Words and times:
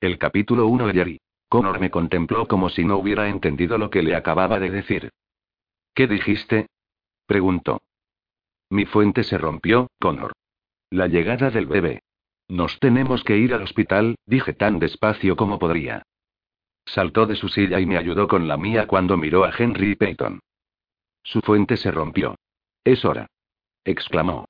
El 0.00 0.16
capítulo 0.16 0.68
1 0.68 0.86
de 0.86 0.92
Jerry. 0.92 1.20
Connor 1.48 1.80
me 1.80 1.90
contempló 1.90 2.46
como 2.46 2.68
si 2.68 2.84
no 2.84 2.98
hubiera 2.98 3.28
entendido 3.28 3.78
lo 3.78 3.90
que 3.90 4.02
le 4.02 4.14
acababa 4.14 4.60
de 4.60 4.70
decir. 4.70 5.10
¿Qué 5.92 6.06
dijiste? 6.06 6.68
preguntó. 7.26 7.82
Mi 8.70 8.84
fuente 8.84 9.24
se 9.24 9.38
rompió, 9.38 9.88
Connor. 9.98 10.34
La 10.90 11.08
llegada 11.08 11.50
del 11.50 11.66
bebé. 11.66 12.02
Nos 12.46 12.78
tenemos 12.78 13.24
que 13.24 13.38
ir 13.38 13.52
al 13.54 13.62
hospital, 13.62 14.14
dije 14.24 14.52
tan 14.52 14.78
despacio 14.78 15.34
como 15.34 15.58
podría. 15.58 16.04
Saltó 16.86 17.26
de 17.26 17.34
su 17.34 17.48
silla 17.48 17.80
y 17.80 17.86
me 17.86 17.98
ayudó 17.98 18.28
con 18.28 18.46
la 18.46 18.56
mía 18.56 18.86
cuando 18.86 19.16
miró 19.16 19.44
a 19.44 19.52
Henry 19.56 19.96
Peyton. 19.96 20.38
Su 21.24 21.40
fuente 21.40 21.76
se 21.76 21.90
rompió. 21.90 22.36
Es 22.84 23.04
hora. 23.04 23.26
exclamó. 23.84 24.46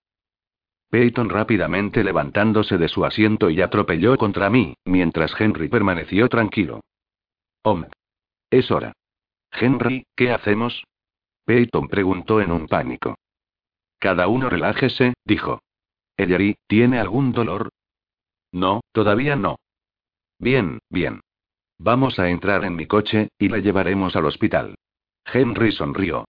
Peyton 0.91 1.29
rápidamente 1.29 2.03
levantándose 2.03 2.79
de 2.79 2.89
su 2.89 3.05
asiento 3.05 3.51
y 3.51 3.61
atropelló 3.61 4.17
contra 4.17 4.49
mí, 4.49 4.75
mientras 4.85 5.39
Henry 5.39 5.69
permaneció 5.69 6.29
tranquilo. 6.29 6.81
Om. 7.63 7.85
Es 8.51 8.71
hora. 8.71 8.93
Henry, 9.53 10.07
¿qué 10.17 10.33
hacemos? 10.33 10.85
Peyton 11.45 11.89
preguntó 11.89 12.41
en 12.41 12.53
un 12.53 12.67
pánico. 12.67 13.17
Cada 13.99 14.29
uno 14.29 14.49
relájese, 14.49 15.15
dijo. 15.25 15.61
Ellery, 16.17 16.57
¿tiene 16.67 16.99
algún 16.99 17.33
dolor? 17.33 17.71
No, 18.53 18.81
todavía 18.93 19.37
no. 19.37 19.57
Bien, 20.39 20.79
bien. 20.89 21.21
Vamos 21.79 22.19
a 22.19 22.29
entrar 22.29 22.65
en 22.65 22.77
mi 22.77 22.87
coche, 22.87 23.29
y 23.39 23.49
la 23.49 23.59
llevaremos 23.59 24.17
al 24.17 24.27
hospital. 24.27 24.75
Henry 25.25 25.73
sonrió. 25.73 26.27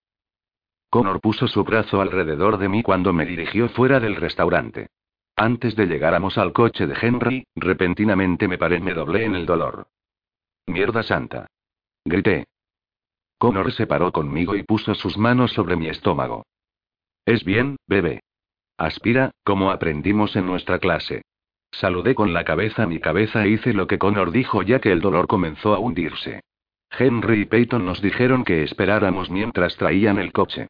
Connor 0.90 1.22
puso 1.22 1.48
su 1.48 1.64
brazo 1.64 2.02
alrededor 2.02 2.58
de 2.58 2.68
mí 2.68 2.82
cuando 2.82 3.14
me 3.14 3.26
dirigió 3.26 3.70
fuera 3.70 4.00
del 4.00 4.16
restaurante. 4.16 4.88
Antes 5.36 5.76
de 5.76 5.86
llegáramos 5.86 6.38
al 6.38 6.52
coche 6.52 6.88
de 6.88 6.98
Henry, 7.00 7.46
repentinamente 7.56 8.48
me 8.48 8.58
paré 8.58 8.78
y 8.78 8.82
me 8.82 8.94
doblé 8.94 9.26
en 9.26 9.36
el 9.36 9.46
dolor. 9.46 9.88
Mierda 10.66 11.04
santa. 11.04 11.48
Grité. 12.04 12.48
Connor 13.38 13.72
se 13.72 13.88
paró 13.88 14.12
conmigo 14.12 14.56
y 14.56 14.64
puso 14.64 14.96
sus 14.96 15.18
manos 15.18 15.54
sobre 15.54 15.76
mi 15.76 15.88
estómago. 15.88 16.46
Es 17.26 17.46
bien, 17.46 17.78
bebé. 17.88 18.22
Aspira, 18.78 19.32
como 19.44 19.72
aprendimos 19.72 20.36
en 20.36 20.46
nuestra 20.46 20.80
clase. 20.80 21.22
Saludé 21.72 22.16
con 22.16 22.34
la 22.34 22.44
cabeza 22.44 22.88
mi 22.88 23.00
cabeza 23.00 23.46
e 23.46 23.50
hice 23.50 23.74
lo 23.74 23.88
que 23.88 24.00
Connor 24.00 24.32
dijo 24.32 24.64
ya 24.64 24.80
que 24.80 24.92
el 24.92 25.02
dolor 25.02 25.28
comenzó 25.28 25.76
a 25.76 25.80
hundirse. 25.80 26.42
Henry 26.90 27.42
y 27.42 27.46
Peyton 27.46 27.86
nos 27.86 28.02
dijeron 28.02 28.44
que 28.44 28.64
esperáramos 28.64 29.30
mientras 29.30 29.78
traían 29.78 30.18
el 30.18 30.34
coche. 30.34 30.68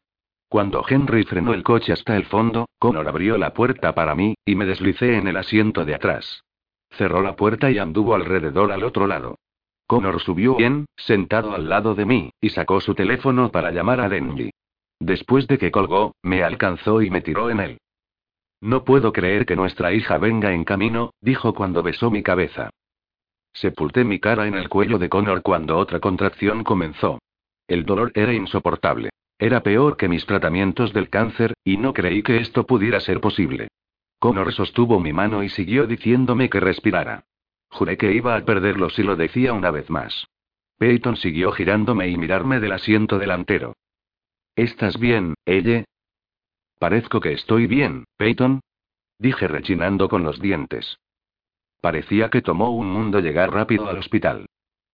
Cuando 0.50 0.84
Henry 0.86 1.22
frenó 1.22 1.54
el 1.54 1.62
coche 1.62 1.92
hasta 1.92 2.16
el 2.16 2.24
fondo, 2.24 2.68
Connor 2.80 3.06
abrió 3.06 3.38
la 3.38 3.54
puerta 3.54 3.94
para 3.94 4.16
mí, 4.16 4.34
y 4.44 4.56
me 4.56 4.66
deslicé 4.66 5.16
en 5.16 5.28
el 5.28 5.36
asiento 5.36 5.84
de 5.84 5.94
atrás. 5.94 6.42
Cerró 6.90 7.22
la 7.22 7.36
puerta 7.36 7.70
y 7.70 7.78
anduvo 7.78 8.16
alrededor 8.16 8.72
al 8.72 8.82
otro 8.82 9.06
lado. 9.06 9.38
Connor 9.86 10.20
subió 10.20 10.56
bien, 10.56 10.86
sentado 10.96 11.54
al 11.54 11.68
lado 11.68 11.94
de 11.94 12.04
mí, 12.04 12.32
y 12.40 12.50
sacó 12.50 12.80
su 12.80 12.96
teléfono 12.96 13.52
para 13.52 13.70
llamar 13.70 14.00
a 14.00 14.08
Denby. 14.08 14.50
Después 14.98 15.46
de 15.46 15.56
que 15.56 15.70
colgó, 15.70 16.16
me 16.20 16.42
alcanzó 16.42 17.00
y 17.00 17.10
me 17.10 17.20
tiró 17.20 17.48
en 17.48 17.60
él. 17.60 17.78
No 18.60 18.82
puedo 18.82 19.12
creer 19.12 19.46
que 19.46 19.54
nuestra 19.54 19.92
hija 19.92 20.18
venga 20.18 20.52
en 20.52 20.64
camino, 20.64 21.12
dijo 21.20 21.54
cuando 21.54 21.84
besó 21.84 22.10
mi 22.10 22.24
cabeza. 22.24 22.70
Sepulté 23.52 24.02
mi 24.02 24.18
cara 24.18 24.48
en 24.48 24.54
el 24.54 24.68
cuello 24.68 24.98
de 24.98 25.08
Connor 25.08 25.42
cuando 25.42 25.78
otra 25.78 26.00
contracción 26.00 26.64
comenzó. 26.64 27.20
El 27.68 27.84
dolor 27.84 28.10
era 28.16 28.32
insoportable. 28.32 29.10
Era 29.40 29.62
peor 29.62 29.96
que 29.96 30.06
mis 30.06 30.26
tratamientos 30.26 30.92
del 30.92 31.08
cáncer, 31.08 31.54
y 31.64 31.78
no 31.78 31.94
creí 31.94 32.22
que 32.22 32.36
esto 32.36 32.66
pudiera 32.66 33.00
ser 33.00 33.20
posible. 33.20 33.68
Connor 34.18 34.52
sostuvo 34.52 35.00
mi 35.00 35.14
mano 35.14 35.42
y 35.42 35.48
siguió 35.48 35.86
diciéndome 35.86 36.50
que 36.50 36.60
respirara. 36.60 37.24
Juré 37.70 37.96
que 37.96 38.12
iba 38.12 38.36
a 38.36 38.44
perderlo 38.44 38.90
si 38.90 39.02
lo 39.02 39.16
decía 39.16 39.54
una 39.54 39.70
vez 39.70 39.88
más. 39.88 40.26
Peyton 40.76 41.16
siguió 41.16 41.52
girándome 41.52 42.08
y 42.08 42.18
mirarme 42.18 42.60
del 42.60 42.72
asiento 42.72 43.18
delantero. 43.18 43.72
¿Estás 44.56 45.00
bien, 45.00 45.32
ella? 45.46 45.84
Parezco 46.78 47.20
que 47.20 47.32
estoy 47.32 47.66
bien, 47.66 48.04
Peyton. 48.18 48.60
Dije 49.18 49.48
rechinando 49.48 50.10
con 50.10 50.22
los 50.22 50.38
dientes. 50.38 50.98
Parecía 51.80 52.28
que 52.28 52.42
tomó 52.42 52.72
un 52.72 52.90
mundo 52.90 53.20
llegar 53.20 53.50
rápido 53.50 53.88
al 53.88 53.96
hospital. 53.96 54.44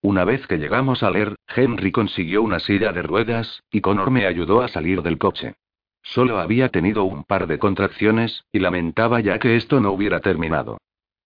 Una 0.07 0.23
vez 0.23 0.47
que 0.47 0.57
llegamos 0.57 1.03
a 1.03 1.11
leer, 1.11 1.35
Henry 1.53 1.91
consiguió 1.91 2.41
una 2.41 2.61
silla 2.61 2.93
de 2.93 3.01
ruedas, 3.01 3.61
y 3.69 3.81
Connor 3.81 4.09
me 4.09 4.25
ayudó 4.25 4.61
a 4.61 4.69
salir 4.69 5.01
del 5.01 5.17
coche. 5.17 5.55
Solo 6.01 6.39
había 6.39 6.69
tenido 6.69 7.03
un 7.03 7.25
par 7.25 7.45
de 7.45 7.59
contracciones, 7.59 8.45
y 8.53 8.59
lamentaba 8.59 9.19
ya 9.19 9.37
que 9.37 9.57
esto 9.57 9.81
no 9.81 9.91
hubiera 9.91 10.21
terminado. 10.21 10.77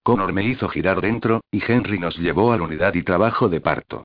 Connor 0.01 0.33
me 0.33 0.45
hizo 0.45 0.67
girar 0.67 0.99
dentro, 0.99 1.41
y 1.51 1.61
Henry 1.63 1.99
nos 1.99 2.17
llevó 2.17 2.53
a 2.53 2.57
la 2.57 2.63
unidad 2.63 2.95
y 2.95 3.03
trabajo 3.03 3.49
de 3.49 3.61
parto. 3.61 4.03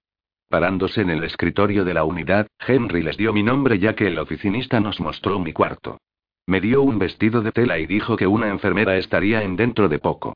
Parándose 0.50 1.00
en 1.00 1.08
el 1.08 1.25
escritorio 1.25 1.82
de 1.87 1.94
la 1.94 2.04
unidad, 2.04 2.47
Henry 2.58 3.03
les 3.03 3.16
dio 3.16 3.32
mi 3.32 3.43
nombre 3.43 3.78
ya 3.78 3.94
que 3.94 4.08
el 4.08 4.19
oficinista 4.19 4.78
nos 4.78 5.00
mostró 5.00 5.38
mi 5.38 5.54
cuarto. 5.54 5.97
Me 6.44 6.60
dio 6.60 6.82
un 6.82 6.98
vestido 6.98 7.41
de 7.41 7.50
tela 7.50 7.78
y 7.78 7.87
dijo 7.87 8.14
que 8.19 8.26
una 8.26 8.50
enfermera 8.50 8.98
estaría 8.98 9.43
en 9.43 9.56
dentro 9.56 9.88
de 9.88 10.00
poco. 10.00 10.34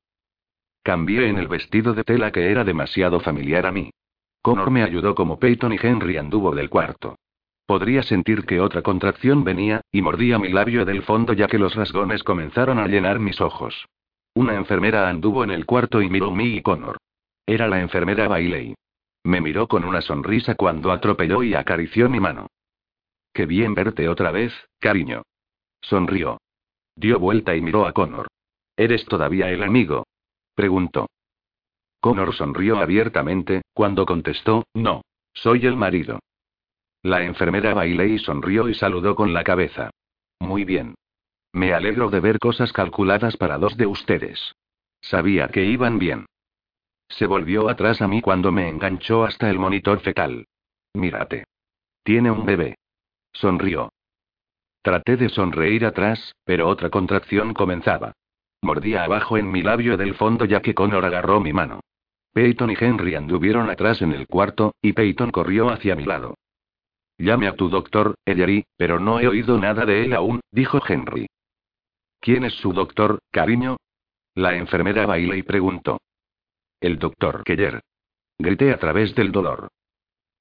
Cambié 0.81 1.29
en 1.29 1.37
el 1.37 1.47
vestido 1.47 1.93
de 1.93 2.03
tela 2.03 2.31
que 2.31 2.49
era 2.49 2.63
demasiado 2.63 3.19
familiar 3.19 3.67
a 3.67 3.71
mí. 3.71 3.91
Connor 4.41 4.71
me 4.71 4.83
ayudó 4.83 5.13
como 5.15 5.39
Peyton 5.39 5.73
y 5.73 5.77
Henry 5.81 6.17
anduvo 6.17 6.55
del 6.55 6.69
cuarto. 6.69 7.17
Podría 7.65 8.03
sentir 8.03 8.45
que 8.45 8.59
otra 8.59 8.81
contracción 8.81 9.43
venía, 9.43 9.81
y 9.91 10.01
mordía 10.01 10.39
mi 10.39 10.49
labio 10.49 10.83
del 10.83 11.03
fondo 11.03 11.33
ya 11.33 11.47
que 11.47 11.59
los 11.59 11.75
rasgones 11.75 12.23
comenzaron 12.23 12.79
a 12.79 12.87
llenar 12.87 13.19
mis 13.19 13.39
ojos. 13.39 13.85
Una 14.33 14.55
enfermera 14.55 15.09
anduvo 15.09 15.43
en 15.43 15.51
el 15.51 15.65
cuarto 15.65 16.01
y 16.01 16.09
miró 16.09 16.31
a 16.31 16.35
mí 16.35 16.55
y 16.55 16.61
Connor. 16.61 16.97
Era 17.45 17.67
la 17.67 17.81
enfermera 17.81 18.27
Bailey. 18.27 18.75
Me 19.23 19.41
miró 19.41 19.67
con 19.67 19.83
una 19.85 20.01
sonrisa 20.01 20.55
cuando 20.55 20.91
atropelló 20.91 21.43
y 21.43 21.53
acarició 21.53 22.09
mi 22.09 22.19
mano. 22.19 22.47
Qué 23.33 23.45
bien 23.45 23.75
verte 23.75 24.09
otra 24.09 24.31
vez, 24.31 24.53
cariño. 24.79 25.21
Sonrió. 25.81 26.39
Dio 26.95 27.19
vuelta 27.19 27.55
y 27.55 27.61
miró 27.61 27.85
a 27.85 27.93
Connor. 27.93 28.27
¿Eres 28.75 29.05
todavía 29.05 29.49
el 29.49 29.63
amigo? 29.63 30.05
Preguntó. 30.55 31.07
Connor 32.01 32.33
sonrió 32.33 32.79
abiertamente, 32.79 33.61
cuando 33.73 34.05
contestó, 34.05 34.65
no. 34.73 35.03
Soy 35.33 35.65
el 35.67 35.77
marido. 35.77 36.19
La 37.03 37.23
enfermera 37.23 37.73
Bailey 37.73 38.17
sonrió 38.19 38.67
y 38.67 38.73
saludó 38.73 39.15
con 39.15 39.33
la 39.33 39.43
cabeza. 39.43 39.91
Muy 40.39 40.65
bien. 40.65 40.95
Me 41.53 41.73
alegro 41.73 42.09
de 42.09 42.19
ver 42.19 42.39
cosas 42.39 42.73
calculadas 42.73 43.37
para 43.37 43.57
dos 43.57 43.77
de 43.77 43.85
ustedes. 43.85 44.55
Sabía 44.99 45.47
que 45.49 45.63
iban 45.63 45.99
bien. 45.99 46.25
Se 47.07 47.27
volvió 47.27 47.69
atrás 47.69 48.01
a 48.01 48.07
mí 48.07 48.21
cuando 48.21 48.51
me 48.51 48.67
enganchó 48.67 49.23
hasta 49.23 49.49
el 49.49 49.59
monitor 49.59 49.99
fetal. 49.99 50.47
Mírate. 50.93 51.45
Tiene 52.03 52.31
un 52.31 52.45
bebé. 52.45 52.77
Sonrió. 53.31 53.91
Traté 54.81 55.17
de 55.17 55.29
sonreír 55.29 55.85
atrás, 55.85 56.35
pero 56.45 56.67
otra 56.67 56.89
contracción 56.89 57.53
comenzaba. 57.53 58.13
Mordía 58.61 59.03
abajo 59.03 59.37
en 59.37 59.51
mi 59.51 59.61
labio 59.61 59.97
del 59.97 60.15
fondo 60.15 60.45
ya 60.45 60.61
que 60.61 60.73
Connor 60.73 61.05
agarró 61.05 61.39
mi 61.39 61.53
mano. 61.53 61.81
Peyton 62.33 62.71
y 62.71 62.75
Henry 62.79 63.15
anduvieron 63.15 63.69
atrás 63.69 64.01
en 64.01 64.13
el 64.13 64.27
cuarto, 64.27 64.73
y 64.81 64.93
Peyton 64.93 65.31
corrió 65.31 65.69
hacia 65.69 65.95
mi 65.95 66.05
lado. 66.05 66.35
Llame 67.17 67.47
a 67.47 67.55
tu 67.55 67.69
doctor, 67.69 68.15
Ellery, 68.25 68.65
pero 68.77 68.99
no 68.99 69.19
he 69.19 69.27
oído 69.27 69.59
nada 69.59 69.85
de 69.85 70.05
él 70.05 70.13
aún, 70.13 70.39
dijo 70.51 70.79
Henry. 70.87 71.27
¿Quién 72.19 72.45
es 72.45 72.53
su 72.53 72.73
doctor, 72.73 73.19
cariño? 73.31 73.77
La 74.35 74.55
enfermera 74.55 75.05
Bailey 75.05 75.43
preguntó. 75.43 75.99
El 76.79 76.97
doctor 76.97 77.43
Keller. 77.43 77.81
Grité 78.39 78.71
a 78.71 78.79
través 78.79 79.13
del 79.13 79.31
dolor. 79.31 79.67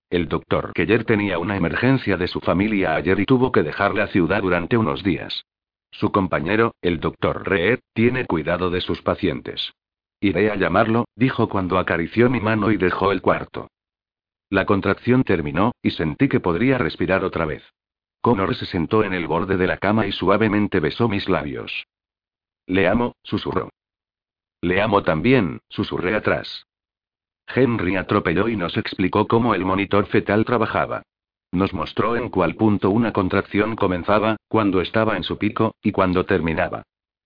El 0.08 0.28
doctor 0.28 0.72
Keller 0.72 1.04
tenía 1.04 1.38
una 1.38 1.56
emergencia 1.56 2.16
de 2.16 2.28
su 2.28 2.40
familia 2.40 2.94
ayer 2.94 3.18
y 3.20 3.26
tuvo 3.26 3.52
que 3.52 3.62
dejar 3.62 3.94
la 3.94 4.06
ciudad 4.08 4.42
durante 4.42 4.76
unos 4.76 5.02
días. 5.02 5.44
Su 5.90 6.12
compañero, 6.12 6.74
el 6.82 7.00
doctor 7.00 7.48
Reed, 7.48 7.80
tiene 7.92 8.26
cuidado 8.26 8.70
de 8.70 8.80
sus 8.80 9.02
pacientes. 9.02 9.72
Iré 10.20 10.50
a 10.50 10.56
llamarlo, 10.56 11.06
dijo 11.16 11.48
cuando 11.48 11.78
acarició 11.78 12.28
mi 12.28 12.40
mano 12.40 12.70
y 12.70 12.76
dejó 12.76 13.10
el 13.10 13.22
cuarto. 13.22 13.68
La 14.50 14.66
contracción 14.66 15.24
terminó, 15.24 15.72
y 15.82 15.92
sentí 15.92 16.28
que 16.28 16.40
podría 16.40 16.76
respirar 16.76 17.24
otra 17.24 17.46
vez. 17.46 17.62
Connor 18.20 18.54
se 18.54 18.66
sentó 18.66 19.02
en 19.02 19.14
el 19.14 19.26
borde 19.26 19.56
de 19.56 19.66
la 19.66 19.78
cama 19.78 20.06
y 20.06 20.12
suavemente 20.12 20.78
besó 20.80 21.08
mis 21.08 21.28
labios. 21.28 21.86
Le 22.66 22.86
amo, 22.86 23.16
susurró. 23.22 23.70
Le 24.60 24.82
amo 24.82 25.02
también, 25.02 25.60
susurré 25.70 26.14
atrás. 26.14 26.66
Henry 27.46 27.96
atropelló 27.96 28.48
y 28.48 28.56
nos 28.56 28.76
explicó 28.76 29.26
cómo 29.26 29.54
el 29.54 29.64
monitor 29.64 30.06
fetal 30.06 30.44
trabajaba. 30.44 31.02
Nos 31.52 31.72
mostró 31.72 32.14
en 32.16 32.28
cuál 32.28 32.54
punto 32.56 32.90
una 32.90 33.12
contracción 33.12 33.74
comenzaba, 33.74 34.36
cuando 34.48 34.82
estaba 34.82 35.16
en 35.16 35.24
su 35.24 35.38
pico, 35.38 35.74
y 35.82 35.92
cuando 35.92 36.26
terminaba. 36.26 36.82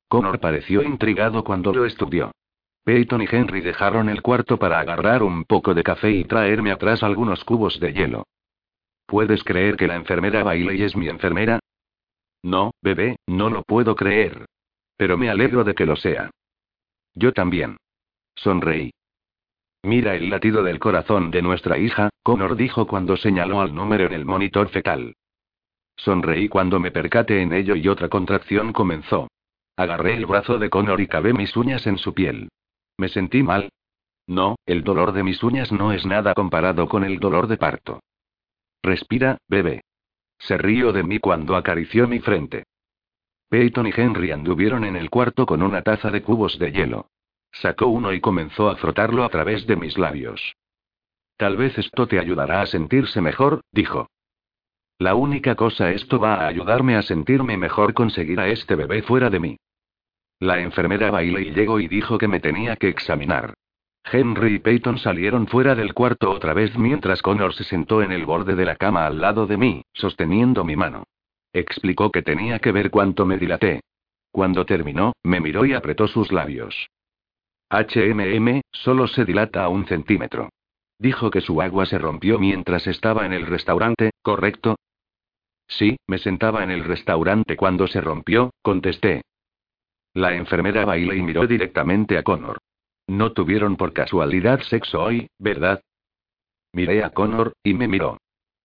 Connor 0.08 0.38
pareció 0.38 0.82
intrigado 0.82 1.42
cuando 1.42 1.72
lo 1.72 1.84
estudió. 1.84 2.30
Peyton 2.84 3.22
y 3.22 3.26
Henry 3.30 3.62
dejaron 3.62 4.10
el 4.10 4.20
cuarto 4.20 4.58
para 4.58 4.78
agarrar 4.78 5.22
un 5.22 5.44
poco 5.44 5.72
de 5.72 5.82
café 5.82 6.10
y 6.10 6.24
traerme 6.24 6.70
atrás 6.70 7.02
algunos 7.02 7.42
cubos 7.44 7.80
de 7.80 7.94
hielo. 7.94 8.26
¿Puedes 9.06 9.42
creer 9.42 9.76
que 9.76 9.86
la 9.86 9.96
enfermera 9.96 10.42
Bailey 10.42 10.82
es 10.82 10.94
mi 10.94 11.08
enfermera? 11.08 11.60
No, 12.42 12.72
bebé, 12.82 13.16
no 13.26 13.48
lo 13.48 13.62
puedo 13.62 13.96
creer. 13.96 14.44
Pero 14.98 15.16
me 15.16 15.30
alegro 15.30 15.64
de 15.64 15.74
que 15.74 15.86
lo 15.86 15.96
sea. 15.96 16.30
Yo 17.14 17.32
también. 17.32 17.78
Sonreí. 18.34 18.92
Mira 19.82 20.14
el 20.14 20.28
latido 20.28 20.62
del 20.62 20.78
corazón 20.78 21.30
de 21.30 21.40
nuestra 21.40 21.78
hija, 21.78 22.10
Connor 22.22 22.56
dijo 22.56 22.86
cuando 22.86 23.16
señaló 23.16 23.60
al 23.60 23.74
número 23.74 24.06
en 24.06 24.12
el 24.12 24.24
monitor 24.26 24.68
fetal. 24.68 25.14
Sonreí 25.96 26.48
cuando 26.48 26.80
me 26.80 26.90
percaté 26.90 27.40
en 27.40 27.52
ello 27.54 27.76
y 27.76 27.88
otra 27.88 28.08
contracción 28.08 28.72
comenzó. 28.72 29.28
Agarré 29.76 30.14
el 30.14 30.26
brazo 30.26 30.58
de 30.58 30.68
Connor 30.68 31.00
y 31.00 31.06
cabé 31.06 31.32
mis 31.32 31.56
uñas 31.56 31.86
en 31.86 31.98
su 31.98 32.12
piel. 32.12 32.48
Me 32.96 33.08
sentí 33.08 33.42
mal. 33.42 33.70
No, 34.26 34.56
el 34.66 34.84
dolor 34.84 35.12
de 35.12 35.22
mis 35.22 35.42
uñas 35.42 35.72
no 35.72 35.92
es 35.92 36.06
nada 36.06 36.34
comparado 36.34 36.88
con 36.88 37.04
el 37.04 37.18
dolor 37.18 37.46
de 37.46 37.56
parto. 37.56 38.00
Respira, 38.82 39.38
bebé. 39.48 39.82
Se 40.38 40.58
rió 40.58 40.92
de 40.92 41.02
mí 41.02 41.18
cuando 41.18 41.56
acarició 41.56 42.06
mi 42.08 42.20
frente. 42.20 42.64
Peyton 43.48 43.86
y 43.86 43.92
Henry 43.94 44.30
anduvieron 44.30 44.84
en 44.84 44.96
el 44.96 45.10
cuarto 45.10 45.46
con 45.46 45.62
una 45.62 45.82
taza 45.82 46.10
de 46.10 46.22
cubos 46.22 46.58
de 46.58 46.72
hielo. 46.72 47.08
Sacó 47.52 47.86
uno 47.86 48.12
y 48.12 48.20
comenzó 48.20 48.68
a 48.68 48.76
frotarlo 48.76 49.24
a 49.24 49.28
través 49.28 49.66
de 49.66 49.76
mis 49.76 49.96
labios. 49.96 50.56
Tal 51.36 51.56
vez 51.56 51.76
esto 51.78 52.06
te 52.06 52.18
ayudará 52.18 52.62
a 52.62 52.66
sentirse 52.66 53.20
mejor, 53.20 53.60
dijo. 53.70 54.08
La 54.98 55.14
única 55.14 55.54
cosa 55.54 55.90
esto 55.90 56.18
va 56.18 56.36
a 56.36 56.46
ayudarme 56.46 56.96
a 56.96 57.02
sentirme 57.02 57.56
mejor 57.56 57.94
conseguir 57.94 58.40
a 58.40 58.48
este 58.48 58.74
bebé 58.74 59.02
fuera 59.02 59.30
de 59.30 59.40
mí. 59.40 59.56
La 60.40 60.60
enfermera 60.60 61.10
bailó 61.10 61.38
y 61.38 61.52
llegó 61.52 61.80
y 61.80 61.88
dijo 61.88 62.18
que 62.18 62.28
me 62.28 62.40
tenía 62.40 62.76
que 62.76 62.88
examinar. 62.88 63.54
Henry 64.04 64.56
y 64.56 64.58
Peyton 64.58 64.98
salieron 64.98 65.46
fuera 65.46 65.74
del 65.74 65.94
cuarto 65.94 66.30
otra 66.30 66.52
vez 66.52 66.76
mientras 66.76 67.22
Connor 67.22 67.54
se 67.54 67.64
sentó 67.64 68.02
en 68.02 68.12
el 68.12 68.26
borde 68.26 68.54
de 68.54 68.66
la 68.66 68.76
cama 68.76 69.06
al 69.06 69.20
lado 69.20 69.46
de 69.46 69.56
mí, 69.56 69.84
sosteniendo 69.92 70.64
mi 70.64 70.76
mano. 70.76 71.04
Explicó 71.52 72.10
que 72.10 72.22
tenía 72.22 72.58
que 72.58 72.72
ver 72.72 72.90
cuánto 72.90 73.24
me 73.24 73.38
dilaté. 73.38 73.80
Cuando 74.30 74.66
terminó, 74.66 75.12
me 75.22 75.40
miró 75.40 75.64
y 75.64 75.72
apretó 75.72 76.08
sus 76.08 76.32
labios. 76.32 76.90
HMM, 77.70 78.60
solo 78.72 79.06
se 79.06 79.24
dilata 79.24 79.64
a 79.64 79.68
un 79.68 79.86
centímetro. 79.86 80.50
Dijo 80.98 81.30
que 81.30 81.40
su 81.40 81.60
agua 81.62 81.86
se 81.86 81.98
rompió 81.98 82.38
mientras 82.38 82.86
estaba 82.86 83.26
en 83.26 83.32
el 83.32 83.46
restaurante, 83.46 84.10
¿correcto? 84.22 84.76
Sí, 85.66 85.96
me 86.06 86.18
sentaba 86.18 86.62
en 86.62 86.70
el 86.70 86.84
restaurante 86.84 87.56
cuando 87.56 87.86
se 87.86 88.00
rompió, 88.00 88.50
contesté. 88.62 89.22
La 90.14 90.34
enfermera 90.34 90.84
bailó 90.84 91.12
y 91.12 91.22
miró 91.22 91.46
directamente 91.46 92.16
a 92.16 92.22
Connor. 92.22 92.58
No 93.08 93.32
tuvieron 93.32 93.76
por 93.76 93.92
casualidad 93.92 94.60
sexo 94.60 95.02
hoy, 95.02 95.28
¿verdad? 95.38 95.82
Miré 96.72 97.04
a 97.04 97.10
Connor, 97.10 97.52
y 97.62 97.74
me 97.74 97.88
miró. 97.88 98.18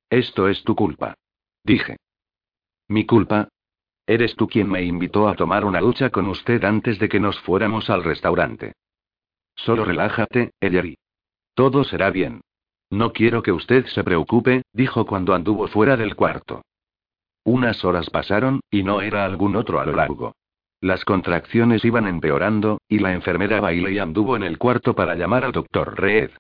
Esto 0.10 0.48
es 0.48 0.64
tu 0.64 0.76
culpa. 0.76 1.16
Dije. 1.64 1.98
¿Mi 2.88 3.06
culpa? 3.06 3.50
Eres 4.08 4.36
tú 4.36 4.48
quien 4.48 4.70
me 4.70 4.84
invitó 4.84 5.28
a 5.28 5.36
tomar 5.36 5.66
una 5.66 5.82
ducha 5.82 6.10
con 6.10 6.28
usted 6.28 6.64
antes 6.64 6.98
de 7.00 7.10
que 7.10 7.20
nos 7.20 7.40
fuéramos 7.42 7.90
al 7.90 8.04
restaurante. 8.04 8.74
Solo 9.56 9.86
relájate, 9.86 10.52
Ellery. 10.60 10.98
Todo 11.54 11.84
será 11.84 12.10
bien. 12.10 12.42
No 12.90 13.12
quiero 13.12 13.44
que 13.44 13.52
usted 13.52 13.86
se 13.88 14.04
preocupe, 14.04 14.64
dijo 14.74 15.06
cuando 15.06 15.36
anduvo 15.36 15.68
fuera 15.68 15.98
del 15.98 16.16
cuarto. 16.16 16.64
Unas 17.44 17.84
horas 17.86 18.10
pasaron, 18.10 18.62
y 18.72 18.84
no 18.84 19.02
era 19.02 19.26
algún 19.26 19.56
otro 19.56 19.80
a 19.80 19.86
lo 19.86 19.94
largo. 19.94 20.34
Las 20.82 21.04
contracciones 21.04 21.84
iban 21.84 22.08
empeorando, 22.08 22.80
y 22.88 23.00
la 23.00 23.14
enfermera 23.14 23.60
Bailey 23.60 24.00
anduvo 24.00 24.38
en 24.38 24.44
el 24.44 24.58
cuarto 24.58 24.96
para 24.96 25.16
llamar 25.16 25.44
al 25.44 25.52
doctor 25.52 26.00
Reed. 26.00 26.32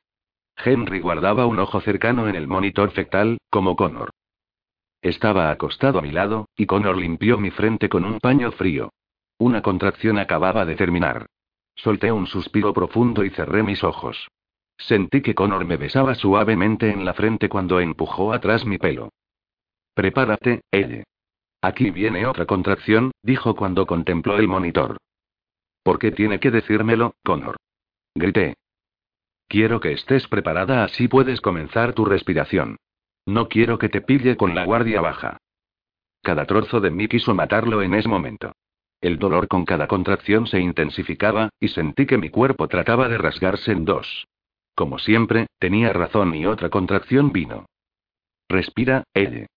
Henry 0.56 1.00
guardaba 1.02 1.46
un 1.46 1.60
ojo 1.60 1.82
cercano 1.82 2.28
en 2.28 2.36
el 2.36 2.48
monitor 2.48 2.92
fetal, 2.92 3.38
como 3.50 3.76
Connor. 3.76 4.12
Estaba 5.02 5.52
acostado 5.52 6.00
a 6.00 6.02
mi 6.02 6.12
lado, 6.12 6.48
y 6.56 6.66
Connor 6.66 6.98
limpió 6.98 7.38
mi 7.38 7.52
frente 7.52 7.90
con 7.90 8.06
un 8.06 8.20
paño 8.20 8.52
frío. 8.52 8.92
Una 9.38 9.62
contracción 9.62 10.18
acababa 10.18 10.66
de 10.66 10.76
terminar. 10.76 11.28
Solté 11.76 12.12
un 12.12 12.28
suspiro 12.28 12.74
profundo 12.74 13.24
y 13.24 13.30
cerré 13.30 13.64
mis 13.64 13.84
ojos. 13.84 14.28
Sentí 14.78 15.22
que 15.22 15.36
Connor 15.36 15.66
me 15.66 15.78
besaba 15.78 16.16
suavemente 16.16 16.90
en 16.90 17.04
la 17.04 17.14
frente 17.14 17.50
cuando 17.50 17.80
empujó 17.80 18.34
atrás 18.34 18.66
mi 18.66 18.78
pelo. 18.78 19.10
Prepárate, 19.94 20.62
Elle. 20.72 21.04
Aquí 21.62 21.92
viene 21.92 22.26
otra 22.26 22.46
contracción, 22.46 23.12
dijo 23.22 23.56
cuando 23.56 23.86
contempló 23.86 24.38
el 24.38 24.48
monitor. 24.48 24.98
¿Por 25.84 26.00
qué 26.00 26.12
tiene 26.12 26.40
que 26.40 26.52
decírmelo, 26.52 27.16
Connor? 27.24 27.58
Grité. 28.16 28.56
Quiero 29.48 29.80
que 29.80 29.94
estés 29.94 30.28
preparada 30.28 30.84
así 30.84 31.08
puedes 31.08 31.42
comenzar 31.42 31.94
tu 31.94 32.06
respiración. 32.06 32.78
No 33.26 33.50
quiero 33.50 33.78
que 33.78 33.90
te 33.90 34.02
pille 34.02 34.38
con 34.38 34.56
la 34.56 34.66
guardia 34.66 35.02
baja. 35.02 35.38
Cada 36.22 36.46
trozo 36.46 36.80
de 36.80 36.92
mí 36.92 37.08
quiso 37.08 37.34
matarlo 37.34 37.82
en 37.82 37.94
ese 37.94 38.08
momento. 38.08 38.52
El 39.02 39.18
dolor 39.18 39.48
con 39.48 39.66
cada 39.66 39.88
contracción 39.88 40.46
se 40.48 40.60
intensificaba, 40.60 41.50
y 41.60 41.70
sentí 41.70 42.06
que 42.06 42.18
mi 42.18 42.30
cuerpo 42.30 42.68
trataba 42.68 43.08
de 43.08 43.18
rasgarse 43.18 43.72
en 43.72 43.86
dos. 43.86 44.28
Como 44.76 45.00
siempre, 45.00 45.48
tenía 45.58 45.94
razón 45.94 46.36
y 46.36 46.46
otra 46.46 46.70
contracción 46.70 47.32
vino. 47.32 47.66
Respira, 48.50 49.04
Elle. 49.14 49.48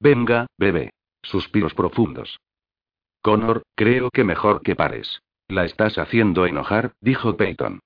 Venga, 0.00 0.46
bebé. 0.58 0.93
Suspiros 1.24 1.74
profundos. 1.74 2.38
Connor, 3.22 3.62
creo 3.74 4.10
que 4.10 4.24
mejor 4.24 4.62
que 4.62 4.76
pares. 4.76 5.20
La 5.48 5.64
estás 5.64 5.98
haciendo 5.98 6.46
enojar, 6.46 6.92
dijo 7.00 7.36
Peyton. 7.36 7.80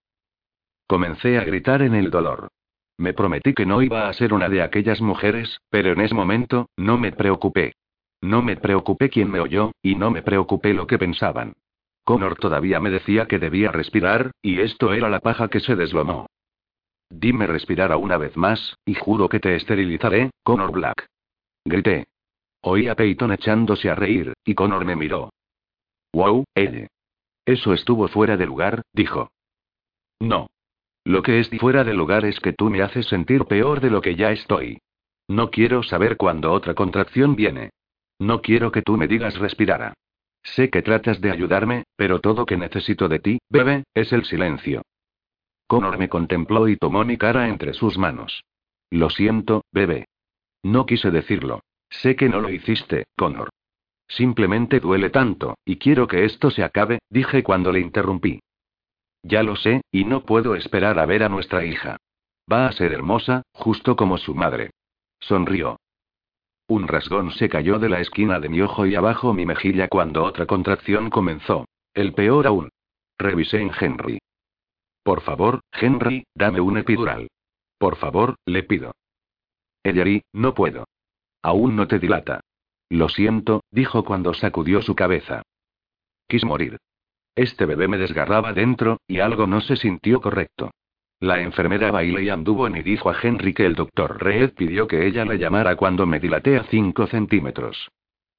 Comencé 0.87 1.39
a 1.39 1.45
gritar 1.45 1.83
en 1.83 1.95
el 1.95 2.11
dolor. 2.11 2.49
Me 2.97 3.15
prometí 3.15 3.55
que 3.55 3.67
no 3.67 3.83
iba 3.83 4.09
a 4.09 4.13
ser 4.13 4.35
una 4.35 4.49
de 4.49 4.63
aquellas 4.63 5.01
mujeres, 5.01 5.61
pero 5.71 5.93
en 5.93 6.01
ese 6.01 6.15
momento, 6.15 6.69
no 6.77 6.99
me 6.99 7.13
preocupé. 7.13 7.75
No 8.21 8.43
me 8.43 8.57
preocupé 8.57 9.09
quién 9.09 9.31
me 9.31 9.39
oyó, 9.39 9.71
y 9.83 9.95
no 9.95 10.11
me 10.11 10.23
preocupé 10.23 10.75
lo 10.75 10.87
que 10.87 10.99
pensaban. 10.99 11.55
Connor 12.05 12.37
todavía 12.37 12.81
me 12.81 12.91
decía 12.91 13.27
que 13.27 13.39
debía 13.39 13.71
respirar, 13.71 14.33
y 14.43 14.61
esto 14.61 14.93
era 14.93 15.09
la 15.09 15.21
paja 15.21 15.49
que 15.49 15.61
se 15.61 15.77
deslomó. 15.77 16.27
Dime 17.11 17.47
respirar 17.47 17.95
una 17.95 18.17
vez 18.17 18.37
más, 18.37 18.77
y 18.85 18.95
juro 18.95 19.29
que 19.29 19.41
te 19.41 19.55
esterilizaré, 19.55 20.31
Connor 20.43 20.73
Black. 20.73 21.07
Grité. 21.65 22.07
Oí 22.71 22.87
a 22.87 22.95
Peyton 22.95 23.33
echándose 23.33 23.89
a 23.89 23.95
reír, 23.95 24.35
y 24.45 24.55
Connor 24.55 24.85
me 24.85 24.95
miró. 24.95 25.31
Wow, 26.13 26.45
Elle. 26.55 26.89
Eso 27.47 27.73
estuvo 27.73 28.09
fuera 28.09 28.37
de 28.37 28.45
lugar, 28.45 28.83
dijo. 28.93 29.31
No. 30.21 30.49
Lo 31.03 31.23
que 31.23 31.41
es 31.41 31.49
fuera 31.59 31.83
de 31.83 31.95
lugar 31.95 32.27
es 32.27 32.39
que 32.41 32.53
tú 32.53 32.69
me 32.69 32.83
haces 32.83 33.07
sentir 33.07 33.47
peor 33.47 33.81
de 33.81 33.89
lo 33.89 34.03
que 34.03 34.17
ya 34.17 34.33
estoy. 34.33 34.81
No 35.29 35.51
quiero 35.51 35.83
saber 35.83 36.19
cuándo 36.19 36.53
otra 36.53 36.75
contracción 36.75 37.37
viene. 37.37 37.71
No 38.19 38.43
quiero 38.43 38.71
que 38.71 38.83
tú 38.83 38.99
me 38.99 39.09
digas 39.09 39.39
respirara. 39.39 39.95
Sé 40.43 40.69
que 40.69 40.83
tratas 40.83 41.23
de 41.23 41.31
ayudarme, 41.31 41.85
pero 41.97 42.21
todo 42.21 42.45
que 42.45 42.59
necesito 42.59 43.09
de 43.09 43.19
ti, 43.19 43.39
bebé, 43.49 43.85
es 43.95 44.13
el 44.13 44.27
silencio. 44.27 44.83
Connor 45.67 45.97
me 45.97 46.11
contempló 46.11 46.69
y 46.69 46.77
tomó 46.77 47.03
mi 47.07 47.17
cara 47.17 47.49
entre 47.49 47.73
sus 47.73 47.97
manos. 47.97 48.45
Lo 48.91 49.09
siento, 49.09 49.65
bebé. 49.73 50.05
No 50.63 50.85
quise 50.85 51.11
decirlo. 51.11 51.63
Sé 51.91 52.17
que 52.17 52.29
no 52.29 52.41
lo 52.41 52.51
hiciste, 52.51 53.05
Connor. 53.17 53.49
Simplemente 54.09 54.81
duele 54.81 55.11
tanto, 55.11 55.57
y 55.65 55.77
quiero 55.77 56.07
que 56.07 56.25
esto 56.25 56.51
se 56.51 56.65
acabe, 56.65 57.01
dije 57.11 57.43
cuando 57.43 57.73
le 57.73 57.81
interrumpí. 57.81 58.41
Ya 59.23 59.43
lo 59.43 59.57
sé, 59.57 59.83
y 59.91 60.05
no 60.05 60.25
puedo 60.25 60.55
esperar 60.55 60.99
a 60.99 61.07
ver 61.07 61.23
a 61.23 61.29
nuestra 61.29 61.65
hija. 61.65 61.99
Va 62.51 62.67
a 62.67 62.73
ser 62.73 62.93
hermosa, 62.93 63.43
justo 63.53 63.97
como 63.97 64.17
su 64.17 64.35
madre. 64.35 64.71
Sonrió. 65.21 65.79
Un 66.69 66.87
rasgón 66.87 67.33
se 67.33 67.49
cayó 67.49 67.79
de 67.79 67.89
la 67.89 68.01
esquina 68.01 68.41
de 68.41 68.49
mi 68.49 68.61
ojo 68.61 68.87
y 68.87 68.95
abajo 68.95 69.33
mi 69.33 69.47
mejilla 69.47 69.89
cuando 69.89 70.25
otra 70.25 70.47
contracción 70.47 71.11
comenzó. 71.11 71.67
El 71.95 72.15
peor 72.15 72.47
aún. 72.47 72.71
Revisé 73.19 73.61
en 73.61 73.73
Henry. 73.79 74.19
Por 75.03 75.23
favor, 75.23 75.61
Henry, 75.73 76.25
dame 76.35 76.61
un 76.61 76.79
epidural. 76.79 77.29
Por 77.79 77.97
favor, 77.97 78.37
le 78.45 78.63
pido. 78.63 78.93
Ellery, 79.83 80.23
no 80.33 80.55
puedo. 80.55 80.85
Aún 81.43 81.77
no 81.77 81.87
te 81.87 81.99
dilata. 81.99 82.41
Lo 82.91 83.09
siento, 83.09 83.63
dijo 83.71 84.05
cuando 84.05 84.35
sacudió 84.35 84.83
su 84.83 84.95
cabeza. 84.95 85.43
Quis 86.27 86.45
morir. 86.45 86.79
Este 87.35 87.67
bebé 87.67 87.87
me 87.89 87.99
desgarraba 87.99 88.53
dentro, 88.53 88.99
y 89.07 89.21
algo 89.21 89.47
no 89.47 89.61
se 89.61 89.77
sintió 89.77 90.21
correcto. 90.21 90.71
La 91.21 91.41
enfermera 91.41 91.91
bailó 91.91 92.21
y 92.21 92.31
anduvo 92.31 92.67
en 92.67 92.77
y 92.77 92.83
dijo 92.83 93.11
a 93.11 93.17
Henry 93.21 93.53
que 93.53 93.67
el 93.67 93.75
doctor 93.75 94.23
Reed 94.23 94.55
pidió 94.55 94.87
que 94.87 95.07
ella 95.07 95.25
le 95.25 95.39
llamara 95.39 95.77
cuando 95.77 96.07
me 96.07 96.21
dilaté 96.21 96.57
a 96.57 96.65
5 96.65 97.07
centímetros. 97.09 97.89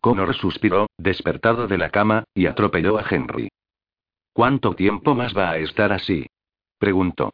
Connor 0.01 0.33
suspiró, 0.33 0.87
despertado 0.97 1.67
de 1.67 1.77
la 1.77 1.89
cama, 1.89 2.23
y 2.33 2.45
atropelló 2.45 2.97
a 2.97 3.05
Henry. 3.09 3.49
¿Cuánto 4.31 4.75
tiempo 4.75 5.13
más 5.13 5.35
va 5.35 5.51
a 5.51 5.57
estar 5.57 5.91
así? 5.91 6.25
preguntó. 6.77 7.33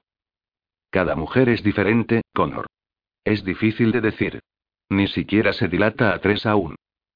Cada 0.89 1.15
mujer 1.15 1.49
es 1.49 1.63
diferente, 1.63 2.21
Connor. 2.33 2.65
Es 3.23 3.43
difícil 3.43 3.91
de 3.91 4.01
decir. 4.01 4.39
Ni 4.89 5.07
siquiera 5.07 5.53
se 5.53 5.67
dilata 5.67 6.13
a 6.13 6.19
tres 6.19 6.45
aún. 6.45 6.75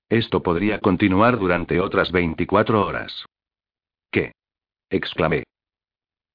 Esto 0.10 0.42
podría 0.42 0.80
continuar 0.80 1.38
durante 1.38 1.80
otras 1.80 2.12
24 2.12 2.86
horas. 2.86 3.26
¿Qué? 4.12 4.34
exclamé. 4.90 5.44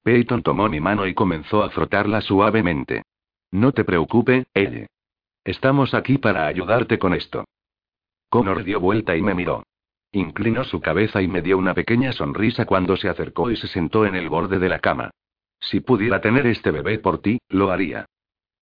Peyton 0.04 0.42
tomó 0.42 0.68
mi 0.68 0.80
mano 0.80 1.06
y 1.06 1.14
comenzó 1.14 1.62
a 1.62 1.70
frotarla 1.70 2.20
suavemente. 2.20 3.02
No 3.50 3.72
te 3.72 3.84
preocupe, 3.84 4.46
ella. 4.54 4.86
Estamos 5.44 5.94
aquí 5.94 6.18
para 6.18 6.46
ayudarte 6.46 6.98
con 6.98 7.14
esto. 7.14 7.44
Connor 8.28 8.64
dio 8.64 8.80
vuelta 8.80 9.16
y 9.16 9.22
me 9.22 9.34
miró. 9.34 9.64
Inclinó 10.12 10.64
su 10.64 10.80
cabeza 10.80 11.22
y 11.22 11.28
me 11.28 11.42
dio 11.42 11.58
una 11.58 11.74
pequeña 11.74 12.12
sonrisa 12.12 12.66
cuando 12.66 12.96
se 12.96 13.08
acercó 13.08 13.50
y 13.50 13.56
se 13.56 13.66
sentó 13.66 14.06
en 14.06 14.14
el 14.14 14.28
borde 14.28 14.58
de 14.58 14.68
la 14.68 14.78
cama. 14.78 15.10
Si 15.60 15.80
pudiera 15.80 16.20
tener 16.20 16.46
este 16.46 16.70
bebé 16.70 16.98
por 16.98 17.20
ti, 17.20 17.38
lo 17.48 17.70
haría. 17.70 18.06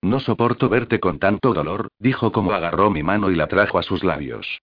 No 0.03 0.19
soporto 0.19 0.69
verte 0.69 0.99
con 0.99 1.21
tanto 1.21 1.55
dolor, 1.55 1.89
dijo 1.99 2.33
como 2.33 2.53
agarró 2.53 2.91
mi 2.91 3.05
mano 3.05 3.31
y 3.31 3.37
la 3.37 3.47
trajo 3.47 3.79
a 3.79 3.85
sus 3.85 4.03
labios. 4.03 4.61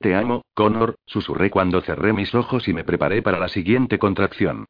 Te 0.00 0.16
amo, 0.16 0.42
Connor, 0.54 0.96
susurré 1.06 1.50
cuando 1.50 1.80
cerré 1.80 2.12
mis 2.12 2.34
ojos 2.34 2.66
y 2.68 2.72
me 2.72 2.84
preparé 2.84 3.22
para 3.22 3.38
la 3.38 3.48
siguiente 3.48 3.98
contracción. 3.98 4.66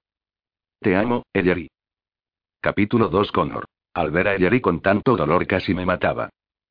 Te 0.80 0.94
amo, 0.94 1.24
Ellery. 1.32 1.70
Capítulo 2.60 3.08
2 3.08 3.32
Connor. 3.32 3.64
Al 3.94 4.10
ver 4.10 4.28
a 4.28 4.34
Ellery 4.34 4.60
con 4.60 4.80
tanto 4.80 5.16
dolor 5.16 5.46
casi 5.46 5.74
me 5.74 5.86
mataba. 5.86 6.28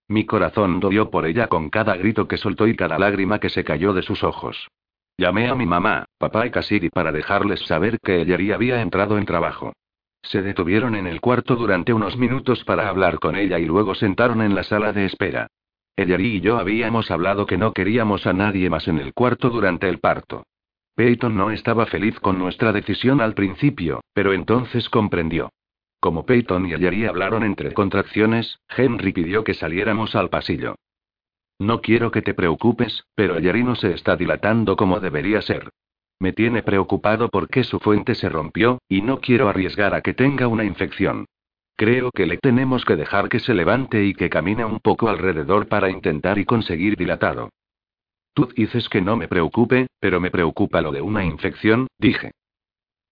Mi 0.07 0.25
corazón 0.25 0.79
dolió 0.79 1.09
por 1.09 1.25
ella 1.25 1.47
con 1.47 1.69
cada 1.69 1.95
grito 1.97 2.27
que 2.27 2.37
soltó 2.37 2.67
y 2.67 2.75
cada 2.75 2.97
lágrima 2.97 3.39
que 3.39 3.49
se 3.49 3.63
cayó 3.63 3.93
de 3.93 4.03
sus 4.03 4.23
ojos. 4.23 4.69
Llamé 5.17 5.49
a 5.49 5.55
mi 5.55 5.65
mamá, 5.65 6.05
papá 6.19 6.45
y 6.45 6.51
Cassidy 6.51 6.89
para 6.89 7.11
dejarles 7.11 7.61
saber 7.65 7.99
que 7.99 8.21
Ellery 8.21 8.51
había 8.51 8.81
entrado 8.81 9.17
en 9.17 9.25
trabajo. 9.25 9.73
Se 10.29 10.41
detuvieron 10.41 10.95
en 10.95 11.07
el 11.07 11.21
cuarto 11.21 11.55
durante 11.55 11.93
unos 11.93 12.17
minutos 12.17 12.65
para 12.65 12.89
hablar 12.89 13.17
con 13.17 13.37
ella 13.37 13.59
y 13.59 13.65
luego 13.65 13.95
sentaron 13.95 14.41
en 14.41 14.55
la 14.55 14.63
sala 14.63 14.91
de 14.91 15.05
espera. 15.05 15.47
Ellery 15.95 16.35
y 16.35 16.41
yo 16.41 16.57
habíamos 16.57 17.11
hablado 17.11 17.45
que 17.45 17.57
no 17.57 17.71
queríamos 17.71 18.27
a 18.27 18.33
nadie 18.33 18.69
más 18.69 18.89
en 18.89 18.97
el 18.97 19.13
cuarto 19.13 19.49
durante 19.49 19.87
el 19.87 19.99
parto. 19.99 20.43
Peyton 20.95 21.37
no 21.37 21.49
estaba 21.51 21.85
feliz 21.85 22.19
con 22.19 22.37
nuestra 22.39 22.73
decisión 22.73 23.21
al 23.21 23.35
principio, 23.35 24.01
pero 24.13 24.33
entonces 24.33 24.89
comprendió. 24.89 25.49
Como 26.01 26.25
Peyton 26.25 26.65
y 26.65 26.71
Jerry 26.71 27.05
hablaron 27.05 27.43
entre 27.43 27.73
contracciones, 27.73 28.59
Henry 28.67 29.13
pidió 29.13 29.45
que 29.45 29.53
saliéramos 29.53 30.13
al 30.15 30.29
pasillo. 30.29 30.75
No 31.57 31.79
quiero 31.79 32.11
que 32.11 32.21
te 32.21 32.33
preocupes, 32.33 33.05
pero 33.15 33.39
Jerry 33.39 33.63
no 33.63 33.75
se 33.75 33.93
está 33.93 34.17
dilatando 34.17 34.75
como 34.75 34.99
debería 34.99 35.41
ser. 35.41 35.69
Me 36.19 36.33
tiene 36.33 36.63
preocupado 36.63 37.29
porque 37.29 37.63
su 37.63 37.79
fuente 37.79 38.15
se 38.15 38.29
rompió, 38.29 38.79
y 38.89 39.01
no 39.01 39.19
quiero 39.19 39.49
arriesgar 39.49 39.93
a 39.93 40.01
que 40.01 40.13
tenga 40.13 40.47
una 40.47 40.63
infección. 40.63 41.25
Creo 41.75 42.11
que 42.11 42.25
le 42.25 42.37
tenemos 42.37 42.85
que 42.85 42.95
dejar 42.95 43.29
que 43.29 43.39
se 43.39 43.53
levante 43.53 44.03
y 44.03 44.15
que 44.15 44.31
camine 44.31 44.65
un 44.65 44.79
poco 44.79 45.09
alrededor 45.09 45.67
para 45.67 45.91
intentar 45.91 46.39
y 46.39 46.45
conseguir 46.45 46.97
dilatado. 46.97 47.49
Tú 48.33 48.47
dices 48.55 48.89
que 48.89 49.01
no 49.01 49.15
me 49.15 49.27
preocupe, 49.27 49.87
pero 49.99 50.19
me 50.19 50.31
preocupa 50.31 50.81
lo 50.81 50.91
de 50.91 51.01
una 51.01 51.23
infección, 51.23 51.87
dije. 51.99 52.31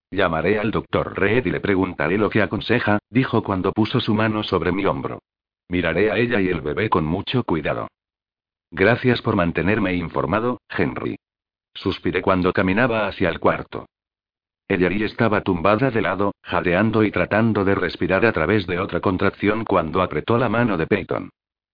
Llamaré 0.09 0.59
al 0.59 0.71
doctor 0.71 1.17
Reed 1.17 1.45
y 1.45 1.51
le 1.51 1.59
preguntaré 1.59 2.17
lo 2.17 2.29
que 2.29 2.41
aconseja, 2.41 2.99
dijo 3.09 3.43
cuando 3.43 3.71
puso 3.71 3.99
su 3.99 4.15
mano 4.15 4.43
sobre 4.43 4.71
mi 4.71 4.85
hombro. 4.85 5.19
Miraré 5.69 6.11
a 6.11 6.17
ella 6.17 6.41
y 6.41 6.47
el 6.47 6.61
bebé 6.61 6.89
con 6.89 7.05
mucho 7.05 7.43
cuidado. 7.43 7.87
Gracias 8.71 9.21
por 9.21 9.35
mantenerme 9.35 9.93
informado, 9.95 10.59
Henry. 10.69 11.17
Suspiré 11.75 12.21
cuando 12.21 12.51
caminaba 12.51 13.07
hacia 13.07 13.29
el 13.29 13.39
cuarto. 13.39 13.85
Ellery 14.67 15.03
estaba 15.03 15.41
tumbada 15.41 15.91
de 15.91 16.01
lado, 16.01 16.33
jadeando 16.41 17.03
y 17.03 17.11
tratando 17.11 17.63
de 17.63 17.75
respirar 17.75 18.25
a 18.25 18.31
través 18.31 18.65
de 18.65 18.79
otra 18.79 18.99
contracción 18.99 19.63
cuando 19.63 20.01
apretó 20.01 20.39
la 20.39 20.49
mano 20.49 20.77
de 20.77 20.87
Peyton. 20.87 21.29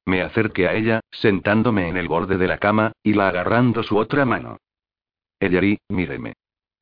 Me 0.06 0.22
acerqué 0.24 0.68
a 0.68 0.74
ella, 0.74 1.00
sentándome 1.12 1.88
en 1.88 1.96
el 1.96 2.10
borde 2.10 2.38
de 2.38 2.48
la 2.48 2.58
cama, 2.58 2.92
y 3.04 3.14
la 3.14 3.30
agarrando 3.30 3.84
su 3.84 3.98
otra 3.98 4.26
mano. 4.26 4.58
Ellery, 5.40 5.78
míreme. 5.88 6.34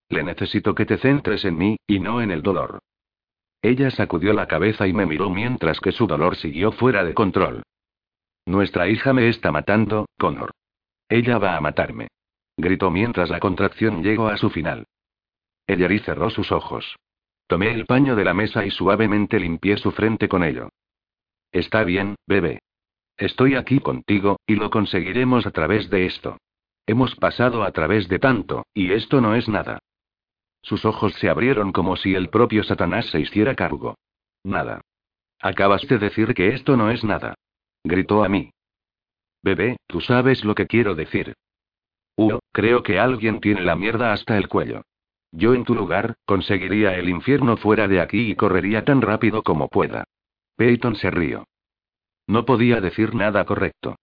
Le 0.09 0.23
necesito 0.23 0.73
que 0.73 0.85
te 0.85 0.97
centres 0.97 1.45
en 1.45 1.57
mí, 1.57 1.77
y 1.85 1.99
no 1.99 2.21
en 2.21 2.31
el 2.31 2.41
dolor. 2.41 2.79
Ella 3.61 3.91
sacudió 3.91 4.33
la 4.33 4.47
cabeza 4.47 4.88
y 4.88 4.93
me 4.93 5.05
miró 5.05 5.29
mientras 5.29 5.79
que 5.79 5.91
su 5.91 6.07
dolor 6.07 6.38
siguió 6.38 6.71
fuera 6.71 7.03
de 7.03 7.13
control. 7.13 7.63
Nuestra 8.45 8.88
hija 8.88 9.13
me 9.13 9.27
está 9.27 9.51
matando, 9.51 10.07
Connor. 10.17 10.51
Ella 11.09 11.38
va 11.38 11.57
a 11.57 11.61
matarme. 11.61 12.07
Gritó 12.60 12.92
mientras 12.92 13.30
la 13.30 13.39
contracción 13.39 14.04
llegó 14.04 14.28
a 14.28 14.36
su 14.36 14.50
final. 14.50 14.86
Ellery 15.66 16.00
cerró 16.00 16.30
sus 16.30 16.51
ojos. 16.51 16.98
Tomé 17.48 17.74
el 17.74 17.86
paño 17.86 18.18
de 18.18 18.25
la 18.25 18.34
mesa 18.34 18.66
y 18.66 18.70
suavemente 18.70 19.39
limpié 19.39 19.78
su 19.78 19.92
frente 19.92 20.28
con 20.28 20.44
ello. 20.44 20.68
Está 21.54 21.86
bien, 21.86 22.16
bebé. 22.28 22.60
Estoy 23.16 23.56
aquí 23.56 23.80
contigo, 23.80 24.42
y 24.46 24.56
lo 24.56 24.70
conseguiremos 24.70 25.46
a 25.46 25.51
través 25.51 25.89
de 25.89 26.06
esto. 26.06 26.38
Hemos 26.86 27.16
pasado 27.16 27.63
a 27.63 27.72
través 27.72 28.10
de 28.10 28.20
tanto, 28.20 28.66
y 28.74 28.92
esto 28.92 29.22
no 29.22 29.36
es 29.36 29.48
nada. 29.48 29.80
Sus 30.62 30.84
ojos 30.84 31.13
se 31.13 31.30
abrieron 31.30 31.72
como 31.72 31.96
si 31.96 32.13
el 32.13 32.30
propio 32.30 32.66
Satanás 32.66 33.06
se 33.10 33.22
hiciera 33.22 33.56
cargo. 33.56 33.96
Nada. 34.44 34.82
Acabas 35.39 35.88
de 35.88 35.98
decir 35.98 36.34
que 36.34 36.50
esto 36.50 36.75
no 36.75 36.92
es 36.92 37.06
nada. 37.06 37.36
Gritó 37.86 38.25
a 38.25 38.28
mí. 38.28 38.51
Bebé, 39.42 39.78
tú 39.88 40.01
sabes 40.01 40.44
lo 40.44 40.56
que 40.56 40.68
quiero 40.68 40.94
decir. 40.94 41.36
Uh, 42.21 42.38
creo 42.51 42.83
que 42.83 42.99
alguien 42.99 43.39
tiene 43.39 43.61
la 43.61 43.77
mierda 43.77 44.11
hasta 44.11 44.38
el 44.38 44.49
cuello. 44.49 44.81
Yo 45.31 45.53
en 45.53 45.63
tu 45.63 45.73
lugar, 45.73 46.15
conseguiría 46.25 46.95
el 46.95 47.07
infierno 47.07 47.55
fuera 47.55 47.88
de 47.88 48.01
aquí 48.01 48.29
y 48.29 48.35
correría 48.35 48.83
tan 48.83 49.01
rápido 49.01 49.41
como 49.41 49.69
pueda. 49.69 50.03
Peyton 50.57 50.97
se 50.97 51.11
rió. 51.11 51.45
No 52.27 52.43
podía 52.43 52.81
decir 52.81 53.15
nada 53.15 53.45
correcto. 53.45 53.95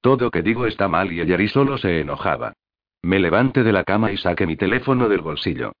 Todo 0.00 0.30
que 0.30 0.42
digo 0.42 0.66
está 0.66 0.86
mal 0.86 1.10
y 1.12 1.16
Jerry 1.26 1.48
solo 1.48 1.76
se 1.76 2.00
enojaba. 2.00 2.52
Me 3.02 3.18
levanté 3.18 3.64
de 3.64 3.72
la 3.72 3.82
cama 3.82 4.12
y 4.12 4.18
saqué 4.18 4.46
mi 4.46 4.56
teléfono 4.56 5.08
del 5.08 5.22
bolsillo. 5.22 5.72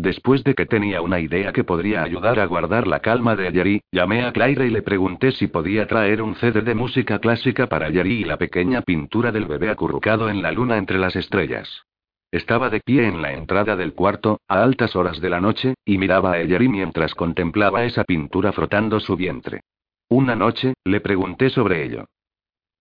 Después 0.00 0.44
de 0.44 0.54
que 0.54 0.64
tenía 0.64 1.02
una 1.02 1.18
idea 1.18 1.52
que 1.52 1.64
podría 1.64 2.04
ayudar 2.04 2.38
a 2.38 2.46
guardar 2.46 2.86
la 2.86 3.00
calma 3.00 3.34
de 3.34 3.50
Jerry, 3.50 3.82
llamé 3.90 4.24
a 4.24 4.32
Claire 4.32 4.68
y 4.68 4.70
le 4.70 4.82
pregunté 4.82 5.32
si 5.32 5.48
podía 5.48 5.88
traer 5.88 6.22
un 6.22 6.36
CD 6.36 6.60
de 6.62 6.76
música 6.76 7.18
clásica 7.18 7.66
para 7.66 7.90
Jerry 7.90 8.20
y 8.20 8.24
la 8.24 8.36
pequeña 8.36 8.82
pintura 8.82 9.32
del 9.32 9.46
bebé 9.46 9.70
acurrucado 9.70 10.30
en 10.30 10.40
la 10.40 10.52
luna 10.52 10.76
entre 10.76 10.98
las 10.98 11.16
estrellas. 11.16 11.82
Estaba 12.30 12.70
de 12.70 12.78
pie 12.78 13.08
en 13.08 13.22
la 13.22 13.32
entrada 13.32 13.74
del 13.74 13.92
cuarto, 13.92 14.40
a 14.46 14.62
altas 14.62 14.94
horas 14.94 15.20
de 15.20 15.30
la 15.30 15.40
noche, 15.40 15.74
y 15.84 15.98
miraba 15.98 16.34
a 16.34 16.46
Jerry 16.46 16.68
mientras 16.68 17.12
contemplaba 17.16 17.84
esa 17.84 18.04
pintura 18.04 18.52
frotando 18.52 19.00
su 19.00 19.16
vientre. 19.16 19.62
Una 20.08 20.36
noche, 20.36 20.74
le 20.84 21.00
pregunté 21.00 21.50
sobre 21.50 21.84
ello. 21.84 22.04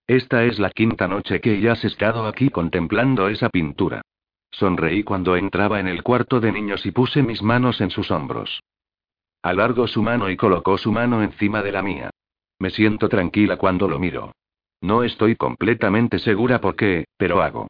Esta 0.06 0.44
es 0.44 0.60
la 0.60 0.70
quinta 0.70 1.08
noche 1.08 1.42
que 1.42 1.60
ya 1.62 1.72
has 1.72 1.84
estado 1.84 2.28
aquí 2.28 2.52
contemplando 2.52 3.28
esa 3.28 3.50
pintura. 3.50 4.04
Sonreí 4.52 5.04
cuando 5.04 5.36
entraba 5.36 5.80
en 5.80 5.88
el 5.88 6.04
cuarto 6.04 6.40
de 6.40 6.52
niños 6.52 6.86
y 6.86 6.92
puse 6.92 7.22
mis 7.24 7.42
manos 7.42 7.82
en 7.82 7.90
sus 7.90 8.12
hombros. 8.12 8.62
Alargó 9.42 9.88
su 9.88 10.02
mano 10.02 10.30
y 10.30 10.38
colocó 10.38 10.78
su 10.78 10.92
mano 10.92 11.22
encima 11.22 11.62
de 11.62 11.72
la 11.72 11.82
mía. 11.82 12.10
Me 12.60 12.70
siento 12.70 13.08
tranquila 13.08 13.58
cuando 13.58 13.88
lo 13.88 14.00
miro. 14.00 14.32
No 14.82 15.04
estoy 15.04 15.36
completamente 15.36 16.20
segura 16.20 16.60
por 16.60 16.76
qué, 16.76 17.06
pero 17.18 17.42
hago. 17.42 17.68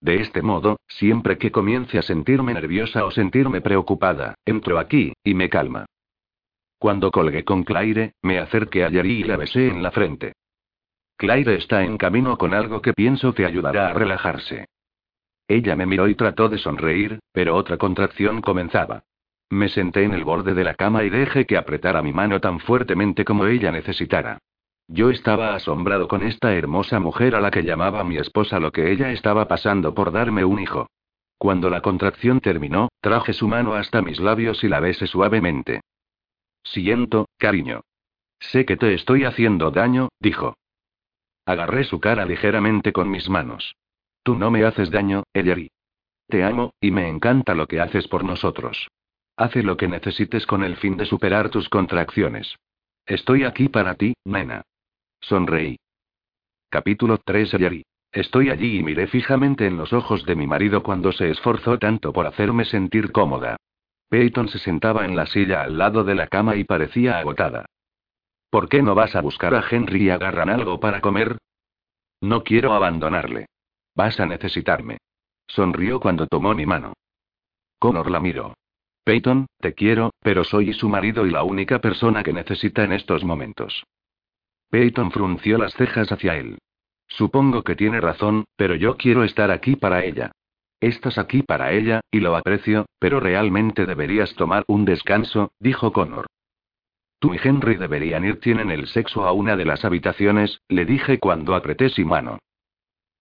De 0.00 0.16
este 0.16 0.42
modo, 0.42 0.78
siempre 0.88 1.38
que 1.38 1.52
comience 1.52 1.98
a 1.98 2.02
sentirme 2.02 2.54
nerviosa 2.54 3.04
o 3.04 3.10
sentirme 3.10 3.60
preocupada, 3.60 4.34
entro 4.44 4.78
aquí, 4.78 5.12
y 5.22 5.34
me 5.34 5.48
calma. 5.48 5.86
Cuando 6.78 7.12
colgué 7.12 7.44
con 7.44 7.62
Claire, 7.62 8.14
me 8.22 8.40
acerqué 8.40 8.84
a 8.84 8.90
Yari 8.90 9.20
y 9.20 9.22
la 9.22 9.36
besé 9.36 9.68
en 9.68 9.82
la 9.82 9.92
frente. 9.92 10.32
Claire 11.16 11.54
está 11.54 11.84
en 11.84 11.96
camino 11.98 12.36
con 12.36 12.52
algo 12.52 12.82
que 12.82 12.92
pienso 12.92 13.32
te 13.32 13.46
ayudará 13.46 13.90
a 13.90 13.92
relajarse. 13.92 14.66
Ella 15.52 15.76
me 15.76 15.84
miró 15.84 16.08
y 16.08 16.14
trató 16.14 16.48
de 16.48 16.56
sonreír, 16.56 17.20
pero 17.30 17.54
otra 17.56 17.76
contracción 17.76 18.40
comenzaba. 18.40 19.04
Me 19.50 19.68
senté 19.68 20.02
en 20.02 20.14
el 20.14 20.24
borde 20.24 20.54
de 20.54 20.64
la 20.64 20.72
cama 20.72 21.04
y 21.04 21.10
dejé 21.10 21.44
que 21.44 21.58
apretara 21.58 22.00
mi 22.00 22.10
mano 22.10 22.40
tan 22.40 22.58
fuertemente 22.58 23.22
como 23.22 23.44
ella 23.44 23.70
necesitara. 23.70 24.38
Yo 24.88 25.10
estaba 25.10 25.54
asombrado 25.54 26.08
con 26.08 26.22
esta 26.22 26.54
hermosa 26.54 27.00
mujer 27.00 27.34
a 27.34 27.42
la 27.42 27.50
que 27.50 27.64
llamaba 27.64 28.02
mi 28.02 28.16
esposa 28.16 28.60
lo 28.60 28.72
que 28.72 28.90
ella 28.92 29.12
estaba 29.12 29.46
pasando 29.46 29.92
por 29.92 30.10
darme 30.10 30.42
un 30.42 30.58
hijo. 30.58 30.86
Cuando 31.36 31.68
la 31.68 31.82
contracción 31.82 32.40
terminó, 32.40 32.88
traje 33.02 33.34
su 33.34 33.46
mano 33.46 33.74
hasta 33.74 34.00
mis 34.00 34.20
labios 34.20 34.64
y 34.64 34.68
la 34.68 34.80
besé 34.80 35.06
suavemente. 35.06 35.82
Siento, 36.64 37.28
cariño. 37.36 37.82
Sé 38.40 38.64
que 38.64 38.78
te 38.78 38.94
estoy 38.94 39.24
haciendo 39.24 39.70
daño, 39.70 40.08
dijo. 40.18 40.56
Agarré 41.44 41.84
su 41.84 42.00
cara 42.00 42.24
ligeramente 42.24 42.94
con 42.94 43.10
mis 43.10 43.28
manos. 43.28 43.74
Tú 44.22 44.36
no 44.36 44.50
me 44.50 44.64
haces 44.64 44.90
daño, 44.90 45.24
Ellery. 45.32 45.70
Te 46.28 46.44
amo, 46.44 46.72
y 46.80 46.90
me 46.90 47.08
encanta 47.08 47.54
lo 47.54 47.66
que 47.66 47.80
haces 47.80 48.06
por 48.08 48.24
nosotros. 48.24 48.88
Hace 49.36 49.62
lo 49.62 49.76
que 49.76 49.88
necesites 49.88 50.46
con 50.46 50.62
el 50.62 50.76
fin 50.76 50.96
de 50.96 51.06
superar 51.06 51.50
tus 51.50 51.68
contracciones. 51.68 52.56
Estoy 53.06 53.44
aquí 53.44 53.68
para 53.68 53.96
ti, 53.96 54.14
nena. 54.24 54.62
Sonreí. 55.20 55.76
Capítulo 56.70 57.18
3 57.18 57.54
Ellery. 57.54 57.84
Estoy 58.12 58.50
allí 58.50 58.78
y 58.78 58.82
miré 58.82 59.06
fijamente 59.06 59.66
en 59.66 59.76
los 59.76 59.92
ojos 59.92 60.24
de 60.26 60.36
mi 60.36 60.46
marido 60.46 60.82
cuando 60.82 61.12
se 61.12 61.30
esforzó 61.30 61.78
tanto 61.78 62.12
por 62.12 62.26
hacerme 62.26 62.64
sentir 62.64 63.10
cómoda. 63.10 63.56
Peyton 64.08 64.48
se 64.48 64.58
sentaba 64.58 65.06
en 65.06 65.16
la 65.16 65.26
silla 65.26 65.62
al 65.62 65.78
lado 65.78 66.04
de 66.04 66.14
la 66.14 66.26
cama 66.26 66.56
y 66.56 66.64
parecía 66.64 67.18
agotada. 67.18 67.64
¿Por 68.50 68.68
qué 68.68 68.82
no 68.82 68.94
vas 68.94 69.16
a 69.16 69.22
buscar 69.22 69.54
a 69.54 69.64
Henry 69.68 70.04
y 70.04 70.10
agarran 70.10 70.50
algo 70.50 70.78
para 70.78 71.00
comer? 71.00 71.38
No 72.20 72.44
quiero 72.44 72.74
abandonarle. 72.74 73.46
Vas 73.94 74.18
a 74.20 74.26
necesitarme. 74.26 74.98
Sonrió 75.46 76.00
cuando 76.00 76.26
tomó 76.26 76.54
mi 76.54 76.66
mano. 76.66 76.94
Connor 77.78 78.10
la 78.10 78.20
miró. 78.20 78.54
Peyton, 79.04 79.46
te 79.58 79.74
quiero, 79.74 80.12
pero 80.20 80.44
soy 80.44 80.72
su 80.72 80.88
marido 80.88 81.26
y 81.26 81.30
la 81.30 81.42
única 81.42 81.80
persona 81.80 82.22
que 82.22 82.32
necesita 82.32 82.84
en 82.84 82.92
estos 82.92 83.24
momentos. 83.24 83.84
Peyton 84.70 85.10
frunció 85.10 85.58
las 85.58 85.74
cejas 85.74 86.10
hacia 86.12 86.36
él. 86.36 86.58
Supongo 87.08 87.62
que 87.62 87.76
tiene 87.76 88.00
razón, 88.00 88.44
pero 88.56 88.74
yo 88.74 88.96
quiero 88.96 89.24
estar 89.24 89.50
aquí 89.50 89.76
para 89.76 90.04
ella. 90.04 90.32
Estás 90.80 91.18
aquí 91.18 91.42
para 91.42 91.72
ella, 91.72 92.00
y 92.10 92.20
lo 92.20 92.34
aprecio, 92.34 92.86
pero 92.98 93.20
realmente 93.20 93.86
deberías 93.86 94.34
tomar 94.34 94.64
un 94.66 94.84
descanso, 94.84 95.52
dijo 95.58 95.92
Connor. 95.92 96.26
Tú 97.18 97.34
y 97.34 97.40
Henry 97.42 97.76
deberían 97.76 98.24
ir 98.24 98.40
tienen 98.40 98.70
el 98.70 98.88
sexo 98.88 99.24
a 99.26 99.32
una 99.32 99.56
de 99.56 99.64
las 99.64 99.84
habitaciones, 99.84 100.60
le 100.68 100.84
dije 100.84 101.18
cuando 101.18 101.54
apreté 101.54 101.88
su 101.88 102.04
mano. 102.04 102.38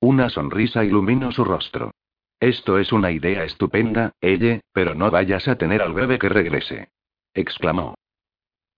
Una 0.02 0.30
sonrisa 0.30 0.84
iluminó 0.84 1.32
su 1.32 1.46
rostro. 1.46 1.92
Esto 2.40 2.80
es 2.80 2.92
una 2.92 3.12
idea 3.12 3.44
estupenda, 3.44 4.14
ella, 4.20 4.60
pero 4.74 4.96
no 4.96 5.12
vayas 5.12 5.48
a 5.48 5.58
tener 5.58 5.84
al 5.84 5.94
bebé 5.94 6.18
que 6.18 6.28
regrese. 6.28 6.90
exclamó. 7.36 7.94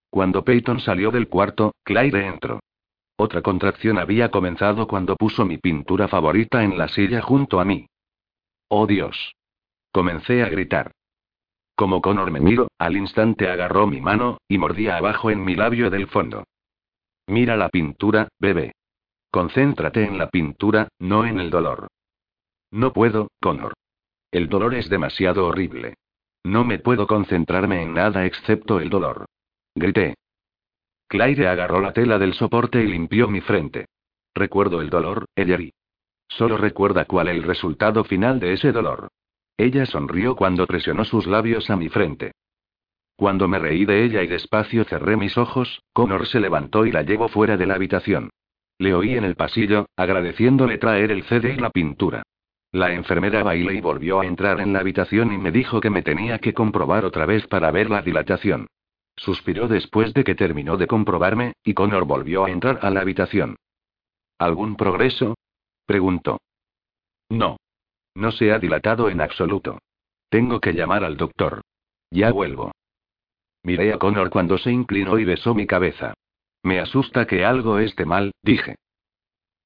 Cuando 0.10 0.44
Peyton 0.44 0.82
salió 0.82 1.12
del 1.12 1.30
cuarto, 1.30 1.74
Claire 1.84 2.28
entró. 2.28 2.60
Otra 3.16 3.42
contracción 3.42 4.00
había 4.00 4.32
comenzado 4.32 4.86
cuando 4.86 5.16
puso 5.16 5.46
mi 5.46 5.58
pintura 5.58 6.10
favorita 6.10 6.64
en 6.64 6.78
la 6.78 6.90
silla 6.90 7.22
junto 7.22 7.62
a 7.62 7.66
mí. 7.66 7.88
¡Oh 8.68 8.86
Dios! 8.86 9.34
Comencé 9.94 10.44
a 10.44 10.50
gritar. 10.50 10.92
Como 11.76 12.02
Connor 12.02 12.32
me 12.32 12.42
miró, 12.42 12.68
al 12.78 12.98
instante 12.98 13.50
agarró 13.50 13.88
mi 13.88 14.02
mano, 14.02 14.40
y 14.50 14.58
mordía 14.58 14.98
abajo 14.98 15.32
en 15.32 15.46
mi 15.46 15.56
labio 15.56 15.90
del 15.90 16.08
fondo. 16.08 16.44
Mira 17.28 17.56
la 17.56 17.70
pintura, 17.70 18.28
bebé. 18.40 18.74
Concéntrate 19.34 20.04
en 20.04 20.20
la 20.20 20.30
pintura, 20.30 20.90
no 21.00 21.26
en 21.26 21.40
el 21.40 21.50
dolor. 21.50 21.88
No 22.70 22.94
puedo, 22.94 23.32
Connor. 23.42 23.74
El 24.32 24.48
dolor 24.48 24.76
es 24.76 24.90
demasiado 24.90 25.48
horrible. 25.48 25.96
No 26.44 26.64
me 26.64 26.78
puedo 26.78 27.08
concentrarme 27.08 27.82
en 27.82 27.96
nada 27.96 28.28
excepto 28.28 28.80
el 28.80 28.92
dolor. 28.92 29.26
Grité. 29.74 30.14
Claire 31.08 31.48
agarró 31.48 31.82
la 31.82 31.94
tela 31.94 32.20
del 32.20 32.36
soporte 32.36 32.84
y 32.84 32.88
limpió 32.88 33.28
mi 33.28 33.42
frente. 33.42 33.88
Recuerdo 34.36 34.82
el 34.82 34.92
dolor, 34.92 35.26
Ellery. 35.36 35.74
Solo 36.28 36.56
recuerda 36.56 37.06
cuál 37.06 37.28
el 37.28 37.42
resultado 37.42 38.04
final 38.04 38.40
de 38.40 38.54
ese 38.54 38.72
dolor. 38.72 39.08
Ella 39.58 39.88
sonrió 39.88 40.36
cuando 40.36 40.68
presionó 40.68 41.06
sus 41.06 41.26
labios 41.26 41.72
a 41.72 41.76
mi 41.76 41.90
frente. 41.90 42.34
Cuando 43.16 43.48
me 43.48 43.58
reí 43.58 43.86
de 43.86 44.04
ella 44.04 44.22
y 44.22 44.28
despacio 44.28 44.84
cerré 44.84 45.18
mis 45.18 45.40
ojos, 45.40 45.82
Connor 45.92 46.28
se 46.28 46.40
levantó 46.40 46.86
y 46.86 46.92
la 46.92 47.02
llevó 47.02 47.30
fuera 47.30 47.58
de 47.58 47.66
la 47.66 47.74
habitación. 47.74 48.30
Le 48.78 48.94
oí 48.94 49.16
en 49.16 49.24
el 49.24 49.36
pasillo, 49.36 49.88
agradeciéndole 49.96 50.78
traer 50.78 51.12
el 51.12 51.24
CD 51.24 51.54
y 51.54 51.58
la 51.58 51.70
pintura. 51.70 52.24
La 52.72 52.92
enfermera 52.92 53.44
bailó 53.44 53.72
y 53.72 53.82
volvió 53.82 54.22
a 54.22 54.26
entrar 54.26 54.60
en 54.60 54.74
la 54.74 54.80
habitación 54.80 55.32
y 55.32 55.38
me 55.38 55.52
dijo 55.52 55.80
que 55.80 55.92
me 55.92 56.02
tenía 56.02 56.40
que 56.40 56.54
comprobar 56.54 57.06
otra 57.06 57.26
vez 57.26 57.46
para 57.48 57.70
ver 57.70 57.90
la 57.90 58.02
dilatación. 58.02 58.68
Suspiró 59.16 59.68
después 59.68 60.14
de 60.14 60.24
que 60.24 60.34
terminó 60.34 60.76
de 60.78 60.88
comprobarme, 60.88 61.54
y 61.64 61.76
Connor 61.76 62.06
volvió 62.06 62.46
a 62.46 62.50
entrar 62.50 62.80
a 62.82 62.90
la 62.90 63.02
habitación. 63.02 63.58
¿Algún 64.40 64.76
progreso? 64.76 65.36
preguntó. 65.86 66.40
No. 67.30 67.58
No 68.16 68.32
se 68.32 68.52
ha 68.52 68.60
dilatado 68.60 69.10
en 69.10 69.22
absoluto. 69.22 69.80
Tengo 70.30 70.60
que 70.60 70.74
llamar 70.74 71.04
al 71.04 71.16
doctor. 71.16 71.62
Ya 72.10 72.32
vuelvo. 72.32 72.72
Miré 73.62 73.94
a 73.94 74.00
Connor 74.00 74.32
cuando 74.32 74.58
se 74.58 74.72
inclinó 74.72 75.20
y 75.20 75.26
besó 75.26 75.54
mi 75.54 75.68
cabeza. 75.68 76.16
Me 76.64 76.80
asusta 76.80 77.28
que 77.28 77.46
algo 77.46 77.80
esté 77.80 78.06
mal, 78.06 78.32
dije. 78.42 78.76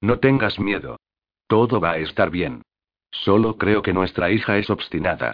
No 0.02 0.20
tengas 0.20 0.60
miedo. 0.60 0.98
Todo 1.48 1.80
va 1.80 1.92
a 1.92 1.98
estar 1.98 2.30
bien. 2.30 2.64
Solo 3.12 3.58
creo 3.58 3.82
que 3.82 3.94
nuestra 3.94 4.32
hija 4.32 4.58
es 4.58 4.70
obstinada. 4.70 5.34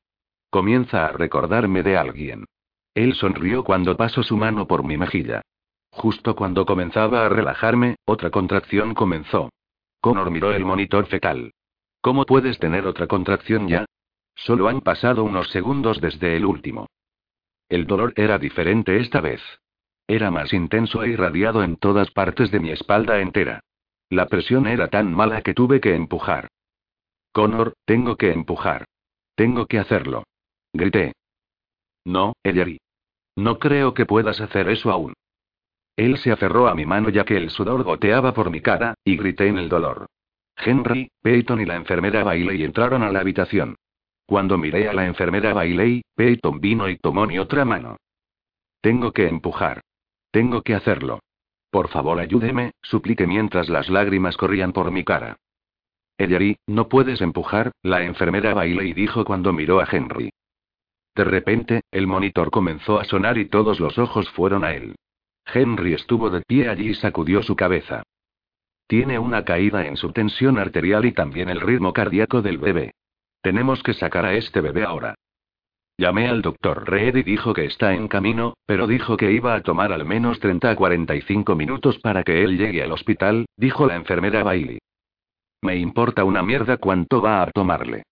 Comienza 0.50 1.06
a 1.08 1.12
recordarme 1.12 1.82
de 1.82 1.98
alguien. 1.98 2.46
Él 2.94 3.16
sonrió 3.16 3.64
cuando 3.64 3.98
pasó 3.98 4.22
su 4.22 4.38
mano 4.38 4.68
por 4.68 4.84
mi 4.84 4.98
mejilla. 4.98 5.42
Justo 5.90 6.36
cuando 6.36 6.66
comenzaba 6.66 7.26
a 7.26 7.30
relajarme, 7.30 7.96
otra 8.06 8.30
contracción 8.30 8.94
comenzó. 8.94 9.50
Connor 10.02 10.30
miró 10.32 10.52
el 10.52 10.66
monitor 10.66 11.08
fetal. 11.08 11.54
¿Cómo 12.02 12.26
puedes 12.26 12.60
tener 12.60 12.86
otra 12.86 13.08
contracción 13.08 13.68
ya? 13.68 13.86
Solo 14.36 14.68
han 14.68 14.82
pasado 14.82 15.24
unos 15.24 15.50
segundos 15.50 16.02
desde 16.02 16.36
el 16.36 16.46
último. 16.46 16.88
El 17.70 17.88
dolor 17.88 18.14
era 18.16 18.38
diferente 18.38 19.00
esta 19.00 19.22
vez. 19.22 19.42
Era 20.08 20.32
más 20.32 20.54
intenso 20.54 21.04
e 21.04 21.10
irradiado 21.10 21.64
en 21.64 21.78
todas 21.78 22.12
partes 22.12 22.52
de 22.52 22.60
mi 22.60 22.72
espalda 22.72 23.20
entera. 23.20 23.62
La 24.10 24.28
presión 24.28 24.68
era 24.68 24.90
tan 24.90 25.14
mala 25.14 25.42
que 25.42 25.54
tuve 25.54 25.80
que 25.80 25.96
empujar. 25.96 26.50
Connor, 27.32 27.74
tengo 27.86 28.16
que 28.16 28.32
empujar. 28.32 28.86
Tengo 29.36 29.66
que 29.66 29.80
hacerlo. 29.80 30.24
Grité. 30.74 31.14
No, 32.06 32.34
Ellery. 32.44 32.80
No 33.36 33.58
creo 33.58 33.94
que 33.94 34.06
puedas 34.06 34.40
hacer 34.42 34.70
eso 34.70 34.92
aún. 34.92 35.14
Él 35.96 36.18
se 36.18 36.32
aferró 36.32 36.68
a 36.68 36.76
mi 36.76 36.86
mano 36.86 37.10
ya 37.10 37.24
que 37.24 37.38
el 37.38 37.50
sudor 37.50 37.84
goteaba 37.84 38.34
por 38.34 38.50
mi 38.50 38.62
cara, 38.62 38.96
y 39.04 39.18
grité 39.18 39.48
en 39.48 39.58
el 39.58 39.70
dolor. 39.70 40.08
Henry, 40.56 41.10
Peyton 41.22 41.62
y 41.62 41.66
la 41.66 41.76
enfermera 41.76 42.24
Bailey 42.24 42.64
entraron 42.64 43.04
a 43.04 43.12
la 43.12 43.20
habitación. 43.20 43.76
Cuando 44.26 44.58
miré 44.58 44.88
a 44.88 44.94
la 44.94 45.06
enfermera 45.06 45.54
Bailey, 45.54 46.04
Peyton 46.16 46.60
vino 46.60 46.90
y 46.90 46.98
tomó 46.98 47.26
mi 47.26 47.40
otra 47.40 47.66
mano. 47.66 47.98
Tengo 48.82 49.12
que 49.12 49.28
empujar. 49.28 49.82
Tengo 50.34 50.64
que 50.64 50.74
hacerlo. 50.74 51.20
Por 51.70 51.90
favor 51.90 52.20
ayúdeme, 52.20 52.72
supliqué 52.82 53.28
mientras 53.28 53.70
las 53.70 53.88
lágrimas 53.88 54.36
corrían 54.36 54.74
por 54.74 54.90
mi 54.90 55.04
cara. 55.04 55.38
Ellery, 56.18 56.58
no 56.66 56.90
puedes 56.90 57.22
empujar, 57.22 57.72
la 57.84 58.02
enfermera 58.02 58.56
Bailey 58.56 58.94
dijo 58.94 59.26
cuando 59.26 59.54
miró 59.54 59.80
a 59.80 59.88
Henry. 59.92 60.32
De 61.14 61.24
repente, 61.24 61.82
el 61.92 62.08
monitor 62.08 62.50
comenzó 62.50 63.00
a 63.00 63.04
sonar 63.04 63.38
y 63.38 63.46
todos 63.46 63.80
los 63.80 64.00
ojos 64.00 64.28
fueron 64.32 64.64
a 64.64 64.74
él. 64.74 64.96
Henry 65.46 65.94
estuvo 65.94 66.32
de 66.32 66.42
pie 66.42 66.68
allí 66.68 66.90
y 66.90 66.96
sacudió 66.96 67.44
su 67.44 67.56
cabeza. 67.56 68.02
Tiene 68.88 69.20
una 69.20 69.46
caída 69.46 69.86
en 69.86 69.98
su 69.98 70.14
tensión 70.14 70.58
arterial 70.58 71.06
y 71.06 71.12
también 71.12 71.50
el 71.50 71.62
ritmo 71.62 71.94
cardíaco 71.94 72.42
del 72.42 72.58
bebé. 72.58 72.96
Tenemos 73.44 73.84
que 73.84 73.94
sacar 73.94 74.26
a 74.26 74.34
este 74.34 74.62
bebé 74.62 74.84
ahora. 74.84 75.14
Llamé 75.98 76.28
al 76.28 76.42
doctor 76.42 76.90
Reed 76.90 77.16
y 77.18 77.24
dijo 77.24 77.54
que 77.54 77.66
está 77.66 77.94
en 77.94 78.08
camino, 78.08 78.56
pero 78.66 78.88
dijo 78.88 79.16
que 79.16 79.32
iba 79.32 79.54
a 79.54 79.62
tomar 79.62 79.94
al 79.94 80.06
menos 80.06 80.40
30 80.40 80.72
a 80.72 80.76
45 80.76 81.56
minutos 81.56 82.00
para 82.00 82.24
que 82.24 82.44
él 82.44 82.58
llegue 82.58 82.82
al 82.82 82.92
hospital, 82.92 83.46
dijo 83.58 83.86
la 83.86 83.96
enfermera 83.96 84.44
Bailey. 84.44 84.80
Me 85.62 85.78
importa 85.78 86.24
una 86.24 86.42
mierda 86.42 86.78
cuánto 86.78 87.22
va 87.22 87.44
a 87.44 87.52
tomarle. 87.52 88.04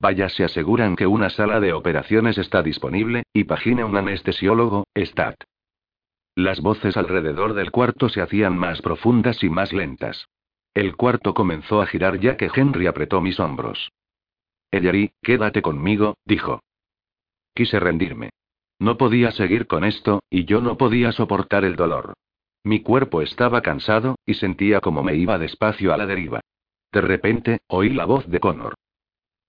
Vaya, 0.00 0.28
se 0.28 0.44
aseguran 0.44 0.96
que 0.96 1.06
una 1.06 1.28
sala 1.30 1.60
de 1.60 1.72
operaciones 1.72 2.38
está 2.38 2.62
disponible, 2.62 3.24
y 3.32 3.44
pagine 3.44 3.84
un 3.84 3.96
anestesiólogo, 3.96 4.84
Stat. 4.96 5.36
Las 6.34 6.60
voces 6.60 6.96
alrededor 6.96 7.54
del 7.54 7.70
cuarto 7.70 8.08
se 8.08 8.22
hacían 8.22 8.56
más 8.56 8.80
profundas 8.80 9.42
y 9.42 9.50
más 9.50 9.72
lentas. 9.72 10.26
El 10.72 10.96
cuarto 10.96 11.34
comenzó 11.34 11.82
a 11.82 11.86
girar 11.86 12.20
ya 12.20 12.36
que 12.36 12.50
Henry 12.54 12.86
apretó 12.86 13.20
mis 13.20 13.40
hombros. 13.40 13.90
Ellery, 14.70 15.12
quédate 15.20 15.62
conmigo, 15.62 16.16
dijo. 16.24 16.60
Quise 17.54 17.80
rendirme. 17.80 18.30
No 18.78 18.96
podía 18.96 19.30
seguir 19.32 19.66
con 19.66 19.84
esto, 19.84 20.22
y 20.30 20.44
yo 20.44 20.60
no 20.60 20.76
podía 20.76 21.12
soportar 21.12 21.64
el 21.64 21.76
dolor. 21.76 22.14
Mi 22.64 22.80
cuerpo 22.80 23.22
estaba 23.22 23.62
cansado, 23.62 24.16
y 24.24 24.34
sentía 24.34 24.80
como 24.80 25.02
me 25.02 25.16
iba 25.16 25.38
despacio 25.38 25.92
a 25.92 25.96
la 25.96 26.06
deriva. 26.06 26.40
De 26.92 27.00
repente, 27.00 27.60
oí 27.68 27.90
la 27.90 28.04
voz 28.04 28.26
de 28.28 28.40
Connor. 28.40 28.74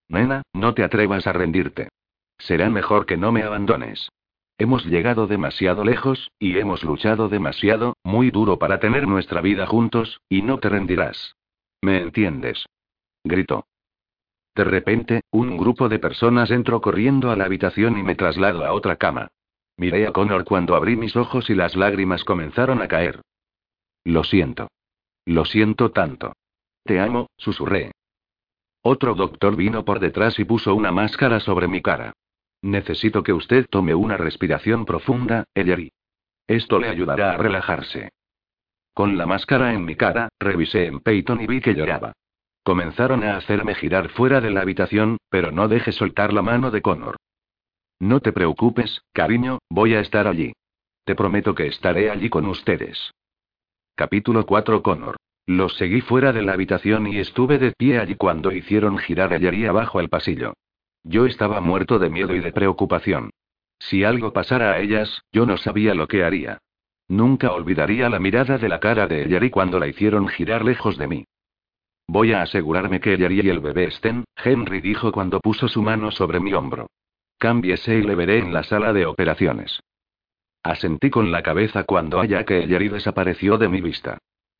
Nena, 0.10 0.44
no 0.54 0.74
te 0.74 0.84
atrevas 0.84 1.28
a 1.28 1.34
rendirte. 1.34 1.90
Será 2.38 2.70
mejor 2.70 3.06
que 3.06 3.18
no 3.18 3.32
me 3.32 3.44
abandones. 3.44 4.10
Hemos 4.58 4.86
llegado 4.86 5.28
demasiado 5.28 5.84
lejos, 5.84 6.32
y 6.38 6.58
hemos 6.58 6.84
luchado 6.84 7.30
demasiado, 7.30 7.96
muy 8.04 8.30
duro 8.32 8.60
para 8.60 8.80
tener 8.80 9.08
nuestra 9.08 9.42
vida 9.42 9.66
juntos, 9.66 10.22
y 10.30 10.42
no 10.42 10.60
te 10.60 10.70
rendirás. 10.70 11.36
¿Me 11.82 12.02
entiendes? 12.02 12.66
Gritó. 13.24 13.66
De 14.56 14.64
repente, 14.64 15.22
un 15.32 15.58
grupo 15.58 15.88
de 15.88 16.00
personas 16.00 16.52
entró 16.52 16.82
corriendo 16.82 17.32
a 17.32 17.36
la 17.36 17.46
habitación 17.46 17.98
y 17.98 18.04
me 18.04 18.16
trasladó 18.16 18.66
a 18.66 18.74
otra 18.74 18.98
cama. 18.98 19.30
Miré 19.78 20.06
a 20.06 20.12
Connor 20.12 20.44
cuando 20.44 20.76
abrí 20.76 20.96
mis 20.96 21.16
ojos 21.16 21.50
y 21.50 21.56
las 21.56 21.76
lágrimas 21.76 22.24
comenzaron 22.24 22.82
a 22.82 22.88
caer. 22.88 23.22
Lo 24.04 24.24
siento. 24.24 24.68
Lo 25.26 25.46
siento 25.46 25.92
tanto. 25.92 26.34
Te 26.84 27.00
amo, 27.00 27.30
susurré. 27.38 27.92
Otro 28.84 29.14
doctor 29.14 29.56
vino 29.56 29.86
por 29.86 30.00
detrás 30.00 30.40
y 30.40 30.46
puso 30.46 30.76
una 30.76 30.92
máscara 30.92 31.40
sobre 31.40 31.68
mi 31.68 31.82
cara. 31.82 32.14
Necesito 32.62 33.24
que 33.24 33.34
usted 33.34 33.68
tome 33.70 33.96
una 33.96 34.18
respiración 34.18 34.86
profunda, 34.86 35.46
Ellery. 35.54 35.92
Esto 36.48 36.80
le 36.80 36.90
ayudará 36.90 37.34
a 37.34 37.38
relajarse. 37.38 38.10
Con 38.94 39.18
la 39.18 39.26
máscara 39.26 39.74
en 39.74 39.86
mi 39.86 39.96
cara, 39.96 40.30
revisé 40.40 40.86
en 40.86 41.00
Peyton 41.00 41.42
y 41.42 41.48
vi 41.48 41.62
que 41.62 41.74
lloraba. 41.74 42.14
Comenzaron 42.64 43.24
a 43.24 43.38
hacerme 43.38 43.74
girar 43.74 44.10
fuera 44.10 44.40
de 44.40 44.52
la 44.52 44.62
habitación, 44.62 45.18
pero 45.30 45.52
no 45.52 45.68
deje 45.68 45.92
soltar 45.92 46.32
la 46.32 46.44
mano 46.44 46.70
de 46.70 46.82
Connor. 46.82 47.18
No 48.00 48.20
te 48.20 48.32
preocupes, 48.32 49.02
cariño, 49.14 49.60
voy 49.70 49.96
a 49.96 50.00
estar 50.00 50.28
allí. 50.28 50.54
Te 51.04 51.16
prometo 51.16 51.56
que 51.56 51.68
estaré 51.68 52.12
allí 52.12 52.30
con 52.30 52.46
ustedes. 52.46 53.12
Capítulo 53.96 54.46
4 54.46 54.84
Connor. 54.84 55.18
Los 55.48 55.76
seguí 55.76 56.02
fuera 56.02 56.32
de 56.34 56.44
la 56.44 56.54
habitación 56.54 57.08
y 57.08 57.18
estuve 57.18 57.58
de 57.58 57.74
pie 57.76 58.00
allí 58.00 58.16
cuando 58.16 58.52
hicieron 58.52 58.98
girar 59.00 59.34
a 59.34 59.38
Yari 59.38 59.66
abajo 59.66 60.00
el 60.00 60.10
pasillo. 60.10 60.54
Yo 61.04 61.26
estaba 61.26 61.62
muerto 61.62 61.98
de 61.98 62.10
miedo 62.10 62.36
y 62.36 62.40
de 62.40 62.52
preocupación. 62.52 63.32
Si 63.80 64.04
algo 64.04 64.34
pasara 64.34 64.74
a 64.74 64.80
ellas, 64.80 65.24
yo 65.32 65.48
no 65.48 65.58
sabía 65.58 65.96
lo 65.96 66.08
que 66.08 66.24
haría. 66.24 66.60
Nunca 67.08 67.52
olvidaría 67.52 68.08
la 68.10 68.20
mirada 68.20 68.60
de 68.60 68.70
la 68.70 68.80
cara 68.80 69.08
de 69.08 69.28
Yari 69.28 69.50
cuando 69.50 69.80
la 69.80 69.88
hicieron 69.88 70.28
girar 70.28 70.64
lejos 70.64 70.98
de 70.98 71.08
mí. 71.08 71.26
Voy 72.08 72.34
a 72.34 72.42
asegurarme 72.42 73.00
que 73.00 73.18
Yari 73.18 73.42
y 73.42 73.50
el 73.50 73.60
bebé 73.60 73.86
estén, 73.86 74.26
Henry 74.36 74.82
dijo 74.82 75.12
cuando 75.12 75.40
puso 75.40 75.68
su 75.68 75.82
mano 75.82 76.12
sobre 76.12 76.40
mi 76.40 76.54
hombro. 76.54 76.88
Cámbiese 77.38 77.96
y 77.96 78.04
le 78.04 78.16
veré 78.16 78.40
en 78.40 78.54
la 78.54 78.64
sala 78.64 78.94
de 78.94 79.06
operaciones. 79.06 79.80
Asentí 80.64 81.10
con 81.10 81.32
la 81.32 81.42
cabeza 81.42 81.84
cuando 81.86 82.20
haya 82.20 82.46
que 82.46 82.68
Yari 82.68 82.90
desapareció 82.90 83.58
de 83.58 83.68
mi 83.68 83.82
vista. 83.82 84.18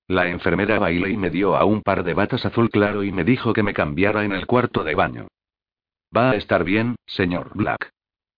La 0.08 0.28
enfermera 0.28 0.80
bailó 0.80 1.08
y 1.08 1.16
me 1.16 1.30
dio 1.30 1.56
a 1.56 1.64
un 1.64 1.82
par 1.82 2.04
de 2.04 2.14
batas 2.14 2.46
azul 2.46 2.70
claro 2.70 3.04
y 3.04 3.12
me 3.12 3.24
dijo 3.24 3.54
que 3.54 3.64
me 3.64 3.74
cambiara 3.74 4.26
en 4.26 4.32
el 4.32 4.48
cuarto 4.48 4.84
de 4.84 4.96
baño. 4.96 5.28
Va 6.16 6.32
a 6.32 6.36
estar 6.36 6.64
bien, 6.64 6.96
señor 7.06 7.52
Black. 7.54 7.90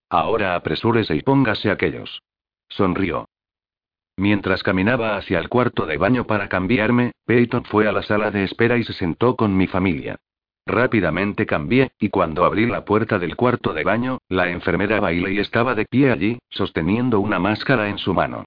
Ahora 0.10 0.56
apresúrese 0.56 1.16
y 1.16 1.22
póngase 1.22 1.72
aquellos. 1.72 2.22
Sonrió. 2.70 3.28
Mientras 4.18 4.62
caminaba 4.62 5.18
hacia 5.18 5.40
el 5.40 5.50
cuarto 5.50 5.86
de 5.86 5.98
baño 5.98 6.26
para 6.26 6.48
cambiarme, 6.48 7.14
Peyton 7.26 7.66
fue 7.66 7.88
a 7.88 7.92
la 7.92 8.04
sala 8.04 8.30
de 8.30 8.44
espera 8.44 8.78
y 8.78 8.84
se 8.84 8.94
sentó 8.94 9.36
con 9.36 9.58
mi 9.58 9.68
familia. 9.68 10.18
Rápidamente 10.66 11.46
cambié, 11.46 11.92
y 12.00 12.10
cuando 12.10 12.46
abrí 12.46 12.66
la 12.66 12.86
puerta 12.86 13.20
del 13.20 13.36
cuarto 13.36 13.74
de 13.74 13.84
baño, 13.84 14.20
la 14.30 14.50
enfermera 14.50 15.00
Bailey 15.00 15.40
estaba 15.40 15.76
de 15.76 15.86
pie 15.86 16.12
allí, 16.12 16.40
sosteniendo 16.50 17.20
una 17.20 17.40
máscara 17.40 17.90
en 17.90 17.98
su 17.98 18.14
mano. 18.14 18.46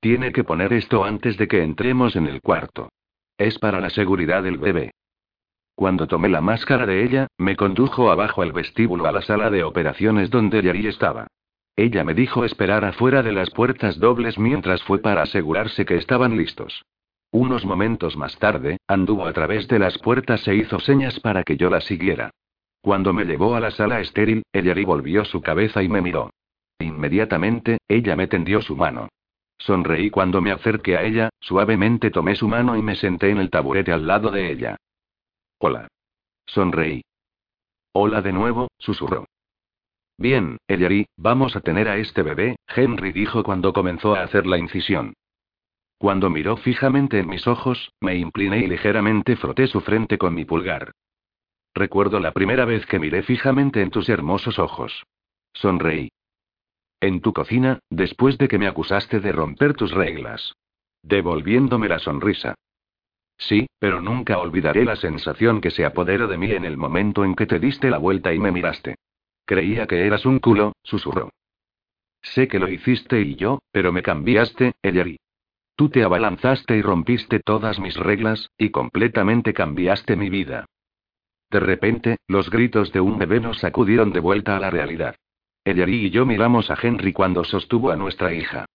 Tiene 0.00 0.32
que 0.32 0.44
poner 0.44 0.72
esto 0.72 1.02
antes 1.02 1.36
de 1.38 1.48
que 1.48 1.62
entremos 1.62 2.14
en 2.14 2.26
el 2.26 2.40
cuarto. 2.40 2.90
Es 3.38 3.58
para 3.58 3.80
la 3.80 3.90
seguridad 3.90 4.42
del 4.42 4.58
bebé. 4.58 4.92
Cuando 5.74 6.06
tomé 6.06 6.28
la 6.28 6.40
máscara 6.40 6.86
de 6.86 7.02
ella, 7.02 7.26
me 7.36 7.56
condujo 7.56 8.12
abajo 8.12 8.42
al 8.42 8.52
vestíbulo 8.52 9.06
a 9.06 9.12
la 9.12 9.22
sala 9.22 9.50
de 9.50 9.64
operaciones 9.64 10.30
donde 10.30 10.62
Yari 10.62 10.86
estaba. 10.86 11.26
Ella 11.76 12.04
me 12.04 12.14
dijo 12.14 12.44
esperar 12.44 12.84
afuera 12.84 13.22
de 13.22 13.32
las 13.32 13.50
puertas 13.50 13.98
dobles 13.98 14.38
mientras 14.38 14.82
fue 14.84 15.00
para 15.00 15.22
asegurarse 15.22 15.84
que 15.84 15.96
estaban 15.96 16.36
listos. 16.36 16.84
Unos 17.32 17.64
momentos 17.64 18.16
más 18.16 18.38
tarde, 18.38 18.78
anduvo 18.86 19.26
a 19.26 19.32
través 19.32 19.66
de 19.66 19.80
las 19.80 19.98
puertas 19.98 20.46
e 20.46 20.54
hizo 20.54 20.78
señas 20.78 21.18
para 21.18 21.42
que 21.42 21.56
yo 21.56 21.68
la 21.68 21.80
siguiera. 21.80 22.30
Cuando 22.80 23.12
me 23.12 23.24
llevó 23.24 23.56
a 23.56 23.60
la 23.60 23.72
sala 23.72 24.00
estéril, 24.00 24.44
Yari 24.52 24.84
volvió 24.84 25.24
su 25.24 25.40
cabeza 25.40 25.82
y 25.82 25.88
me 25.88 26.00
miró. 26.00 26.30
Inmediatamente, 26.78 27.78
ella 27.88 28.14
me 28.14 28.28
tendió 28.28 28.60
su 28.62 28.76
mano. 28.76 29.08
Sonreí 29.58 30.10
cuando 30.10 30.40
me 30.40 30.52
acerqué 30.52 30.96
a 30.96 31.02
ella, 31.02 31.30
suavemente 31.40 32.10
tomé 32.10 32.36
su 32.36 32.46
mano 32.46 32.76
y 32.76 32.82
me 32.82 32.94
senté 32.94 33.30
en 33.30 33.38
el 33.38 33.50
taburete 33.50 33.90
al 33.90 34.06
lado 34.06 34.30
de 34.30 34.52
ella. 34.52 34.76
Hola. 35.58 35.88
Sonreí. 36.46 37.02
Hola 37.92 38.20
de 38.20 38.32
nuevo, 38.32 38.68
susurró. 38.78 39.24
Bien, 40.16 40.58
Ellery, 40.68 41.06
vamos 41.16 41.56
a 41.56 41.60
tener 41.60 41.88
a 41.88 41.96
este 41.96 42.22
bebé, 42.22 42.56
Henry 42.68 43.12
dijo 43.12 43.42
cuando 43.42 43.72
comenzó 43.72 44.14
a 44.14 44.22
hacer 44.22 44.46
la 44.46 44.58
incisión. 44.58 45.14
Cuando 45.98 46.30
miró 46.30 46.56
fijamente 46.56 47.18
en 47.18 47.28
mis 47.28 47.46
ojos, 47.46 47.92
me 48.00 48.16
incliné 48.16 48.58
y 48.58 48.66
ligeramente 48.66 49.36
froté 49.36 49.66
su 49.66 49.80
frente 49.80 50.18
con 50.18 50.34
mi 50.34 50.44
pulgar. 50.44 50.92
Recuerdo 51.74 52.20
la 52.20 52.32
primera 52.32 52.64
vez 52.64 52.86
que 52.86 53.00
miré 53.00 53.22
fijamente 53.22 53.82
en 53.82 53.90
tus 53.90 54.08
hermosos 54.08 54.58
ojos. 54.58 55.04
Sonreí. 55.52 56.10
En 57.00 57.20
tu 57.20 57.32
cocina, 57.32 57.80
después 57.90 58.38
de 58.38 58.48
que 58.48 58.58
me 58.58 58.68
acusaste 58.68 59.18
de 59.20 59.32
romper 59.32 59.74
tus 59.74 59.92
reglas. 59.92 60.54
Devolviéndome 61.02 61.88
la 61.88 61.98
sonrisa. 61.98 62.54
Sí, 63.36 63.66
pero 63.78 64.00
nunca 64.00 64.38
olvidaré 64.38 64.84
la 64.84 64.96
sensación 64.96 65.60
que 65.60 65.70
se 65.70 65.84
apoderó 65.84 66.28
de 66.28 66.38
mí 66.38 66.50
en 66.52 66.64
el 66.64 66.76
momento 66.76 67.24
en 67.24 67.34
que 67.34 67.46
te 67.46 67.58
diste 67.58 67.90
la 67.90 67.98
vuelta 67.98 68.32
y 68.32 68.38
me 68.38 68.52
miraste. 68.52 68.96
Creía 69.44 69.86
que 69.86 70.06
eras 70.06 70.24
un 70.24 70.38
culo, 70.38 70.72
susurró. 70.82 71.30
Sé 72.22 72.48
que 72.48 72.58
lo 72.58 72.68
hiciste 72.68 73.20
y 73.20 73.36
yo, 73.36 73.60
pero 73.70 73.92
me 73.92 74.02
cambiaste, 74.02 74.72
Ellery. 74.82 75.18
Tú 75.76 75.90
te 75.90 76.02
abalanzaste 76.02 76.76
y 76.76 76.82
rompiste 76.82 77.40
todas 77.40 77.78
mis 77.78 77.96
reglas, 77.96 78.50
y 78.56 78.70
completamente 78.70 79.52
cambiaste 79.52 80.16
mi 80.16 80.30
vida. 80.30 80.66
De 81.50 81.60
repente, 81.60 82.16
los 82.26 82.48
gritos 82.48 82.92
de 82.92 83.00
un 83.00 83.18
bebé 83.18 83.40
nos 83.40 83.58
sacudieron 83.58 84.12
de 84.12 84.20
vuelta 84.20 84.56
a 84.56 84.60
la 84.60 84.70
realidad. 84.70 85.16
Ellery 85.64 86.06
y 86.06 86.10
yo 86.10 86.26
miramos 86.26 86.70
a 86.70 86.78
Henry 86.80 87.12
cuando 87.12 87.44
sostuvo 87.44 87.90
a 87.90 87.96
nuestra 87.96 88.32
hija. 88.32 88.66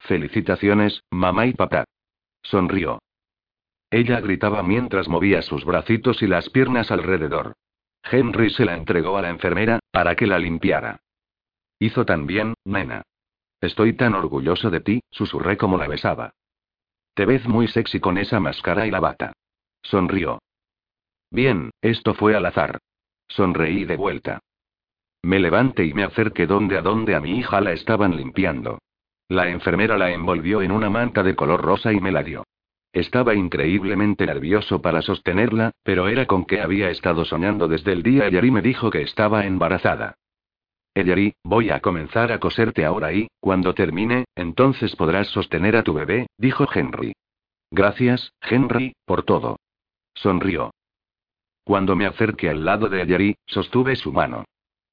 Felicitaciones, 0.00 1.02
mamá 1.10 1.46
y 1.46 1.54
papá. 1.54 1.84
Sonrió. 2.42 3.00
Ella 3.90 4.20
gritaba 4.20 4.62
mientras 4.62 5.08
movía 5.08 5.42
sus 5.42 5.64
bracitos 5.64 6.22
y 6.22 6.26
las 6.26 6.50
piernas 6.50 6.90
alrededor. 6.90 7.54
Henry 8.10 8.50
se 8.50 8.64
la 8.64 8.74
entregó 8.74 9.16
a 9.16 9.22
la 9.22 9.30
enfermera, 9.30 9.80
para 9.90 10.16
que 10.16 10.26
la 10.26 10.38
limpiara. 10.38 11.00
Hizo 11.78 12.04
tan 12.04 12.26
bien, 12.26 12.54
nena. 12.64 13.02
Estoy 13.60 13.94
tan 13.94 14.14
orgulloso 14.14 14.70
de 14.70 14.80
ti, 14.80 15.00
susurré 15.10 15.56
como 15.56 15.78
la 15.78 15.88
besaba. 15.88 16.32
Te 17.14 17.26
ves 17.26 17.46
muy 17.46 17.68
sexy 17.68 18.00
con 18.00 18.18
esa 18.18 18.40
máscara 18.40 18.86
y 18.86 18.90
la 18.90 19.00
bata. 19.00 19.32
Sonrió. 19.82 20.38
Bien, 21.30 21.70
esto 21.82 22.14
fue 22.14 22.36
al 22.36 22.46
azar. 22.46 22.78
Sonreí 23.28 23.84
de 23.84 23.96
vuelta. 23.96 24.40
Me 25.22 25.38
levanté 25.40 25.84
y 25.84 25.94
me 25.94 26.04
acerqué 26.04 26.46
donde 26.46 26.78
a 26.78 26.82
donde 26.82 27.14
a 27.14 27.20
mi 27.20 27.38
hija 27.38 27.60
la 27.60 27.72
estaban 27.72 28.16
limpiando. 28.16 28.78
La 29.28 29.48
enfermera 29.48 29.98
la 29.98 30.10
envolvió 30.10 30.62
en 30.62 30.72
una 30.72 30.88
manta 30.88 31.22
de 31.22 31.34
color 31.34 31.60
rosa 31.60 31.92
y 31.92 32.00
me 32.00 32.12
la 32.12 32.22
dio. 32.22 32.44
Estaba 32.92 33.34
increíblemente 33.34 34.26
nervioso 34.26 34.80
para 34.80 35.02
sostenerla, 35.02 35.72
pero 35.82 36.08
era 36.08 36.26
con 36.26 36.44
que 36.44 36.60
había 36.60 36.90
estado 36.90 37.24
soñando 37.24 37.68
desde 37.68 37.92
el 37.92 38.02
día 38.02 38.28
Yari 38.28 38.50
me 38.50 38.62
dijo 38.62 38.90
que 38.90 39.02
estaba 39.02 39.44
embarazada. 39.44 40.14
Yari, 40.94 41.34
voy 41.44 41.70
a 41.70 41.80
comenzar 41.80 42.32
a 42.32 42.40
coserte 42.40 42.84
ahora 42.84 43.12
y, 43.12 43.28
cuando 43.40 43.74
termine, 43.74 44.24
entonces 44.34 44.96
podrás 44.96 45.28
sostener 45.28 45.76
a 45.76 45.82
tu 45.82 45.94
bebé, 45.94 46.26
dijo 46.38 46.66
Henry. 46.72 47.12
Gracias, 47.70 48.32
Henry, 48.40 48.94
por 49.04 49.22
todo. 49.22 49.56
Sonrió. 50.14 50.72
Cuando 51.64 51.94
me 51.94 52.06
acerqué 52.06 52.48
al 52.48 52.64
lado 52.64 52.88
de 52.88 53.06
Yari, 53.06 53.36
sostuve 53.46 53.94
su 53.94 54.12
mano. 54.12 54.44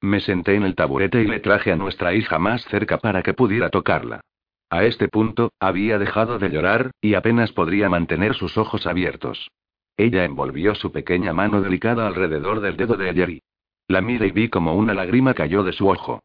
Me 0.01 0.19
senté 0.19 0.55
en 0.55 0.63
el 0.63 0.75
taburete 0.75 1.21
y 1.21 1.27
le 1.27 1.39
traje 1.39 1.71
a 1.71 1.75
nuestra 1.77 2.13
hija 2.13 2.38
más 2.38 2.63
cerca 2.65 2.97
para 2.97 3.23
que 3.23 3.34
pudiera 3.34 3.69
tocarla. 3.69 4.21
A 4.69 4.84
este 4.84 5.08
punto, 5.08 5.51
había 5.60 5.99
dejado 5.99 6.39
de 6.39 6.49
llorar, 6.49 6.91
y 7.01 7.13
apenas 7.13 7.51
podría 7.51 7.89
mantener 7.89 8.34
sus 8.36 8.58
ojos 8.58 8.88
abiertos. 8.88 9.49
Ella 9.97 10.25
envolvió 10.25 10.75
su 10.75 10.91
pequeña 10.91 11.34
mano 11.34 11.62
delicada 11.62 12.08
alrededor 12.08 12.60
del 12.60 12.75
dedo 12.75 12.97
de 12.97 13.13
Jerry. 13.13 13.41
La 13.88 14.01
miré 14.01 14.28
y 14.28 14.32
vi 14.32 14.49
como 14.49 14.75
una 14.75 14.93
lágrima 14.93 15.34
cayó 15.34 15.63
de 15.63 15.73
su 15.73 15.88
ojo. 15.88 16.21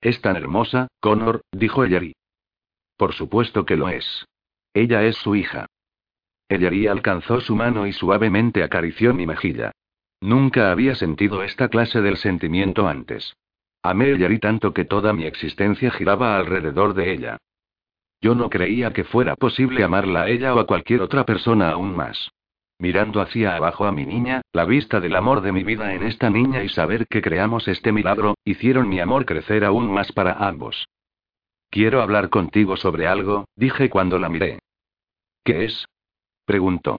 Es 0.00 0.20
tan 0.20 0.36
hermosa, 0.36 0.88
Connor, 1.00 1.40
dijo 1.50 1.84
Jerry. 1.86 2.14
Por 2.96 3.14
supuesto 3.14 3.64
que 3.64 3.76
lo 3.76 3.88
es. 3.88 4.26
Ella 4.74 5.02
es 5.02 5.16
su 5.16 5.34
hija. 5.34 5.66
Jerry 6.48 6.86
alcanzó 6.86 7.40
su 7.40 7.56
mano 7.56 7.86
y 7.86 7.92
suavemente 7.92 8.62
acarició 8.62 9.14
mi 9.14 9.26
mejilla. 9.26 9.72
Nunca 10.20 10.70
había 10.70 10.94
sentido 10.94 11.42
esta 11.42 11.68
clase 11.68 12.00
del 12.00 12.16
sentimiento 12.18 12.86
antes. 12.86 13.34
Amé 13.82 14.16
Yari 14.16 14.38
tanto 14.38 14.72
que 14.72 14.84
toda 14.84 15.12
mi 15.12 15.24
existencia 15.24 15.90
giraba 15.90 16.38
alrededor 16.38 16.94
de 16.94 17.12
ella. 17.12 17.38
Yo 18.24 18.34
no 18.34 18.48
creía 18.48 18.90
que 18.90 19.04
fuera 19.04 19.36
posible 19.36 19.84
amarla 19.84 20.22
a 20.22 20.28
ella 20.30 20.54
o 20.54 20.58
a 20.58 20.66
cualquier 20.66 21.02
otra 21.02 21.26
persona 21.26 21.72
aún 21.72 21.94
más. 21.94 22.30
Mirando 22.78 23.20
hacia 23.20 23.54
abajo 23.54 23.84
a 23.84 23.92
mi 23.92 24.06
niña, 24.06 24.40
la 24.54 24.64
vista 24.64 24.98
del 24.98 25.14
amor 25.14 25.42
de 25.42 25.52
mi 25.52 25.62
vida 25.62 25.92
en 25.92 26.04
esta 26.04 26.30
niña 26.30 26.64
y 26.64 26.70
saber 26.70 27.06
que 27.06 27.20
creamos 27.20 27.68
este 27.68 27.92
milagro, 27.92 28.36
hicieron 28.42 28.88
mi 28.88 28.98
amor 28.98 29.26
crecer 29.26 29.62
aún 29.62 29.92
más 29.92 30.10
para 30.10 30.32
ambos. 30.48 30.86
Quiero 31.68 32.00
hablar 32.00 32.30
contigo 32.30 32.78
sobre 32.78 33.06
algo, 33.06 33.44
dije 33.56 33.90
cuando 33.90 34.18
la 34.18 34.30
miré. 34.30 34.58
¿Qué 35.44 35.66
es? 35.66 35.84
preguntó. 36.46 36.96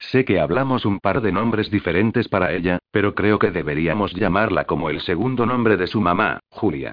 Sé 0.00 0.24
que 0.24 0.40
hablamos 0.40 0.84
un 0.84 0.98
par 0.98 1.20
de 1.20 1.30
nombres 1.30 1.70
diferentes 1.70 2.26
para 2.26 2.52
ella, 2.52 2.80
pero 2.90 3.14
creo 3.14 3.38
que 3.38 3.52
deberíamos 3.52 4.12
llamarla 4.12 4.64
como 4.64 4.90
el 4.90 5.00
segundo 5.00 5.46
nombre 5.46 5.76
de 5.76 5.86
su 5.86 6.00
mamá, 6.00 6.40
Julia. 6.50 6.92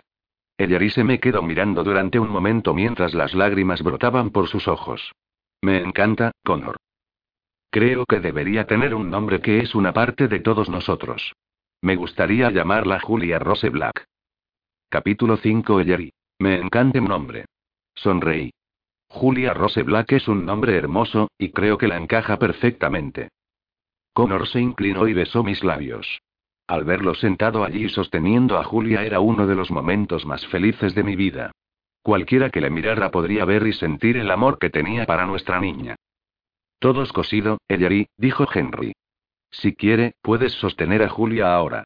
Ellery 0.64 0.90
se 0.90 1.04
me 1.04 1.20
quedó 1.20 1.42
mirando 1.42 1.84
durante 1.84 2.20
un 2.20 2.30
momento 2.30 2.74
mientras 2.74 3.14
las 3.14 3.34
lágrimas 3.34 3.82
brotaban 3.82 4.30
por 4.30 4.48
sus 4.48 4.68
ojos. 4.68 5.12
Me 5.62 5.80
encanta, 5.80 6.32
Connor. 6.44 6.78
Creo 7.72 8.06
que 8.06 8.20
debería 8.20 8.68
tener 8.68 8.94
un 8.94 9.10
nombre 9.10 9.40
que 9.42 9.60
es 9.60 9.76
una 9.76 9.94
parte 9.94 10.28
de 10.28 10.40
todos 10.40 10.70
nosotros. 10.70 11.34
Me 11.82 11.96
gustaría 11.96 12.52
llamarla 12.52 13.00
Julia 13.00 13.40
Rose 13.40 13.70
Black. 13.70 14.06
Capítulo 14.90 15.38
5 15.38 15.80
Ellery. 15.80 16.14
Me 16.40 16.56
encanta 16.56 17.00
el 17.00 17.06
nombre. 17.06 17.46
Sonreí. 17.96 18.52
Julia 19.08 19.54
Rose 19.54 19.84
Black 19.84 20.12
es 20.14 20.28
un 20.28 20.46
nombre 20.46 20.76
hermoso, 20.76 21.30
y 21.38 21.52
creo 21.52 21.78
que 21.78 21.88
la 21.88 21.98
encaja 21.98 22.38
perfectamente. 22.38 23.30
Connor 24.14 24.48
se 24.48 24.60
inclinó 24.60 25.08
y 25.08 25.14
besó 25.14 25.44
mis 25.44 25.64
labios. 25.64 26.22
Al 26.68 26.84
verlo 26.84 27.16
sentado 27.16 27.64
allí 27.64 27.90
sosteniendo 27.90 28.58
a 28.58 28.64
Julia 28.64 29.04
era 29.04 29.20
uno 29.20 29.48
de 29.48 29.56
los 29.56 29.72
momentos 29.72 30.26
más 30.26 30.46
felices 30.48 30.96
de 30.96 31.04
mi 31.04 31.16
vida. 31.16 31.52
Cualquiera 32.02 32.50
que 32.50 32.62
le 32.62 32.70
mirara 32.70 33.12
podría 33.12 33.46
ver 33.46 33.68
y 33.68 33.74
sentir 33.74 34.18
el 34.18 34.32
amor 34.32 34.58
que 34.58 34.70
tenía 34.70 35.06
para 35.06 35.26
nuestra 35.26 35.60
niña. 35.60 35.96
Todos 36.80 37.14
cosido, 37.14 37.60
Ellery, 37.68 38.08
dijo 38.18 38.48
Henry. 38.52 38.94
Si 39.52 39.76
quiere, 39.76 40.16
puedes 40.22 40.54
sostener 40.54 41.04
a 41.04 41.10
Julia 41.10 41.54
ahora. 41.54 41.84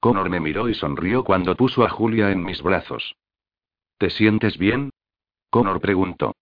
Connor 0.00 0.28
me 0.28 0.40
miró 0.40 0.68
y 0.68 0.74
sonrió 0.74 1.24
cuando 1.24 1.54
puso 1.54 1.84
a 1.84 1.88
Julia 1.88 2.30
en 2.30 2.44
mis 2.44 2.60
brazos. 2.60 3.14
¿Te 3.98 4.10
sientes 4.10 4.58
bien? 4.58 4.90
Connor 5.48 5.80
preguntó. 5.80 6.34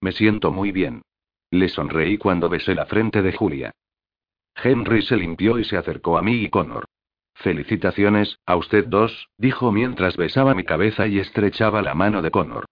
Me 0.00 0.12
siento 0.12 0.50
muy 0.50 0.72
bien. 0.72 1.02
Le 1.50 1.68
sonreí 1.68 2.18
cuando 2.18 2.48
besé 2.48 2.74
la 2.74 2.86
frente 2.86 3.20
de 3.20 3.32
Julia. 3.32 3.72
Henry 4.62 5.02
se 5.02 5.16
limpió 5.16 5.58
y 5.58 5.64
se 5.64 5.76
acercó 5.76 6.18
a 6.18 6.22
mí 6.22 6.42
y 6.42 6.48
Connor. 6.50 6.84
Felicitaciones, 7.34 8.38
a 8.46 8.56
usted 8.56 8.86
dos, 8.86 9.28
dijo 9.38 9.70
mientras 9.70 10.16
besaba 10.16 10.54
mi 10.54 10.64
cabeza 10.64 11.06
y 11.06 11.20
estrechaba 11.20 11.82
la 11.82 11.94
mano 11.94 12.20
de 12.22 12.30
Connor. 12.30 12.64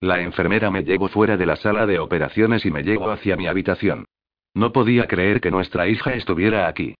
La 0.00 0.20
enfermera 0.20 0.70
me 0.70 0.84
llevó 0.84 1.08
fuera 1.08 1.36
de 1.36 1.46
la 1.46 1.56
sala 1.56 1.86
de 1.86 1.98
operaciones 1.98 2.64
y 2.64 2.70
me 2.70 2.82
llevó 2.82 3.10
hacia 3.10 3.36
mi 3.36 3.46
habitación. 3.48 4.06
No 4.54 4.72
podía 4.72 5.06
creer 5.06 5.40
que 5.40 5.50
nuestra 5.50 5.88
hija 5.88 6.14
estuviera 6.14 6.68
aquí. 6.68 6.94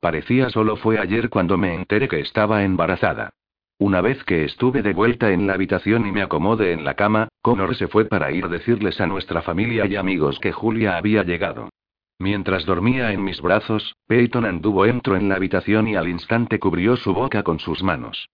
Parecía 0.00 0.50
solo 0.50 0.76
fue 0.76 0.98
ayer 0.98 1.30
cuando 1.30 1.56
me 1.56 1.74
enteré 1.74 2.08
que 2.08 2.20
estaba 2.20 2.62
embarazada. 2.62 3.30
Una 3.78 4.00
vez 4.00 4.22
que 4.24 4.44
estuve 4.44 4.82
de 4.82 4.92
vuelta 4.92 5.32
en 5.32 5.46
la 5.46 5.54
habitación 5.54 6.06
y 6.06 6.12
me 6.12 6.22
acomodé 6.22 6.72
en 6.72 6.84
la 6.84 6.94
cama, 6.94 7.28
Connor 7.42 7.74
se 7.74 7.88
fue 7.88 8.04
para 8.04 8.30
ir 8.30 8.44
a 8.44 8.48
decirles 8.48 9.00
a 9.00 9.06
nuestra 9.06 9.42
familia 9.42 9.86
y 9.86 9.96
amigos 9.96 10.38
que 10.38 10.52
Julia 10.52 10.96
había 10.96 11.24
llegado. 11.24 11.70
Mientras 12.18 12.64
dormía 12.64 13.12
en 13.12 13.24
mis 13.24 13.40
brazos, 13.40 13.96
Peyton 14.06 14.44
anduvo 14.44 14.86
entró 14.86 15.16
en 15.16 15.28
la 15.28 15.36
habitación 15.36 15.88
y 15.88 15.96
al 15.96 16.08
instante 16.08 16.58
cubrió 16.58 16.96
su 16.96 17.12
boca 17.12 17.42
con 17.42 17.58
sus 17.58 17.82
manos. 17.82 18.28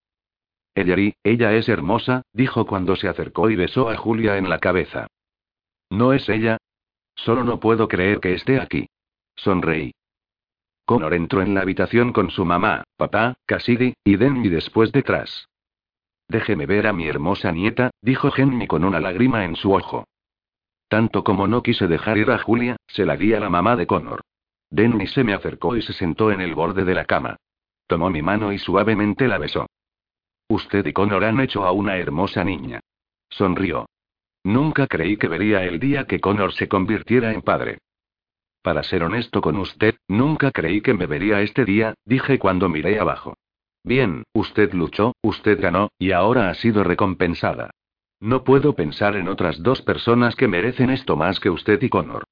Ellery, 0.74 1.14
ella 1.24 1.52
es 1.54 1.68
hermosa, 1.68 2.22
dijo 2.32 2.66
cuando 2.66 2.94
se 2.96 3.08
acercó 3.08 3.50
y 3.50 3.56
besó 3.56 3.90
a 3.90 3.96
Julia 3.96 4.36
en 4.36 4.48
la 4.48 4.58
cabeza. 4.58 5.06
¿No 5.90 6.12
es 6.12 6.28
ella? 6.28 6.58
Solo 7.16 7.42
no 7.44 7.58
puedo 7.58 7.88
creer 7.88 8.20
que 8.20 8.34
esté 8.34 8.60
aquí. 8.60 8.86
Sonreí. 9.34 9.92
Connor 10.84 11.14
entró 11.14 11.42
en 11.42 11.54
la 11.54 11.62
habitación 11.62 12.12
con 12.12 12.30
su 12.30 12.44
mamá, 12.44 12.84
papá, 12.96 13.34
Cassidy, 13.46 13.94
y 14.04 14.16
Denny 14.16 14.48
después 14.48 14.92
detrás. 14.92 15.48
Déjeme 16.28 16.66
ver 16.66 16.86
a 16.86 16.92
mi 16.92 17.08
hermosa 17.08 17.50
nieta, 17.52 17.90
dijo 18.02 18.30
Henry 18.36 18.66
con 18.66 18.84
una 18.84 19.00
lágrima 19.00 19.44
en 19.44 19.56
su 19.56 19.72
ojo. 19.72 20.06
Tanto 20.90 21.22
como 21.22 21.46
no 21.46 21.62
quise 21.62 21.86
dejar 21.86 22.18
ir 22.18 22.32
a 22.32 22.38
Julia, 22.38 22.74
se 22.88 23.06
la 23.06 23.16
di 23.16 23.32
a 23.32 23.38
la 23.38 23.48
mamá 23.48 23.76
de 23.76 23.86
Connor. 23.86 24.22
Denny 24.70 25.06
se 25.06 25.22
me 25.22 25.34
acercó 25.34 25.76
y 25.76 25.82
se 25.82 25.92
sentó 25.92 26.32
en 26.32 26.40
el 26.40 26.56
borde 26.56 26.84
de 26.84 26.94
la 26.94 27.04
cama. 27.04 27.36
Tomó 27.86 28.10
mi 28.10 28.22
mano 28.22 28.52
y 28.52 28.58
suavemente 28.58 29.28
la 29.28 29.38
besó. 29.38 29.66
Usted 30.48 30.84
y 30.84 30.92
Connor 30.92 31.22
han 31.22 31.38
hecho 31.38 31.64
a 31.64 31.70
una 31.70 31.96
hermosa 31.96 32.42
niña. 32.42 32.80
Sonrió. 33.28 33.86
Nunca 34.42 34.88
creí 34.88 35.16
que 35.16 35.28
vería 35.28 35.62
el 35.62 35.78
día 35.78 36.08
que 36.08 36.18
Connor 36.18 36.52
se 36.54 36.66
convirtiera 36.66 37.32
en 37.32 37.42
padre. 37.42 37.78
Para 38.60 38.82
ser 38.82 39.04
honesto 39.04 39.40
con 39.40 39.58
usted, 39.58 39.94
nunca 40.08 40.50
creí 40.50 40.80
que 40.80 40.94
me 40.94 41.06
vería 41.06 41.40
este 41.40 41.64
día, 41.64 41.94
dije 42.04 42.40
cuando 42.40 42.68
miré 42.68 42.98
abajo. 42.98 43.34
Bien, 43.84 44.24
usted 44.32 44.74
luchó, 44.74 45.14
usted 45.22 45.60
ganó, 45.60 45.90
y 46.00 46.10
ahora 46.10 46.50
ha 46.50 46.54
sido 46.54 46.82
recompensada. 46.82 47.70
No 48.20 48.44
puedo 48.44 48.74
pensar 48.74 49.16
en 49.16 49.28
otras 49.28 49.62
dos 49.62 49.80
personas 49.80 50.36
que 50.36 50.46
merecen 50.46 50.90
esto 50.90 51.16
más 51.16 51.40
que 51.40 51.48
usted 51.48 51.80
y 51.82 51.88
Connor. 51.88 52.24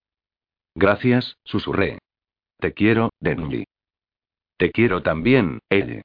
Gracias, 0.74 1.38
susurré. 1.44 1.98
Te 2.58 2.74
quiero, 2.74 3.10
Denny. 3.20 3.64
Te 4.58 4.70
quiero 4.70 5.02
también, 5.02 5.60
ella. 5.70 6.02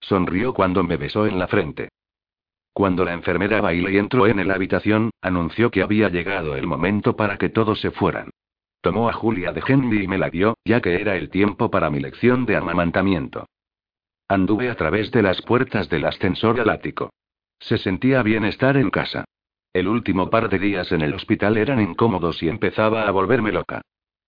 Sonrió 0.00 0.54
cuando 0.54 0.82
me 0.82 0.96
besó 0.96 1.26
en 1.26 1.38
la 1.38 1.48
frente. 1.48 1.90
Cuando 2.72 3.04
la 3.04 3.12
enfermera 3.12 3.60
bailó 3.60 3.90
y 3.90 3.98
entró 3.98 4.26
en 4.26 4.46
la 4.46 4.54
habitación, 4.54 5.10
anunció 5.20 5.70
que 5.70 5.82
había 5.82 6.08
llegado 6.08 6.56
el 6.56 6.66
momento 6.66 7.16
para 7.16 7.36
que 7.36 7.48
todos 7.48 7.80
se 7.80 7.90
fueran. 7.90 8.30
Tomó 8.80 9.08
a 9.08 9.12
Julia 9.12 9.52
de 9.52 9.62
Henry 9.66 10.04
y 10.04 10.08
me 10.08 10.18
la 10.18 10.30
dio, 10.30 10.56
ya 10.64 10.80
que 10.80 11.00
era 11.00 11.16
el 11.16 11.28
tiempo 11.28 11.70
para 11.70 11.90
mi 11.90 11.98
lección 11.98 12.46
de 12.46 12.56
amamantamiento. 12.56 13.46
Anduve 14.28 14.70
a 14.70 14.76
través 14.76 15.10
de 15.10 15.22
las 15.22 15.42
puertas 15.42 15.88
del 15.88 16.04
ascensor 16.04 16.60
al 16.60 16.70
ático. 16.70 17.10
Se 17.60 17.78
sentía 17.78 18.22
bien 18.22 18.44
estar 18.44 18.76
en 18.76 18.90
casa. 18.90 19.24
El 19.72 19.88
último 19.88 20.30
par 20.30 20.48
de 20.48 20.58
días 20.58 20.92
en 20.92 21.02
el 21.02 21.14
hospital 21.14 21.56
eran 21.56 21.80
incómodos 21.80 22.42
y 22.42 22.48
empezaba 22.48 23.06
a 23.06 23.10
volverme 23.10 23.52
loca. 23.52 23.82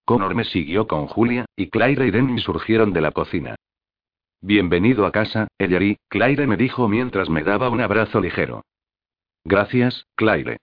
Connor 0.04 0.34
me 0.34 0.44
siguió 0.44 0.86
con 0.86 1.06
Julia, 1.06 1.46
y 1.56 1.70
Claire 1.70 2.06
y 2.06 2.10
Denny 2.10 2.40
surgieron 2.40 2.92
de 2.92 3.00
la 3.00 3.12
cocina. 3.12 3.56
Bienvenido 4.42 5.06
a 5.06 5.12
casa, 5.12 5.48
Ellery, 5.58 5.98
Claire 6.08 6.46
me 6.46 6.56
dijo 6.56 6.88
mientras 6.88 7.28
me 7.28 7.42
daba 7.42 7.68
un 7.68 7.80
abrazo 7.80 8.20
ligero. 8.20 8.64
Gracias, 9.44 10.06
Claire. 10.16 10.58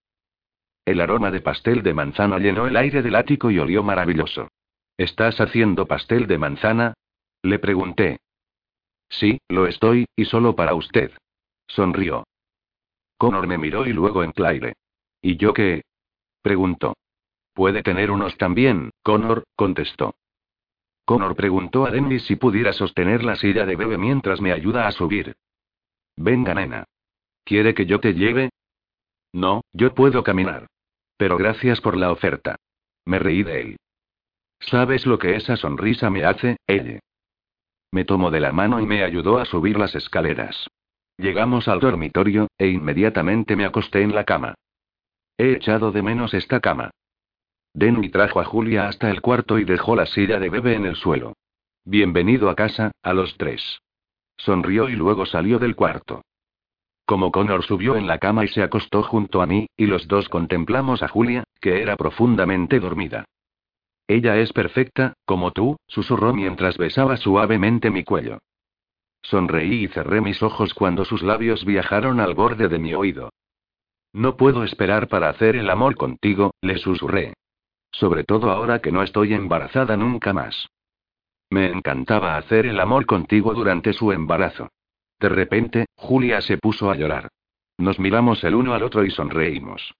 El 0.85 1.01
aroma 1.01 1.31
de 1.31 1.41
pastel 1.41 1.83
de 1.83 1.93
manzana 1.93 2.39
llenó 2.39 2.67
el 2.67 2.77
aire 2.77 3.01
del 3.01 3.15
ático 3.15 3.51
y 3.51 3.59
olió 3.59 3.83
maravilloso. 3.83 4.49
¿Estás 4.97 5.39
haciendo 5.39 5.85
pastel 5.85 6.27
de 6.27 6.37
manzana? 6.37 6.93
Le 7.43 7.59
pregunté. 7.59 8.17
Sí, 9.09 9.39
lo 9.47 9.67
estoy, 9.67 10.05
y 10.15 10.25
solo 10.25 10.55
para 10.55 10.73
usted. 10.73 11.11
Sonrió. 11.67 12.23
Connor 13.17 13.47
me 13.47 13.57
miró 13.57 13.85
y 13.85 13.93
luego 13.93 14.23
en 14.23 14.31
Claire. 14.31 14.73
¿Y 15.21 15.37
yo 15.37 15.53
qué? 15.53 15.83
preguntó. 16.41 16.95
Puede 17.53 17.81
tener 17.81 18.11
unos 18.11 18.37
también, 18.37 18.91
Connor, 19.01 19.43
contestó. 19.55 20.15
Connor 21.05 21.35
preguntó 21.35 21.85
a 21.85 21.91
Dennis 21.91 22.23
si 22.25 22.35
pudiera 22.35 22.73
sostener 22.73 23.23
la 23.23 23.35
silla 23.35 23.65
de 23.65 23.75
bebé 23.75 23.97
mientras 23.97 24.41
me 24.41 24.51
ayuda 24.51 24.87
a 24.87 24.91
subir. 24.91 25.35
Venga, 26.15 26.53
nena. 26.53 26.85
¿Quiere 27.43 27.73
que 27.73 27.85
yo 27.85 27.99
te 27.99 28.13
lleve? 28.13 28.49
No, 29.33 29.61
yo 29.73 29.93
puedo 29.95 30.23
caminar. 30.23 30.67
Pero 31.17 31.37
gracias 31.37 31.81
por 31.81 31.97
la 31.97 32.11
oferta. 32.11 32.57
Me 33.05 33.19
reí 33.19 33.43
de 33.43 33.61
él. 33.61 33.77
¿Sabes 34.59 35.05
lo 35.05 35.17
que 35.17 35.35
esa 35.35 35.55
sonrisa 35.55 36.09
me 36.09 36.25
hace, 36.25 36.57
ella? 36.67 36.99
Me 37.91 38.03
tomó 38.03 38.31
de 38.31 38.41
la 38.41 38.51
mano 38.51 38.81
y 38.81 38.85
me 38.85 39.03
ayudó 39.03 39.39
a 39.39 39.45
subir 39.45 39.77
las 39.79 39.95
escaleras. 39.95 40.67
Llegamos 41.17 41.67
al 41.67 41.79
dormitorio, 41.79 42.47
e 42.57 42.67
inmediatamente 42.67 43.55
me 43.55 43.65
acosté 43.65 44.03
en 44.03 44.13
la 44.13 44.23
cama. 44.23 44.53
He 45.37 45.53
echado 45.53 45.91
de 45.91 46.03
menos 46.03 46.33
esta 46.33 46.59
cama. 46.59 46.91
Denny 47.73 48.09
trajo 48.09 48.39
a 48.39 48.45
Julia 48.45 48.87
hasta 48.87 49.09
el 49.09 49.21
cuarto 49.21 49.57
y 49.57 49.63
dejó 49.63 49.95
la 49.95 50.05
silla 50.05 50.39
de 50.39 50.49
bebé 50.49 50.75
en 50.75 50.85
el 50.85 50.95
suelo. 50.95 51.33
Bienvenido 51.85 52.49
a 52.49 52.55
casa, 52.55 52.91
a 53.01 53.13
los 53.13 53.35
tres. 53.37 53.79
Sonrió 54.37 54.89
y 54.89 54.95
luego 54.95 55.25
salió 55.25 55.57
del 55.57 55.75
cuarto. 55.75 56.21
Como 57.05 57.31
Connor 57.31 57.63
subió 57.63 57.95
en 57.95 58.05
la 58.05 58.19
cama 58.19 58.45
y 58.45 58.49
se 58.49 58.61
acostó 58.61 59.01
junto 59.01 59.41
a 59.41 59.47
mí, 59.47 59.67
y 59.75 59.85
los 59.85 60.07
dos 60.07 60.29
contemplamos 60.29 61.01
a 61.01 61.07
Julia, 61.07 61.43
que 61.61 61.81
era 61.81 61.95
profundamente 61.95 62.79
dormida. 62.79 63.25
Ella 64.07 64.37
es 64.37 64.53
perfecta, 64.53 65.13
como 65.25 65.51
tú, 65.51 65.77
susurró 65.87 66.33
mientras 66.33 66.77
besaba 66.77 67.17
suavemente 67.17 67.89
mi 67.89 68.03
cuello. 68.03 68.39
Sonreí 69.21 69.85
y 69.85 69.87
cerré 69.87 70.21
mis 70.21 70.41
ojos 70.41 70.73
cuando 70.73 71.05
sus 71.05 71.21
labios 71.21 71.65
viajaron 71.65 72.19
al 72.19 72.33
borde 72.33 72.67
de 72.67 72.79
mi 72.79 72.93
oído. 72.93 73.29
No 74.13 74.37
puedo 74.37 74.63
esperar 74.63 75.07
para 75.07 75.29
hacer 75.29 75.55
el 75.55 75.69
amor 75.69 75.95
contigo, 75.95 76.53
le 76.61 76.77
susurré. 76.77 77.33
Sobre 77.91 78.23
todo 78.23 78.51
ahora 78.51 78.79
que 78.79 78.91
no 78.91 79.03
estoy 79.03 79.33
embarazada 79.33 79.97
nunca 79.97 80.33
más. 80.33 80.69
Me 81.49 81.67
encantaba 81.67 82.37
hacer 82.37 82.65
el 82.65 82.79
amor 82.79 83.05
contigo 83.05 83.53
durante 83.53 83.93
su 83.93 84.11
embarazo. 84.11 84.69
De 85.19 85.29
repente, 85.29 85.85
Julia 85.95 86.41
se 86.41 86.57
puso 86.57 86.91
a 86.91 86.95
llorar. 86.95 87.29
Nos 87.77 87.99
miramos 87.99 88.43
el 88.43 88.55
uno 88.55 88.73
al 88.73 88.83
otro 88.83 89.05
y 89.05 89.11
sonreímos. 89.11 89.93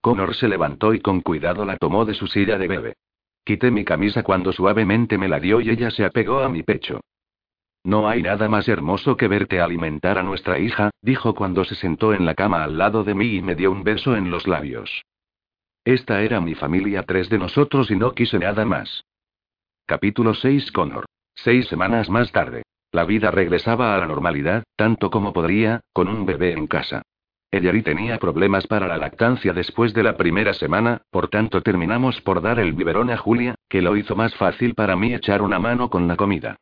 Connor 0.00 0.34
se 0.34 0.48
levantó 0.48 0.94
y 0.94 1.00
con 1.00 1.20
cuidado 1.20 1.64
la 1.64 1.76
tomó 1.76 2.04
de 2.04 2.14
su 2.14 2.26
silla 2.26 2.58
de 2.58 2.68
bebé. 2.68 2.94
Quité 3.44 3.70
mi 3.70 3.84
camisa 3.84 4.22
cuando 4.22 4.52
suavemente 4.52 5.18
me 5.18 5.28
la 5.28 5.40
dio 5.40 5.60
y 5.60 5.70
ella 5.70 5.90
se 5.90 6.04
apegó 6.04 6.40
a 6.40 6.48
mi 6.48 6.62
pecho. 6.62 7.00
No 7.84 8.08
hay 8.08 8.22
nada 8.22 8.48
más 8.48 8.66
hermoso 8.66 9.18
que 9.18 9.28
verte 9.28 9.60
alimentar 9.60 10.16
a 10.18 10.22
nuestra 10.22 10.58
hija, 10.58 10.90
dijo 11.02 11.34
cuando 11.34 11.64
se 11.64 11.74
sentó 11.74 12.14
en 12.14 12.24
la 12.24 12.34
cama 12.34 12.64
al 12.64 12.78
lado 12.78 13.04
de 13.04 13.14
mí 13.14 13.36
y 13.36 13.42
me 13.42 13.54
dio 13.54 13.70
un 13.70 13.84
beso 13.84 14.16
en 14.16 14.30
los 14.30 14.46
labios. 14.46 15.04
Esta 15.84 16.22
era 16.22 16.40
mi 16.40 16.54
familia, 16.54 17.02
tres 17.02 17.28
de 17.28 17.38
nosotros 17.38 17.90
y 17.90 17.96
no 17.96 18.12
quise 18.12 18.38
nada 18.38 18.64
más. 18.64 19.04
Capítulo 19.84 20.32
6 20.32 20.72
Connor. 20.72 21.04
Seis 21.34 21.66
semanas 21.68 22.08
más 22.08 22.32
tarde. 22.32 22.62
La 22.90 23.04
vida 23.04 23.30
regresaba 23.30 23.94
a 23.94 23.98
la 23.98 24.06
normalidad, 24.06 24.64
tanto 24.76 25.10
como 25.10 25.34
podría, 25.34 25.80
con 25.92 26.08
un 26.08 26.24
bebé 26.24 26.52
en 26.52 26.66
casa. 26.66 27.02
Ellery 27.50 27.82
tenía 27.82 28.18
problemas 28.18 28.66
para 28.66 28.88
la 28.88 28.96
lactancia 28.96 29.52
después 29.52 29.92
de 29.92 30.04
la 30.04 30.16
primera 30.16 30.54
semana, 30.54 31.02
por 31.10 31.28
tanto 31.28 31.60
terminamos 31.60 32.20
por 32.22 32.40
dar 32.40 32.58
el 32.60 32.72
biberón 32.72 33.10
a 33.10 33.18
Julia, 33.18 33.56
que 33.68 33.82
lo 33.82 33.94
hizo 33.96 34.16
más 34.16 34.34
fácil 34.36 34.74
para 34.74 34.96
mí 34.96 35.12
echar 35.12 35.42
una 35.42 35.58
mano 35.58 35.90
con 35.90 36.08
la 36.08 36.16
comida. 36.16 36.56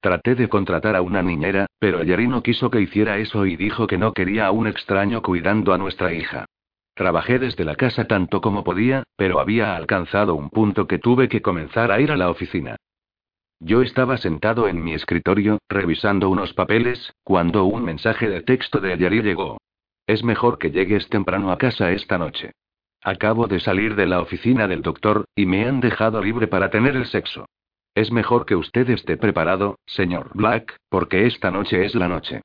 Traté 0.00 0.36
de 0.36 0.48
contratar 0.48 0.94
a 0.94 1.02
una 1.02 1.22
niñera, 1.22 1.66
pero 1.80 2.00
Ellery 2.00 2.28
no 2.28 2.42
quiso 2.42 2.70
que 2.70 2.80
hiciera 2.80 3.18
eso 3.18 3.46
y 3.46 3.56
dijo 3.56 3.86
que 3.86 3.98
no 3.98 4.12
quería 4.12 4.46
a 4.46 4.52
un 4.52 4.68
extraño 4.68 5.22
cuidando 5.22 5.72
a 5.72 5.78
nuestra 5.78 6.12
hija. 6.12 6.46
Trabajé 6.94 7.38
desde 7.38 7.64
la 7.64 7.74
casa 7.74 8.06
tanto 8.06 8.40
como 8.40 8.64
podía, 8.64 9.04
pero 9.16 9.40
había 9.40 9.76
alcanzado 9.76 10.34
un 10.34 10.50
punto 10.50 10.86
que 10.86 10.98
tuve 10.98 11.28
que 11.28 11.42
comenzar 11.42 11.90
a 11.90 12.00
ir 12.00 12.12
a 12.12 12.16
la 12.16 12.30
oficina. 12.30 12.76
Yo 13.60 13.82
estaba 13.82 14.18
sentado 14.18 14.68
en 14.68 14.82
mi 14.82 14.94
escritorio, 14.94 15.58
revisando 15.68 16.30
unos 16.30 16.54
papeles, 16.54 17.12
cuando 17.24 17.64
un 17.64 17.84
mensaje 17.84 18.28
de 18.28 18.42
texto 18.42 18.78
de 18.80 18.96
Yari 18.96 19.22
llegó. 19.22 19.58
Es 20.06 20.22
mejor 20.22 20.58
que 20.58 20.70
llegues 20.70 21.08
temprano 21.08 21.50
a 21.50 21.58
casa 21.58 21.90
esta 21.90 22.18
noche. 22.18 22.52
Acabo 23.02 23.48
de 23.48 23.58
salir 23.58 23.96
de 23.96 24.06
la 24.06 24.20
oficina 24.20 24.68
del 24.68 24.82
doctor, 24.82 25.24
y 25.34 25.46
me 25.46 25.66
han 25.66 25.80
dejado 25.80 26.22
libre 26.22 26.46
para 26.46 26.70
tener 26.70 26.94
el 26.94 27.06
sexo. 27.06 27.46
Es 27.98 28.12
mejor 28.12 28.46
que 28.46 28.54
usted 28.54 28.88
esté 28.90 29.16
preparado, 29.16 29.80
señor 29.84 30.30
Black, 30.32 30.76
porque 30.88 31.26
esta 31.26 31.50
noche 31.50 31.84
es 31.84 31.96
la 31.96 32.06
noche. 32.06 32.42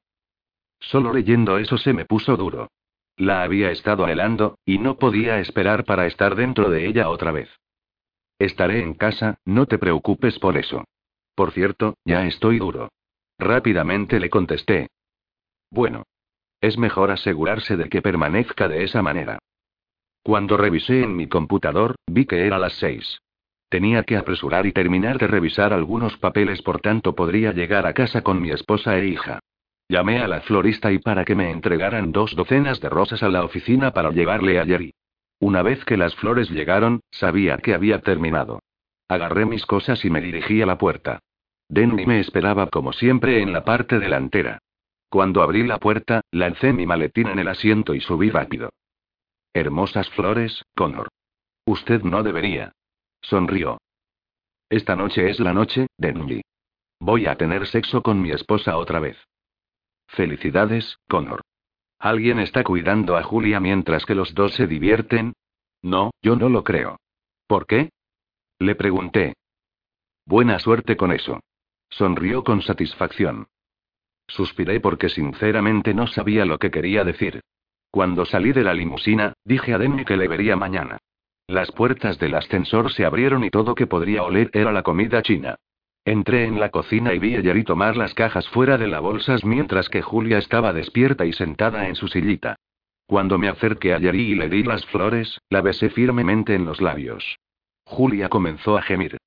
Solo 0.79 1.13
leyendo 1.13 1.59
eso 1.59 1.77
se 1.77 1.93
me 1.93 2.05
puso 2.05 2.35
duro. 2.37 2.71
La 3.17 3.43
había 3.43 3.69
estado 3.69 4.03
anhelando, 4.03 4.57
y 4.65 4.79
no 4.79 4.97
podía 4.97 5.39
esperar 5.39 5.85
para 5.85 6.07
estar 6.07 6.33
dentro 6.33 6.71
de 6.71 6.87
ella 6.87 7.07
otra 7.07 7.31
vez. 7.31 7.51
Estaré 8.39 8.81
en 8.81 8.95
casa, 8.95 9.37
no 9.45 9.67
te 9.67 9.77
preocupes 9.77 10.39
por 10.39 10.57
eso. 10.57 10.85
Por 11.35 11.51
cierto, 11.51 11.97
ya 12.03 12.25
estoy 12.25 12.57
duro. 12.57 12.89
Rápidamente 13.37 14.19
le 14.19 14.31
contesté. 14.31 14.87
Bueno. 15.69 16.01
Es 16.61 16.79
mejor 16.79 17.11
asegurarse 17.11 17.77
de 17.77 17.89
que 17.89 18.01
permanezca 18.01 18.67
de 18.67 18.85
esa 18.85 19.03
manera. 19.03 19.37
Cuando 20.23 20.57
revisé 20.57 21.03
en 21.03 21.15
mi 21.15 21.27
computador, 21.27 21.93
vi 22.07 22.25
que 22.25 22.47
era 22.47 22.57
las 22.57 22.73
seis. 22.73 23.19
Tenía 23.73 24.03
que 24.03 24.17
apresurar 24.17 24.67
y 24.67 24.71
terminar 24.71 25.17
de 25.17 25.25
revisar 25.25 25.73
algunos 25.73 26.15
papeles, 26.17 26.61
por 26.61 26.79
tanto 26.79 27.15
podría 27.15 27.53
llegar 27.53 27.87
a 27.87 27.93
casa 27.93 28.21
con 28.21 28.39
mi 28.39 28.51
esposa 28.51 28.99
e 28.99 29.07
hija. 29.07 29.39
Llamé 29.89 30.19
a 30.19 30.27
la 30.27 30.41
florista 30.41 30.91
y 30.91 30.99
para 30.99 31.25
que 31.25 31.33
me 31.33 31.49
entregaran 31.49 32.11
dos 32.11 32.35
docenas 32.35 32.79
de 32.81 32.89
rosas 32.89 33.23
a 33.23 33.29
la 33.29 33.43
oficina 33.43 33.89
para 33.91 34.11
llevarle 34.11 34.59
a 34.59 34.65
Jerry. 34.67 34.93
Una 35.39 35.63
vez 35.63 35.83
que 35.85 35.97
las 35.97 36.13
flores 36.13 36.51
llegaron, 36.51 36.99
sabía 37.09 37.57
que 37.57 37.73
había 37.73 37.99
terminado. 38.01 38.59
Agarré 39.07 39.47
mis 39.47 39.65
cosas 39.65 40.05
y 40.05 40.11
me 40.11 40.21
dirigí 40.21 40.61
a 40.61 40.67
la 40.67 40.77
puerta. 40.77 41.17
Denny 41.67 42.05
me 42.05 42.19
esperaba 42.19 42.67
como 42.67 42.93
siempre 42.93 43.41
en 43.41 43.53
la 43.53 43.65
parte 43.65 43.97
delantera. 43.97 44.59
Cuando 45.09 45.41
abrí 45.41 45.65
la 45.65 45.79
puerta, 45.79 46.21
lancé 46.29 46.73
mi 46.73 46.85
maletín 46.85 47.27
en 47.27 47.39
el 47.39 47.47
asiento 47.47 47.95
y 47.95 48.01
subí 48.01 48.29
rápido. 48.29 48.69
Hermosas 49.51 50.07
flores, 50.11 50.63
Connor. 50.75 51.07
Usted 51.65 52.03
no 52.03 52.21
debería. 52.21 52.73
Sonrió. 53.23 53.79
Esta 54.69 54.95
noche 54.95 55.29
es 55.29 55.39
la 55.39 55.53
noche, 55.53 55.87
Denny. 55.97 56.41
Voy 56.99 57.25
a 57.25 57.35
tener 57.35 57.67
sexo 57.67 58.01
con 58.01 58.21
mi 58.21 58.31
esposa 58.31 58.77
otra 58.77 58.99
vez. 58.99 59.17
Felicidades, 60.07 60.97
Connor. 61.07 61.41
¿Alguien 61.99 62.39
está 62.39 62.63
cuidando 62.63 63.15
a 63.15 63.23
Julia 63.23 63.59
mientras 63.59 64.05
que 64.05 64.13
los 64.13 64.33
dos 64.33 64.53
se 64.53 64.67
divierten? 64.67 65.33
No, 65.81 66.11
yo 66.21 66.35
no 66.35 66.49
lo 66.49 66.63
creo. 66.63 66.97
¿Por 67.47 67.65
qué? 67.65 67.89
Le 68.59 68.75
pregunté. 68.75 69.33
Buena 70.25 70.59
suerte 70.59 70.97
con 70.97 71.11
eso. 71.11 71.39
Sonrió 71.89 72.43
con 72.43 72.61
satisfacción. 72.61 73.47
Suspiré 74.27 74.79
porque 74.79 75.09
sinceramente 75.09 75.93
no 75.93 76.07
sabía 76.07 76.45
lo 76.45 76.57
que 76.57 76.71
quería 76.71 77.03
decir. 77.03 77.41
Cuando 77.89 78.25
salí 78.25 78.51
de 78.51 78.63
la 78.63 78.73
limusina, 78.73 79.33
dije 79.45 79.73
a 79.73 79.77
Demi 79.77 80.03
que 80.03 80.17
le 80.17 80.27
vería 80.27 80.55
mañana. 80.55 80.99
Las 81.47 81.71
puertas 81.71 82.19
del 82.19 82.35
ascensor 82.35 82.91
se 82.93 83.05
abrieron 83.05 83.43
y 83.43 83.49
todo 83.49 83.75
que 83.75 83.87
podría 83.87 84.23
oler 84.23 84.49
era 84.53 84.71
la 84.71 84.83
comida 84.83 85.21
china. 85.21 85.55
Entré 86.05 86.45
en 86.45 86.59
la 86.59 86.69
cocina 86.69 87.13
y 87.13 87.19
vi 87.19 87.35
a 87.35 87.41
Yari 87.41 87.63
tomar 87.63 87.95
las 87.95 88.13
cajas 88.13 88.47
fuera 88.49 88.77
de 88.77 88.87
las 88.87 89.01
bolsas 89.01 89.45
mientras 89.45 89.89
que 89.89 90.01
Julia 90.01 90.37
estaba 90.37 90.73
despierta 90.73 91.25
y 91.25 91.33
sentada 91.33 91.87
en 91.87 91.95
su 91.95 92.07
sillita. 92.07 92.57
Cuando 93.05 93.37
me 93.37 93.49
acerqué 93.49 93.93
a 93.93 93.99
Yari 93.99 94.31
y 94.31 94.35
le 94.35 94.49
di 94.49 94.63
las 94.63 94.85
flores, 94.87 95.39
la 95.49 95.61
besé 95.61 95.89
firmemente 95.89 96.55
en 96.55 96.65
los 96.65 96.81
labios. 96.81 97.37
Julia 97.85 98.29
comenzó 98.29 98.77
a 98.77 98.81
gemir. 98.81 99.17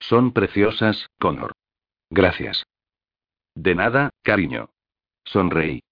Son 0.00 0.32
preciosas, 0.32 1.08
Connor. 1.18 1.52
Gracias. 2.10 2.64
De 3.54 3.74
nada, 3.74 4.10
cariño. 4.22 4.70
Sonreí. 5.24 5.82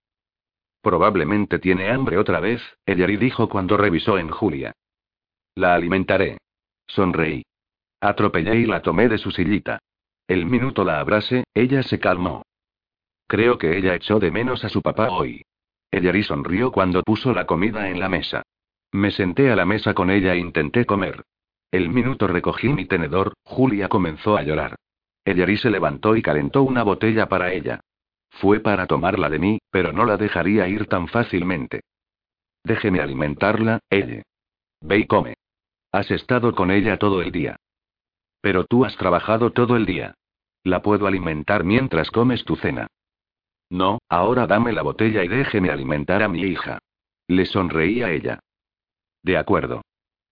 Probablemente 0.83 1.59
tiene 1.59 1.91
hambre 1.91 2.19
otra 2.19 2.41
vez, 2.41 2.63
Yari 2.87 3.17
dijo 3.17 3.49
cuando 3.49 3.77
revisó 3.77 4.19
en 4.19 4.31
Julia. 4.31 4.73
La 5.61 5.75
alimentaré. 5.75 6.38
Sonreí. 6.87 7.42
Atropellé 8.01 8.61
y 8.61 8.64
la 8.64 8.81
tomé 8.81 9.11
de 9.11 9.18
su 9.18 9.31
sillita. 9.31 9.79
El 10.27 10.46
minuto 10.46 10.85
la 10.85 11.01
abrase, 11.01 11.44
ella 11.53 11.83
se 11.83 11.99
calmó. 11.99 12.44
Creo 13.27 13.59
que 13.59 13.77
ella 13.77 13.94
echó 13.94 14.18
de 14.18 14.31
menos 14.31 14.64
a 14.64 14.70
su 14.70 14.81
papá 14.81 15.11
hoy. 15.11 15.42
Ella 15.90 16.14
sonrió 16.23 16.73
cuando 16.73 17.03
puso 17.03 17.35
la 17.35 17.44
comida 17.44 17.90
en 17.90 18.01
la 18.01 18.09
mesa. 18.09 18.42
Me 18.92 19.11
senté 19.11 19.51
a 19.51 19.55
la 19.55 19.66
mesa 19.66 19.92
con 19.92 20.11
ella 20.11 20.33
e 20.33 20.38
intenté 20.38 20.87
comer. 20.87 21.25
El 21.70 21.90
minuto 21.90 22.27
recogí 22.27 22.70
mi 22.70 22.87
tenedor, 22.87 23.35
Julia 23.44 23.88
comenzó 23.88 24.38
a 24.38 24.42
llorar. 24.42 24.77
Ella 25.27 25.44
se 25.59 25.68
levantó 25.68 26.16
y 26.16 26.23
calentó 26.23 26.62
una 26.62 26.85
botella 26.85 27.29
para 27.29 27.53
ella. 27.53 27.81
Fue 28.31 28.61
para 28.61 28.87
tomarla 28.87 29.29
de 29.29 29.38
mí, 29.38 29.59
pero 29.70 29.92
no 29.92 30.07
la 30.07 30.16
dejaría 30.16 30.66
ir 30.68 30.87
tan 30.87 31.07
fácilmente. 31.07 31.83
Déjeme 32.64 33.01
alimentarla, 33.01 33.81
ella. 33.90 34.23
Ve 34.81 35.01
y 35.01 35.07
come. 35.07 35.35
Has 35.92 36.11
estado 36.11 36.55
con 36.55 36.70
ella 36.70 36.98
todo 36.98 37.20
el 37.20 37.33
día. 37.33 37.57
Pero 38.40 38.64
tú 38.64 38.85
has 38.85 38.96
trabajado 38.96 39.50
todo 39.50 39.76
el 39.76 39.87
día. 39.87 40.14
La 40.62 40.83
puedo 40.83 41.07
alimentar 41.07 41.64
mientras 41.64 42.11
comes 42.11 42.44
tu 42.44 42.57
cena. 42.57 42.87
No, 43.70 43.98
ahora 44.09 44.46
dame 44.46 44.72
la 44.72 44.83
botella 44.83 45.24
y 45.24 45.29
déjeme 45.29 45.70
alimentar 45.70 46.22
a 46.22 46.29
mi 46.29 46.42
hija. 46.42 46.79
Le 47.29 47.46
sonreí 47.46 48.03
a 48.03 48.11
ella. 48.11 48.40
De 49.22 49.37
acuerdo. 49.37 49.83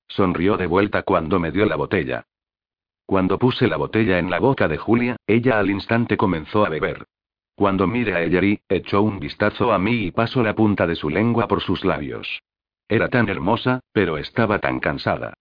Sonrió 0.09 0.57
de 0.57 0.67
vuelta 0.67 1.03
cuando 1.03 1.39
me 1.39 1.51
dio 1.51 1.67
la 1.67 1.77
botella. 1.77 2.25
Cuando 3.05 3.39
puse 3.39 3.67
la 3.69 3.77
botella 3.77 4.19
en 4.19 4.31
la 4.31 4.39
boca 4.39 4.69
de 4.69 4.77
Julia, 4.77 5.17
ella 5.27 5.59
al 5.59 5.71
instante 5.71 6.17
comenzó 6.17 6.65
a 6.65 6.69
beber. 6.69 7.07
Cuando 7.55 7.87
mire 7.87 8.15
a 8.15 8.23
Ellery, 8.23 8.61
echó 8.69 9.03
un 9.03 9.19
vistazo 9.19 9.73
a 9.73 9.79
mí 9.79 10.07
y 10.07 10.11
pasó 10.13 10.43
la 10.43 10.55
punta 10.55 10.87
de 10.87 10.95
su 10.95 11.11
lengua 11.11 11.49
por 11.49 11.61
sus 11.61 11.85
labios. 11.85 12.43
Era 12.89 13.09
tan 13.09 13.29
hermosa, 13.29 13.81
pero 13.93 14.19
estaba 14.19 14.59
tan 14.59 14.79
cansada. 14.81 15.35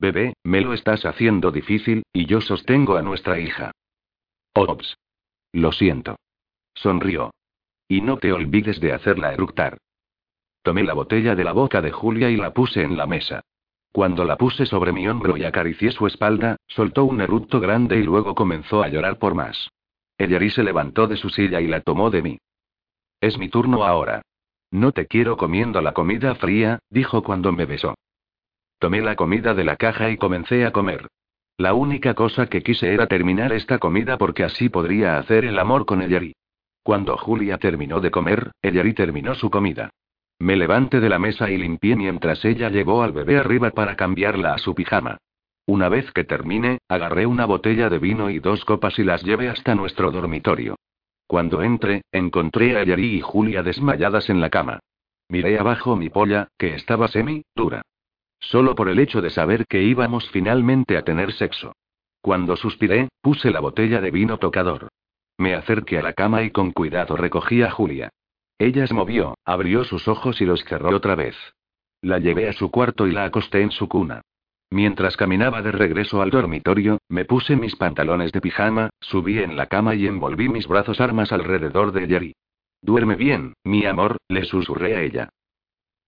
Bebé, 0.00 0.32
me 0.44 0.62
lo 0.62 0.72
estás 0.72 1.04
haciendo 1.04 1.50
difícil, 1.50 2.04
y 2.10 2.24
yo 2.24 2.40
sostengo 2.40 2.96
a 2.96 3.02
nuestra 3.02 3.38
hija. 3.38 3.72
Ops. 4.54 4.96
Lo 5.52 5.72
siento. 5.72 6.16
Sonrió. 6.74 7.32
Y 7.86 8.00
no 8.00 8.16
te 8.16 8.32
olvides 8.32 8.80
de 8.80 8.94
hacerla 8.94 9.34
eructar. 9.34 9.76
Tomé 10.62 10.84
la 10.84 10.94
botella 10.94 11.34
de 11.34 11.44
la 11.44 11.52
boca 11.52 11.82
de 11.82 11.92
Julia 11.92 12.30
y 12.30 12.36
la 12.36 12.54
puse 12.54 12.82
en 12.82 12.96
la 12.96 13.06
mesa. 13.06 13.42
Cuando 13.92 14.24
la 14.24 14.36
puse 14.36 14.64
sobre 14.64 14.92
mi 14.92 15.06
hombro 15.06 15.36
y 15.36 15.44
acaricié 15.44 15.90
su 15.90 16.06
espalda, 16.06 16.56
soltó 16.66 17.04
un 17.04 17.20
eructo 17.20 17.60
grande 17.60 17.98
y 17.98 18.02
luego 18.02 18.34
comenzó 18.34 18.82
a 18.82 18.88
llorar 18.88 19.18
por 19.18 19.34
más. 19.34 19.68
Ellery 20.16 20.48
se 20.50 20.62
levantó 20.62 21.08
de 21.08 21.16
su 21.16 21.28
silla 21.28 21.60
y 21.60 21.66
la 21.66 21.82
tomó 21.82 22.08
de 22.10 22.22
mí. 22.22 22.38
Es 23.20 23.36
mi 23.36 23.50
turno 23.50 23.84
ahora. 23.84 24.22
No 24.70 24.92
te 24.92 25.06
quiero 25.06 25.36
comiendo 25.36 25.82
la 25.82 25.92
comida 25.92 26.34
fría, 26.36 26.78
dijo 26.88 27.22
cuando 27.22 27.52
me 27.52 27.66
besó. 27.66 27.96
Tomé 28.80 29.02
la 29.02 29.14
comida 29.14 29.52
de 29.52 29.62
la 29.62 29.76
caja 29.76 30.08
y 30.08 30.16
comencé 30.16 30.64
a 30.64 30.72
comer. 30.72 31.06
La 31.58 31.74
única 31.74 32.14
cosa 32.14 32.46
que 32.46 32.62
quise 32.62 32.94
era 32.94 33.06
terminar 33.06 33.52
esta 33.52 33.78
comida 33.78 34.16
porque 34.16 34.42
así 34.42 34.70
podría 34.70 35.18
hacer 35.18 35.44
el 35.44 35.58
amor 35.58 35.84
con 35.84 36.00
Ellery. 36.00 36.32
Cuando 36.82 37.18
Julia 37.18 37.58
terminó 37.58 38.00
de 38.00 38.10
comer, 38.10 38.52
Ellery 38.62 38.94
terminó 38.94 39.34
su 39.34 39.50
comida. 39.50 39.90
Me 40.38 40.56
levanté 40.56 40.98
de 40.98 41.10
la 41.10 41.18
mesa 41.18 41.50
y 41.50 41.58
limpié 41.58 41.94
mientras 41.94 42.42
ella 42.46 42.70
llevó 42.70 43.02
al 43.02 43.12
bebé 43.12 43.36
arriba 43.36 43.70
para 43.70 43.96
cambiarla 43.96 44.54
a 44.54 44.58
su 44.58 44.74
pijama. 44.74 45.18
Una 45.66 45.90
vez 45.90 46.10
que 46.12 46.24
terminé, 46.24 46.78
agarré 46.88 47.26
una 47.26 47.44
botella 47.44 47.90
de 47.90 47.98
vino 47.98 48.30
y 48.30 48.38
dos 48.38 48.64
copas 48.64 48.98
y 48.98 49.04
las 49.04 49.22
llevé 49.22 49.50
hasta 49.50 49.74
nuestro 49.74 50.10
dormitorio. 50.10 50.76
Cuando 51.26 51.60
entré, 51.60 52.00
encontré 52.12 52.78
a 52.78 52.80
Ellery 52.80 53.16
y 53.16 53.20
Julia 53.20 53.62
desmayadas 53.62 54.30
en 54.30 54.40
la 54.40 54.48
cama. 54.48 54.80
Miré 55.28 55.58
abajo 55.58 55.96
mi 55.96 56.08
polla, 56.08 56.48
que 56.56 56.74
estaba 56.74 57.08
semi, 57.08 57.42
dura. 57.54 57.82
Solo 58.40 58.74
por 58.74 58.88
el 58.88 58.98
hecho 58.98 59.20
de 59.20 59.30
saber 59.30 59.66
que 59.66 59.82
íbamos 59.82 60.28
finalmente 60.30 60.96
a 60.96 61.02
tener 61.02 61.32
sexo. 61.32 61.74
Cuando 62.22 62.56
suspiré, 62.56 63.08
puse 63.22 63.50
la 63.50 63.60
botella 63.60 64.00
de 64.00 64.10
vino 64.10 64.38
tocador. 64.38 64.88
Me 65.38 65.54
acerqué 65.54 65.98
a 65.98 66.02
la 66.02 66.12
cama 66.12 66.42
y 66.42 66.50
con 66.50 66.72
cuidado 66.72 67.16
recogí 67.16 67.62
a 67.62 67.70
Julia. 67.70 68.10
Ella 68.58 68.86
se 68.86 68.94
movió, 68.94 69.38
abrió 69.44 69.84
sus 69.84 70.06
ojos 70.08 70.40
y 70.40 70.44
los 70.44 70.64
cerró 70.64 70.94
otra 70.94 71.14
vez. 71.14 71.36
La 72.02 72.18
llevé 72.18 72.48
a 72.48 72.52
su 72.52 72.70
cuarto 72.70 73.06
y 73.06 73.12
la 73.12 73.24
acosté 73.24 73.62
en 73.62 73.70
su 73.70 73.88
cuna. 73.88 74.22
Mientras 74.70 75.16
caminaba 75.16 75.62
de 75.62 75.72
regreso 75.72 76.22
al 76.22 76.30
dormitorio, 76.30 76.98
me 77.08 77.24
puse 77.24 77.56
mis 77.56 77.74
pantalones 77.76 78.32
de 78.32 78.40
pijama, 78.40 78.90
subí 79.00 79.38
en 79.38 79.56
la 79.56 79.66
cama 79.66 79.94
y 79.94 80.06
envolví 80.06 80.48
mis 80.48 80.68
brazos 80.68 81.00
armas 81.00 81.32
alrededor 81.32 81.92
de 81.92 82.06
Jerry. 82.06 82.36
Duerme 82.82 83.16
bien, 83.16 83.54
mi 83.64 83.84
amor, 83.84 84.18
le 84.28 84.44
susurré 84.44 84.96
a 84.96 85.02
ella. 85.02 85.28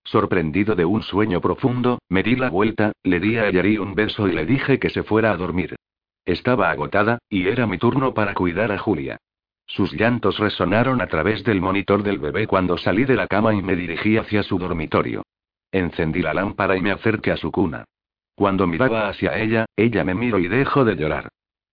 Sorprendido 0.05 0.74
de 0.74 0.84
un 0.84 1.03
sueño 1.03 1.40
profundo, 1.40 2.00
me 2.09 2.22
di 2.22 2.36
la 2.36 2.50
vuelta, 2.50 2.92
le 3.03 3.20
di 3.20 3.38
a 3.38 3.50
Yari 3.50 3.78
un 3.78 3.94
beso 3.94 4.28
y 4.28 4.32
le 4.32 4.44
dije 4.44 4.78
que 4.78 4.90
se 4.90 5.03
fuera 5.03 5.30
a 5.32 5.36
dormir. 5.36 5.76
Estaba 6.24 6.70
agotada, 6.70 7.18
y 7.28 7.48
era 7.48 7.66
mi 7.66 7.78
turno 7.78 8.14
para 8.14 8.34
cuidar 8.34 8.72
a 8.72 8.78
Julia. 8.78 9.18
Sus 9.66 9.92
llantos 9.92 10.38
resonaron 10.38 11.00
a 11.00 11.07
través 11.07 11.44
del 11.44 11.61
monitor 11.61 12.03
del 12.03 12.18
bebé 12.18 12.46
cuando 12.46 12.76
salí 12.76 13.05
de 13.05 13.16
la 13.16 13.26
cama 13.26 13.55
y 13.55 13.62
me 13.62 13.76
dirigí 13.76 14.16
hacia 14.16 14.42
su 14.42 14.59
dormitorio. 14.59 15.22
Encendí 15.70 16.20
la 16.20 16.34
lámpara 16.34 16.76
y 16.76 16.82
me 16.82 16.90
acerqué 16.90 17.30
a 17.30 17.36
su 17.36 17.50
cuna. 17.50 17.84
Cuando 18.34 18.66
miraba 18.66 19.09
hacia 19.09 19.38
ella, 19.38 19.66
ella 19.76 20.05
me 20.05 20.14
miró 20.14 20.38
y 20.38 20.48
dejó 20.48 20.84
de 20.84 20.96
llorar. 20.96 21.28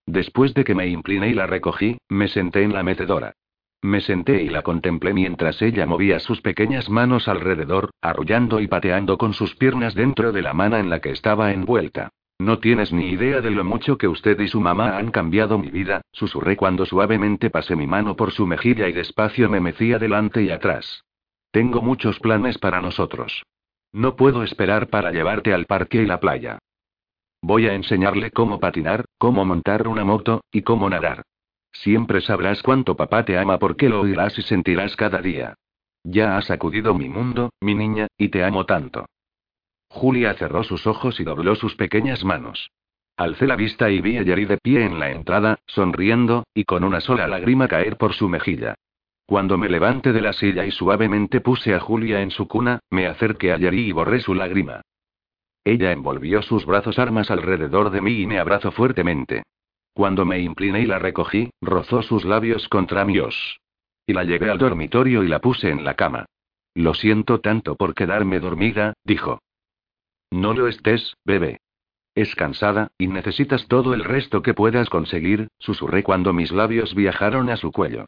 Después 0.06 0.54
de 0.54 0.64
que 0.64 0.74
me 0.74 0.86
incliné 0.86 1.28
y 1.28 1.34
la 1.34 1.46
recogí, 1.46 1.98
me 2.08 2.28
senté 2.28 2.62
en 2.62 2.72
la 2.72 2.82
metedora. 2.82 3.34
Me 3.82 4.00
senté 4.00 4.42
y 4.42 4.48
la 4.50 4.62
contemplé 4.62 5.14
mientras 5.14 5.62
ella 5.62 5.86
movía 5.86 6.20
sus 6.20 6.42
pequeñas 6.42 6.90
manos 6.90 7.28
alrededor, 7.28 7.90
arrullando 8.02 8.60
y 8.60 8.66
pateando 8.66 9.16
con 9.16 9.32
sus 9.32 9.56
piernas 9.56 9.94
dentro 9.94 10.32
de 10.32 10.42
la 10.42 10.52
mano 10.52 10.76
en 10.76 10.90
la 10.90 11.00
que 11.00 11.10
estaba 11.10 11.52
envuelta. 11.52 12.10
No 12.38 12.58
tienes 12.58 12.92
ni 12.92 13.10
idea 13.10 13.40
de 13.40 13.50
lo 13.50 13.64
mucho 13.64 13.98
que 13.98 14.08
usted 14.08 14.38
y 14.40 14.48
su 14.48 14.60
mamá 14.60 14.96
han 14.96 15.10
cambiado 15.10 15.58
mi 15.58 15.70
vida, 15.70 16.02
susurré 16.12 16.56
cuando 16.56 16.86
suavemente 16.86 17.50
pasé 17.50 17.76
mi 17.76 17.86
mano 17.86 18.16
por 18.16 18.32
su 18.32 18.46
mejilla 18.46 18.88
y 18.88 18.92
despacio 18.92 19.48
me 19.48 19.60
mecía 19.60 19.98
delante 19.98 20.42
y 20.42 20.50
atrás. 20.50 21.04
Tengo 21.50 21.82
muchos 21.82 22.18
planes 22.20 22.58
para 22.58 22.80
nosotros. 22.80 23.44
No 23.92 24.14
puedo 24.14 24.42
esperar 24.42 24.88
para 24.88 25.10
llevarte 25.10 25.52
al 25.52 25.66
parque 25.66 26.02
y 26.02 26.06
la 26.06 26.20
playa. 26.20 26.58
Voy 27.42 27.66
a 27.66 27.74
enseñarle 27.74 28.30
cómo 28.30 28.60
patinar, 28.60 29.04
cómo 29.18 29.44
montar 29.44 29.88
una 29.88 30.04
moto, 30.04 30.42
y 30.52 30.62
cómo 30.62 30.88
nadar. 30.88 31.24
Siempre 31.72 32.20
sabrás 32.20 32.62
cuánto 32.62 32.96
papá 32.96 33.24
te 33.24 33.38
ama 33.38 33.58
porque 33.58 33.88
lo 33.88 34.00
oirás 34.00 34.38
y 34.38 34.42
sentirás 34.42 34.96
cada 34.96 35.20
día. 35.20 35.54
Ya 36.02 36.36
has 36.36 36.46
sacudido 36.46 36.94
mi 36.94 37.08
mundo, 37.08 37.50
mi 37.60 37.74
niña, 37.74 38.08
y 38.16 38.28
te 38.28 38.44
amo 38.44 38.66
tanto. 38.66 39.06
Julia 39.88 40.34
cerró 40.34 40.62
sus 40.62 40.86
ojos 40.86 41.20
y 41.20 41.24
dobló 41.24 41.54
sus 41.56 41.74
pequeñas 41.76 42.24
manos. 42.24 42.70
Alcé 43.16 43.46
la 43.46 43.56
vista 43.56 43.90
y 43.90 44.00
vi 44.00 44.16
a 44.16 44.22
Yari 44.22 44.46
de 44.46 44.56
pie 44.56 44.84
en 44.84 44.98
la 44.98 45.10
entrada, 45.10 45.58
sonriendo, 45.66 46.44
y 46.54 46.64
con 46.64 46.84
una 46.84 47.00
sola 47.00 47.28
lágrima 47.28 47.68
caer 47.68 47.96
por 47.96 48.14
su 48.14 48.28
mejilla. 48.28 48.76
Cuando 49.26 49.58
me 49.58 49.68
levanté 49.68 50.12
de 50.12 50.22
la 50.22 50.32
silla 50.32 50.64
y 50.64 50.70
suavemente 50.70 51.40
puse 51.40 51.74
a 51.74 51.80
Julia 51.80 52.22
en 52.22 52.30
su 52.30 52.48
cuna, 52.48 52.80
me 52.90 53.06
acerqué 53.06 53.52
a 53.52 53.58
Yari 53.58 53.88
y 53.88 53.92
borré 53.92 54.20
su 54.20 54.34
lágrima. 54.34 54.80
Ella 55.64 55.92
envolvió 55.92 56.40
sus 56.42 56.64
brazos 56.64 56.98
armas 56.98 57.30
alrededor 57.30 57.90
de 57.90 58.00
mí 58.00 58.22
y 58.22 58.26
me 58.26 58.38
abrazó 58.38 58.70
fuertemente. 58.70 59.42
Cuando 59.92 60.24
me 60.24 60.38
incliné 60.40 60.82
y 60.82 60.86
la 60.86 60.98
recogí, 60.98 61.50
rozó 61.60 62.02
sus 62.02 62.24
labios 62.24 62.68
contra 62.68 63.04
míos. 63.04 63.60
Y 64.06 64.12
la 64.12 64.24
llevé 64.24 64.50
al 64.50 64.58
dormitorio 64.58 65.22
y 65.22 65.28
la 65.28 65.40
puse 65.40 65.70
en 65.70 65.84
la 65.84 65.94
cama. 65.94 66.26
Lo 66.74 66.94
siento 66.94 67.40
tanto 67.40 67.76
por 67.76 67.94
quedarme 67.94 68.40
dormida, 68.40 68.94
dijo. 69.04 69.40
No 70.30 70.54
lo 70.54 70.68
estés, 70.68 71.16
bebé. 71.24 71.60
Es 72.14 72.34
cansada, 72.34 72.92
y 72.98 73.06
necesitas 73.08 73.66
todo 73.68 73.94
el 73.94 74.04
resto 74.04 74.42
que 74.42 74.54
puedas 74.54 74.88
conseguir, 74.88 75.48
susurré 75.58 76.02
cuando 76.02 76.32
mis 76.32 76.52
labios 76.52 76.94
viajaron 76.94 77.50
a 77.50 77.56
su 77.56 77.72
cuello. 77.72 78.06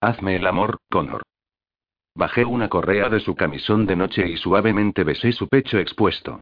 Hazme 0.00 0.36
el 0.36 0.46
amor, 0.46 0.78
Connor. 0.90 1.22
Bajé 2.14 2.44
una 2.44 2.68
correa 2.68 3.08
de 3.08 3.20
su 3.20 3.34
camisón 3.34 3.86
de 3.86 3.96
noche 3.96 4.28
y 4.28 4.36
suavemente 4.36 5.04
besé 5.04 5.32
su 5.32 5.48
pecho 5.48 5.78
expuesto. 5.78 6.40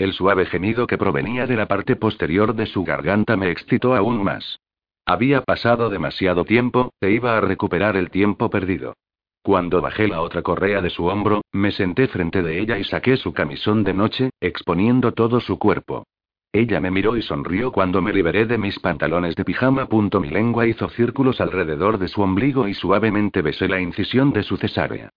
El 0.00 0.14
suave 0.14 0.46
gemido 0.46 0.86
que 0.86 0.96
provenía 0.96 1.46
de 1.46 1.56
la 1.56 1.66
parte 1.66 1.94
posterior 1.94 2.54
de 2.54 2.64
su 2.64 2.84
garganta 2.84 3.36
me 3.36 3.50
excitó 3.50 3.94
aún 3.94 4.24
más. 4.24 4.58
Había 5.04 5.42
pasado 5.42 5.90
demasiado 5.90 6.46
tiempo, 6.46 6.94
e 7.02 7.10
iba 7.10 7.36
a 7.36 7.42
recuperar 7.42 7.98
el 7.98 8.08
tiempo 8.08 8.48
perdido. 8.48 8.94
Cuando 9.42 9.82
bajé 9.82 10.08
la 10.08 10.22
otra 10.22 10.40
correa 10.40 10.80
de 10.80 10.88
su 10.88 11.04
hombro, 11.04 11.42
me 11.52 11.70
senté 11.70 12.08
frente 12.08 12.42
de 12.42 12.60
ella 12.60 12.78
y 12.78 12.84
saqué 12.84 13.18
su 13.18 13.34
camisón 13.34 13.84
de 13.84 13.92
noche, 13.92 14.30
exponiendo 14.40 15.12
todo 15.12 15.38
su 15.38 15.58
cuerpo. 15.58 16.04
Ella 16.50 16.80
me 16.80 16.90
miró 16.90 17.14
y 17.18 17.20
sonrió 17.20 17.70
cuando 17.70 18.00
me 18.00 18.14
liberé 18.14 18.46
de 18.46 18.56
mis 18.56 18.78
pantalones 18.78 19.36
de 19.36 19.44
pijama. 19.44 19.86
mi 20.18 20.30
lengua 20.30 20.66
hizo 20.66 20.88
círculos 20.88 21.42
alrededor 21.42 21.98
de 21.98 22.08
su 22.08 22.22
ombligo 22.22 22.68
y 22.68 22.72
suavemente 22.72 23.42
besé 23.42 23.68
la 23.68 23.82
incisión 23.82 24.32
de 24.32 24.44
su 24.44 24.56
cesárea. 24.56 25.10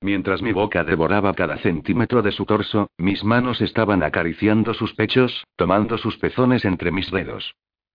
Mientras 0.00 0.42
mi 0.42 0.52
boca 0.52 0.84
devoraba 0.84 1.34
cada 1.34 1.58
centímetro 1.58 2.22
de 2.22 2.30
su 2.30 2.44
torso, 2.44 2.90
mis 2.98 3.24
manos 3.24 3.60
estaban 3.60 4.02
acariciando 4.04 4.72
sus 4.72 4.94
pechos, 4.94 5.44
tomando 5.56 5.98
sus 5.98 6.16
pezones 6.18 6.64
entre 6.64 6.92
mis 6.92 7.10
dedos. 7.10 7.54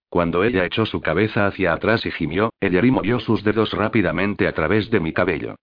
Cuando 0.09 0.43
ella 0.43 0.65
echó 0.65 0.85
su 0.85 1.01
cabeza 1.01 1.47
hacia 1.47 1.73
atrás 1.73 2.05
y 2.05 2.11
gimió, 2.11 2.53
ella 2.59 2.81
movió 2.83 3.19
sus 3.19 3.43
dedos 3.43 3.71
rápidamente 3.71 4.47
a 4.47 4.51
través 4.51 4.91
de 4.91 4.99
mi 4.99 5.13
cabello. 5.13 5.55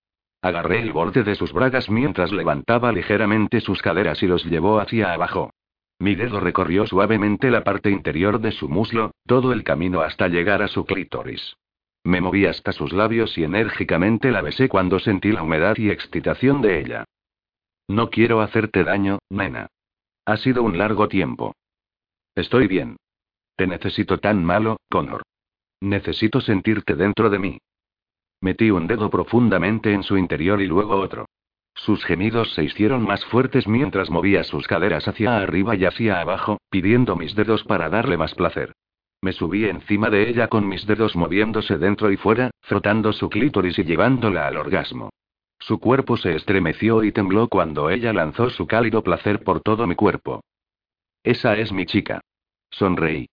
Agarré 0.43 0.81
el 0.81 0.93
borde 0.93 1.23
de 1.23 1.35
sus 1.35 1.53
bragas 1.53 1.91
mientras 1.91 2.33
levantaba 2.33 2.91
ligeramente 2.91 3.61
sus 3.61 3.83
caderas 3.83 4.23
y 4.23 4.27
los 4.27 4.45
llevó 4.47 4.81
hacia 4.81 5.13
abajo. 5.13 5.53
Mi 5.99 6.15
dedo 6.15 6.41
recorrió 6.41 6.87
suavemente 6.87 7.51
la 7.51 7.63
parte 7.63 7.91
interior 7.91 8.41
de 8.41 8.53
su 8.53 8.69
muslo, 8.71 9.13
todo 9.27 9.53
el 9.53 9.63
camino 9.63 10.01
hasta 10.01 10.29
llegar 10.29 10.63
a 10.63 10.69
su 10.69 10.87
clítoris. 10.87 11.57
Me 12.05 12.21
moví 12.21 12.47
hasta 12.47 12.73
sus 12.73 12.93
labios 12.93 13.37
y 13.37 13.45
enérgicamente 13.45 14.31
la 14.31 14.41
besé 14.41 14.69
cuando 14.69 14.99
sentí 14.99 15.33
la 15.33 15.43
humedad 15.43 15.77
y 15.77 15.91
excitación 15.91 16.63
de 16.63 16.81
ella. 16.81 17.05
No 17.89 18.09
quiero 18.09 18.41
hacerte 18.41 18.85
daño, 18.85 19.19
nena. 19.29 19.69
Ha 20.25 20.37
sido 20.37 20.63
un 20.63 20.79
largo 20.79 21.09
tiempo. 21.09 21.55
Estoy 22.35 22.69
bien. 22.69 22.97
Te 23.57 23.67
necesito 23.67 24.19
tan 24.19 24.45
malo, 24.45 24.79
Connor. 24.89 25.23
Necesito 25.81 26.41
sentirte 26.41 26.95
dentro 26.95 27.31
de 27.31 27.39
mí. 27.39 27.59
Metí 28.41 28.71
un 28.71 28.87
dedo 28.87 29.11
profundamente 29.11 29.93
en 29.93 30.03
su 30.03 30.17
interior 30.17 30.63
y 30.63 30.67
luego 30.67 30.99
otro. 30.99 31.27
Sus 31.75 32.05
gemidos 32.05 32.53
se 32.55 32.65
hicieron 32.65 33.03
más 33.03 33.25
fuertes 33.27 33.67
mientras 33.67 34.11
movía 34.11 34.45
sus 34.45 34.67
caderas 34.67 35.07
hacia 35.09 35.39
arriba 35.39 35.77
y 35.77 35.85
hacia 35.85 36.21
abajo, 36.21 36.59
pidiendo 36.71 37.17
mis 37.17 37.35
dedos 37.35 37.65
para 37.65 37.89
darle 37.89 38.17
más 38.17 38.35
placer. 38.35 38.73
Me 39.23 39.33
subí 39.33 39.67
encima 39.67 40.09
de 40.09 40.29
ella 40.29 40.49
con 40.49 40.67
mis 40.67 40.87
dedos 40.87 41.15
moviéndose 41.15 41.77
dentro 41.77 42.11
y 42.11 42.17
fuera, 42.17 42.51
frotando 42.63 43.13
su 43.13 43.29
clítoris 43.29 43.79
y 43.79 43.85
llevándola 43.85 44.47
al 44.47 44.57
orgasmo. 44.57 45.11
Su 45.59 45.79
cuerpo 45.79 46.17
se 46.17 46.35
estremeció 46.35 47.05
y 47.05 47.13
tembló 47.13 47.49
cuando 47.49 47.91
ella 47.91 48.15
lanzó 48.15 48.49
su 48.49 48.67
cálido 48.67 49.03
placer 49.03 49.45
por 49.45 49.61
todo 49.61 49.87
mi 49.87 49.95
cuerpo. 49.95 50.43
Esa 51.23 51.57
es 51.59 51.71
mi 51.71 51.85
chica. 51.85 52.23
Sonreí. 52.71 53.29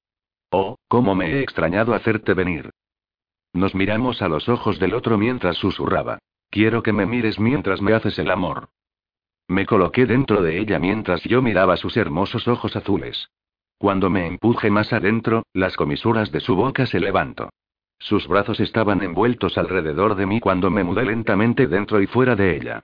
Oh, 0.52 0.76
cómo 0.90 1.16
me 1.16 1.32
he 1.32 1.42
extrañado 1.42 1.94
hacerte 1.94 2.34
venir. 2.34 2.70
Nos 3.54 3.74
miramos 3.74 4.22
a 4.22 4.28
los 4.28 4.50
ojos 4.50 4.80
del 4.80 4.94
otro 4.94 5.18
mientras 5.18 5.58
susurraba. 5.58 6.20
Quiero 6.50 6.84
que 6.84 6.92
me 6.92 7.06
mires 7.06 7.40
mientras 7.40 7.82
me 7.82 7.94
haces 7.94 8.20
el 8.20 8.30
amor. 8.30 8.70
Me 9.48 9.66
coloqué 9.66 10.06
dentro 10.06 10.42
de 10.42 10.60
ella 10.60 10.80
mientras 10.80 11.24
yo 11.24 11.42
miraba 11.42 11.78
sus 11.78 11.96
hermosos 11.96 12.48
ojos 12.48 12.76
azules. 12.76 13.30
Cuando 13.78 14.10
me 14.10 14.26
empuje 14.26 14.72
más 14.72 14.92
adentro, 14.92 15.44
las 15.54 15.76
comisuras 15.76 16.32
de 16.32 16.40
su 16.40 16.56
boca 16.56 16.86
se 16.88 17.00
levantó. 17.00 17.50
Sus 18.00 18.28
brazos 18.28 18.60
estaban 18.60 19.04
envueltos 19.04 19.58
alrededor 19.58 20.16
de 20.16 20.26
mí 20.26 20.40
cuando 20.40 20.70
me 20.70 20.84
mudé 20.84 21.06
lentamente 21.06 21.68
dentro 21.68 22.02
y 22.02 22.08
fuera 22.08 22.36
de 22.36 22.56
ella. 22.56 22.84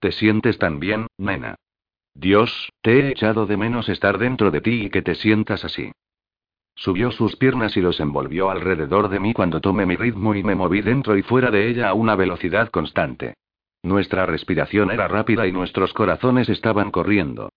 ¿Te 0.00 0.12
sientes 0.12 0.58
tan 0.58 0.80
bien, 0.80 1.06
nena? 1.16 1.56
Dios, 2.14 2.70
te 2.82 3.00
he 3.00 3.08
echado 3.10 3.46
de 3.46 3.56
menos 3.56 3.88
estar 3.88 4.18
dentro 4.18 4.50
de 4.50 4.60
ti 4.60 4.84
y 4.86 4.90
que 4.90 5.02
te 5.02 5.14
sientas 5.14 5.64
así. 5.64 5.92
Subió 6.74 7.10
sus 7.10 7.36
piernas 7.36 7.76
y 7.76 7.80
los 7.80 8.00
envolvió 8.00 8.50
alrededor 8.50 9.08
de 9.08 9.20
mí 9.20 9.32
cuando 9.32 9.60
tomé 9.60 9.86
mi 9.86 9.96
ritmo 9.96 10.34
y 10.34 10.42
me 10.42 10.54
moví 10.54 10.82
dentro 10.82 11.16
y 11.16 11.22
fuera 11.22 11.50
de 11.50 11.68
ella 11.68 11.88
a 11.88 11.94
una 11.94 12.16
velocidad 12.16 12.70
constante. 12.70 13.34
Nuestra 13.82 14.26
respiración 14.26 14.90
era 14.90 15.08
rápida 15.08 15.46
y 15.46 15.52
nuestros 15.52 15.92
corazones 15.92 16.48
estaban 16.48 16.90
corriendo. 16.90 17.50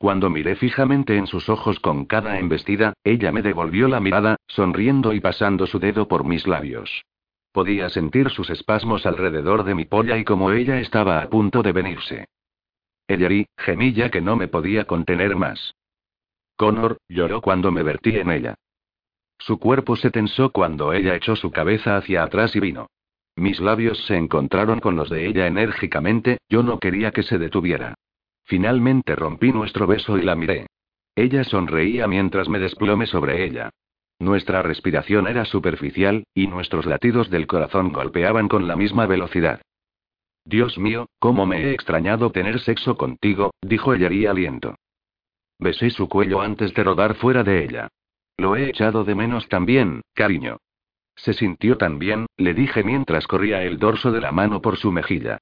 Cuando 0.00 0.30
miré 0.30 0.56
fijamente 0.56 1.18
en 1.18 1.26
sus 1.26 1.50
ojos 1.50 1.78
con 1.78 2.06
cada 2.06 2.38
embestida, 2.38 2.94
ella 3.04 3.32
me 3.32 3.42
devolvió 3.42 3.86
la 3.86 4.00
mirada, 4.00 4.36
sonriendo 4.46 5.12
y 5.12 5.20
pasando 5.20 5.66
su 5.66 5.78
dedo 5.78 6.08
por 6.08 6.24
mis 6.24 6.46
labios. 6.46 7.04
Podía 7.52 7.90
sentir 7.90 8.30
sus 8.30 8.48
espasmos 8.48 9.04
alrededor 9.04 9.62
de 9.62 9.74
mi 9.74 9.84
polla 9.84 10.16
y 10.16 10.24
como 10.24 10.52
ella 10.52 10.80
estaba 10.80 11.20
a 11.20 11.28
punto 11.28 11.62
de 11.62 11.72
venirse. 11.72 12.28
Ellery, 13.08 13.46
gemilla 13.58 14.10
que 14.10 14.22
no 14.22 14.36
me 14.36 14.48
podía 14.48 14.86
contener 14.86 15.36
más. 15.36 15.74
Connor, 16.56 16.96
lloró 17.06 17.42
cuando 17.42 17.70
me 17.70 17.82
vertí 17.82 18.16
en 18.16 18.30
ella. 18.30 18.54
Su 19.36 19.58
cuerpo 19.58 19.96
se 19.96 20.10
tensó 20.10 20.48
cuando 20.48 20.94
ella 20.94 21.14
echó 21.14 21.36
su 21.36 21.50
cabeza 21.50 21.98
hacia 21.98 22.22
atrás 22.22 22.56
y 22.56 22.60
vino. 22.60 22.86
Mis 23.36 23.60
labios 23.60 24.02
se 24.06 24.16
encontraron 24.16 24.80
con 24.80 24.96
los 24.96 25.10
de 25.10 25.26
ella 25.26 25.46
enérgicamente, 25.46 26.38
yo 26.48 26.62
no 26.62 26.78
quería 26.78 27.10
que 27.10 27.22
se 27.22 27.36
detuviera. 27.36 27.96
Finalmente 28.50 29.14
rompí 29.14 29.52
nuestro 29.52 29.86
beso 29.86 30.18
y 30.18 30.22
la 30.22 30.34
miré. 30.34 30.66
Ella 31.14 31.44
sonreía 31.44 32.08
mientras 32.08 32.48
me 32.48 32.58
desplomé 32.58 33.06
sobre 33.06 33.44
ella. 33.44 33.70
Nuestra 34.18 34.60
respiración 34.60 35.28
era 35.28 35.44
superficial, 35.44 36.24
y 36.34 36.48
nuestros 36.48 36.84
latidos 36.84 37.30
del 37.30 37.46
corazón 37.46 37.92
golpeaban 37.92 38.48
con 38.48 38.66
la 38.66 38.74
misma 38.74 39.06
velocidad. 39.06 39.62
Dios 40.44 40.78
mío, 40.78 41.06
cómo 41.20 41.46
me 41.46 41.62
he 41.62 41.70
extrañado 41.70 42.32
tener 42.32 42.58
sexo 42.58 42.96
contigo, 42.96 43.52
dijo 43.62 43.94
ella 43.94 44.12
y 44.12 44.26
aliento. 44.26 44.74
Besé 45.60 45.90
su 45.90 46.08
cuello 46.08 46.40
antes 46.40 46.74
de 46.74 46.82
rodar 46.82 47.14
fuera 47.14 47.44
de 47.44 47.62
ella. 47.62 47.86
Lo 48.36 48.56
he 48.56 48.68
echado 48.68 49.04
de 49.04 49.14
menos 49.14 49.48
también, 49.48 50.02
cariño. 50.12 50.56
Se 51.14 51.34
sintió 51.34 51.78
tan 51.78 52.00
bien, 52.00 52.26
le 52.36 52.52
dije 52.54 52.82
mientras 52.82 53.28
corría 53.28 53.62
el 53.62 53.78
dorso 53.78 54.10
de 54.10 54.20
la 54.20 54.32
mano 54.32 54.60
por 54.60 54.76
su 54.76 54.90
mejilla. 54.90 55.38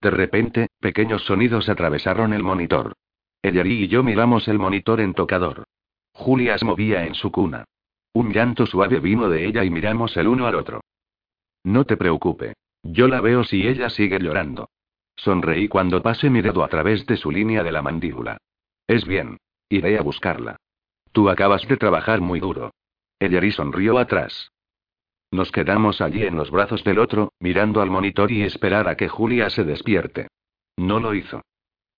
De 0.00 0.10
repente, 0.10 0.68
pequeños 0.80 1.24
sonidos 1.24 1.68
atravesaron 1.68 2.32
el 2.32 2.42
monitor. 2.42 2.94
Ellery 3.42 3.84
y 3.84 3.88
yo 3.88 4.02
miramos 4.02 4.48
el 4.48 4.58
monitor 4.58 5.00
en 5.00 5.14
tocador. 5.14 5.64
Julia 6.12 6.58
se 6.58 6.64
movía 6.64 7.06
en 7.06 7.14
su 7.14 7.30
cuna. 7.30 7.64
Un 8.12 8.32
llanto 8.32 8.66
suave 8.66 9.00
vino 9.00 9.28
de 9.28 9.46
ella 9.46 9.64
y 9.64 9.70
miramos 9.70 10.16
el 10.16 10.28
uno 10.28 10.46
al 10.46 10.54
otro. 10.54 10.80
No 11.64 11.84
te 11.84 11.96
preocupe. 11.96 12.54
Yo 12.82 13.08
la 13.08 13.20
veo 13.20 13.44
si 13.44 13.66
ella 13.66 13.90
sigue 13.90 14.18
llorando. 14.18 14.70
Sonreí 15.16 15.68
cuando 15.68 16.02
pasé 16.02 16.30
mi 16.30 16.40
dedo 16.40 16.62
a 16.62 16.68
través 16.68 17.04
de 17.06 17.16
su 17.16 17.30
línea 17.30 17.62
de 17.62 17.72
la 17.72 17.82
mandíbula. 17.82 18.38
Es 18.86 19.04
bien. 19.04 19.38
Iré 19.68 19.98
a 19.98 20.02
buscarla. 20.02 20.56
Tú 21.12 21.28
acabas 21.28 21.66
de 21.66 21.76
trabajar 21.76 22.20
muy 22.20 22.40
duro. 22.40 22.72
Ellery 23.18 23.50
sonrió 23.52 23.98
atrás. 23.98 24.52
Nos 25.30 25.52
quedamos 25.52 26.00
allí 26.00 26.24
en 26.24 26.36
los 26.36 26.50
brazos 26.50 26.82
del 26.84 26.98
otro, 26.98 27.32
mirando 27.38 27.82
al 27.82 27.90
monitor 27.90 28.32
y 28.32 28.42
esperar 28.42 28.88
a 28.88 28.96
que 28.96 29.08
Julia 29.08 29.50
se 29.50 29.64
despierte. 29.64 30.28
No 30.76 31.00
lo 31.00 31.14
hizo. 31.14 31.42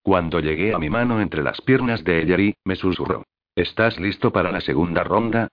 Cuando 0.03 0.41
llegué 0.41 0.75
a 0.75 0.79
mi 0.79 0.91
mano 0.91 1.21
entre 1.21 1.43
las 1.43 1.61
piernas 1.61 2.03
de 2.03 2.23
Ellery, 2.23 2.55
me 2.65 2.75
susurró. 2.75 3.25
¿Estás 3.55 4.01
listo 4.01 4.33
para 4.33 4.51
la 4.51 4.61
segunda 4.61 5.05
ronda? 5.05 5.49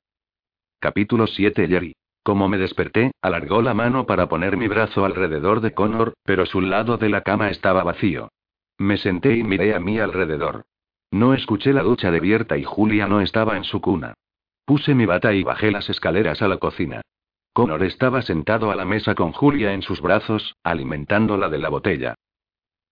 Capítulo 0.80 1.28
7 1.28 1.66
Ellery. 1.66 1.96
Como 2.24 2.50
me 2.50 2.58
desperté, 2.58 3.12
alargó 3.22 3.62
la 3.62 3.74
mano 3.74 4.06
para 4.06 4.28
poner 4.28 4.58
mi 4.58 4.68
brazo 4.68 5.06
alrededor 5.06 5.62
de 5.62 5.74
Connor, 5.74 6.14
pero 6.24 6.46
su 6.46 6.62
lado 6.62 6.98
de 6.98 7.10
la 7.10 7.22
cama 7.22 7.50
estaba 7.50 7.84
vacío. 7.84 8.30
Me 8.78 8.98
senté 8.98 9.36
y 9.36 9.44
miré 9.44 9.76
a 9.76 9.80
mi 9.80 10.00
alrededor. 10.00 10.66
No 11.12 11.34
escuché 11.34 11.74
la 11.74 11.84
ducha 11.84 12.12
de 12.12 12.20
Bierta 12.20 12.58
y 12.58 12.64
Julia 12.64 13.08
no 13.08 13.22
estaba 13.22 13.56
en 13.56 13.64
su 13.64 13.82
cuna. 13.82 14.14
Puse 14.66 14.94
mi 14.94 15.06
bata 15.06 15.34
y 15.34 15.44
bajé 15.44 15.72
las 15.72 15.90
escaleras 15.90 16.42
a 16.42 16.48
la 16.48 16.58
cocina. 16.58 17.02
Connor 17.58 17.82
estaba 17.82 18.22
sentado 18.22 18.70
a 18.70 18.76
la 18.76 18.86
mesa 18.86 19.16
con 19.16 19.32
Julia 19.32 19.74
en 19.74 19.82
sus 19.82 20.00
brazos, 20.00 20.56
alimentándola 20.62 21.50
de 21.50 21.58
la 21.58 21.70
botella. 21.70 22.14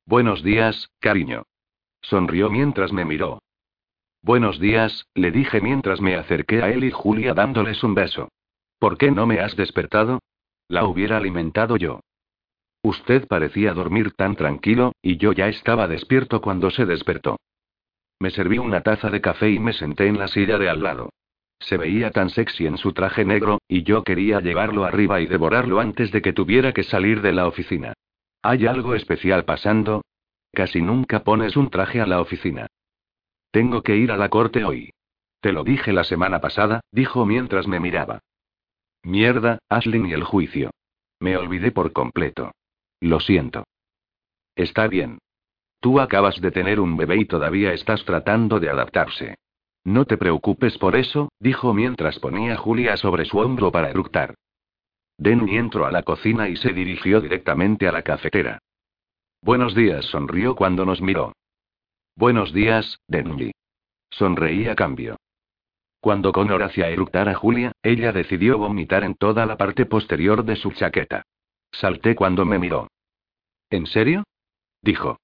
Buenos 0.08 0.42
días, 0.42 0.90
cariño. 1.00 1.44
Sonrió 2.02 2.50
mientras 2.50 2.92
me 2.92 3.06
miró. 3.06 3.44
Buenos 4.24 4.60
días, 4.60 5.06
le 5.14 5.30
dije 5.30 5.62
mientras 5.62 6.02
me 6.02 6.16
acerqué 6.16 6.64
a 6.64 6.72
él 6.72 6.84
y 6.84 6.90
Julia 6.90 7.36
dándoles 7.36 7.84
un 7.84 7.94
beso. 7.94 8.30
¿Por 8.80 8.98
qué 8.98 9.12
no 9.12 9.28
me 9.28 9.40
has 9.40 9.56
despertado? 9.56 10.18
La 10.68 10.86
hubiera 10.86 11.18
alimentado 11.18 11.78
yo. 11.78 12.00
Usted 12.82 13.28
parecía 13.28 13.72
dormir 13.76 14.14
tan 14.14 14.36
tranquilo, 14.36 14.94
y 15.00 15.18
yo 15.18 15.32
ya 15.32 15.48
estaba 15.48 15.88
despierto 15.88 16.42
cuando 16.42 16.72
se 16.72 16.88
despertó. 16.88 17.38
Me 18.20 18.32
serví 18.32 18.58
una 18.58 18.82
taza 18.82 19.12
de 19.12 19.22
café 19.22 19.52
y 19.52 19.60
me 19.60 19.74
senté 19.74 20.08
en 20.08 20.18
la 20.18 20.28
silla 20.28 20.58
de 20.58 20.70
al 20.70 20.82
lado. 20.82 21.12
Se 21.66 21.78
veía 21.78 22.12
tan 22.12 22.30
sexy 22.30 22.68
en 22.68 22.78
su 22.78 22.94
traje 22.94 23.26
negro, 23.26 23.60
y 23.68 23.82
yo 23.82 24.04
quería 24.04 24.40
llevarlo 24.40 24.86
arriba 24.86 25.20
y 25.20 25.26
devorarlo 25.26 25.80
antes 25.80 26.12
de 26.12 26.22
que 26.22 26.32
tuviera 26.32 26.74
que 26.74 26.84
salir 26.84 27.24
de 27.24 27.34
la 27.34 27.48
oficina. 27.48 27.94
¿Hay 28.44 28.68
algo 28.68 28.94
especial 28.94 29.46
pasando? 29.46 30.04
Casi 30.54 30.80
nunca 30.80 31.24
pones 31.24 31.58
un 31.58 31.72
traje 31.72 32.02
a 32.02 32.06
la 32.06 32.22
oficina. 32.22 32.68
Tengo 33.50 33.82
que 33.82 33.98
ir 33.98 34.12
a 34.12 34.18
la 34.18 34.30
corte 34.30 34.64
hoy. 34.64 34.92
Te 35.40 35.52
lo 35.54 35.64
dije 35.64 35.92
la 35.92 36.04
semana 36.04 36.40
pasada, 36.40 36.82
dijo 36.92 37.26
mientras 37.26 37.68
me 37.68 37.80
miraba. 37.80 38.20
Mierda, 39.02 39.58
Ashley 39.68 40.08
y 40.08 40.14
el 40.14 40.24
juicio. 40.24 40.70
Me 41.20 41.36
olvidé 41.36 41.72
por 41.72 41.94
completo. 41.94 42.52
Lo 43.00 43.20
siento. 43.20 43.64
Está 44.56 44.88
bien. 44.88 45.18
Tú 45.80 46.00
acabas 46.00 46.40
de 46.40 46.52
tener 46.52 46.80
un 46.80 46.96
bebé 46.96 47.18
y 47.18 47.26
todavía 47.26 47.74
estás 47.74 48.06
tratando 48.06 48.60
de 48.60 48.70
adaptarse. 48.70 49.36
No 49.86 50.06
te 50.06 50.18
preocupes 50.18 50.78
por 50.80 50.96
eso, 50.96 51.30
dijo 51.40 51.74
mientras 51.74 52.18
ponía 52.20 52.58
Julia 52.58 52.98
sobre 52.98 53.26
su 53.26 53.38
hombro 53.38 53.72
para 53.72 53.92
eructar. 53.92 54.34
Denny 55.18 55.58
entró 55.58 55.86
a 55.86 55.92
la 55.92 56.02
cocina 56.02 56.50
y 56.50 56.58
se 56.58 56.74
dirigió 56.74 57.22
directamente 57.22 57.88
a 57.88 57.92
la 57.92 58.02
cafetera. 58.02 58.60
Buenos 59.42 59.76
días, 59.76 60.04
sonrió 60.06 60.56
cuando 60.56 60.86
nos 60.86 61.02
miró. 61.02 61.34
Buenos 62.16 62.52
días, 62.52 63.00
Denny. 63.08 63.52
Sonreí 64.10 64.68
a 64.68 64.76
cambio. 64.76 65.18
Cuando 66.00 66.32
Connor 66.32 66.64
hacía 66.64 66.90
eructar 66.90 67.30
a 67.30 67.36
Julia, 67.36 67.72
ella 67.84 68.12
decidió 68.12 68.58
vomitar 68.58 69.04
en 69.04 69.16
toda 69.16 69.46
la 69.46 69.56
parte 69.56 69.86
posterior 69.86 70.44
de 70.44 70.56
su 70.56 70.72
chaqueta. 70.72 71.24
Salté 71.72 72.16
cuando 72.16 72.44
me 72.44 72.58
miró. 72.58 72.88
¿En 73.70 73.86
serio? 73.86 74.24
dijo. 74.82 75.20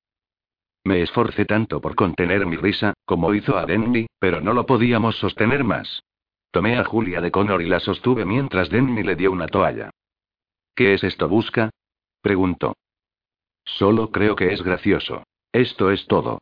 Me 0.83 1.01
esforcé 1.01 1.45
tanto 1.45 1.79
por 1.79 1.95
contener 1.95 2.45
mi 2.45 2.57
risa, 2.57 2.93
como 3.05 3.33
hizo 3.33 3.57
a 3.57 3.65
Denny, 3.65 4.07
pero 4.19 4.41
no 4.41 4.53
lo 4.53 4.65
podíamos 4.65 5.15
sostener 5.17 5.63
más. 5.63 6.03
Tomé 6.51 6.77
a 6.77 6.83
Julia 6.83 7.21
de 7.21 7.31
Connor 7.31 7.61
y 7.61 7.67
la 7.67 7.79
sostuve 7.79 8.25
mientras 8.25 8.69
Denny 8.69 9.03
le 9.03 9.15
dio 9.15 9.31
una 9.31 9.47
toalla. 9.47 9.91
¿Qué 10.75 10.93
es 10.93 11.03
esto, 11.03 11.29
busca? 11.29 11.69
preguntó. 12.21 12.75
Solo 13.63 14.11
creo 14.11 14.35
que 14.35 14.53
es 14.53 14.63
gracioso. 14.63 15.23
Esto 15.51 15.91
es 15.91 16.07
todo. 16.07 16.39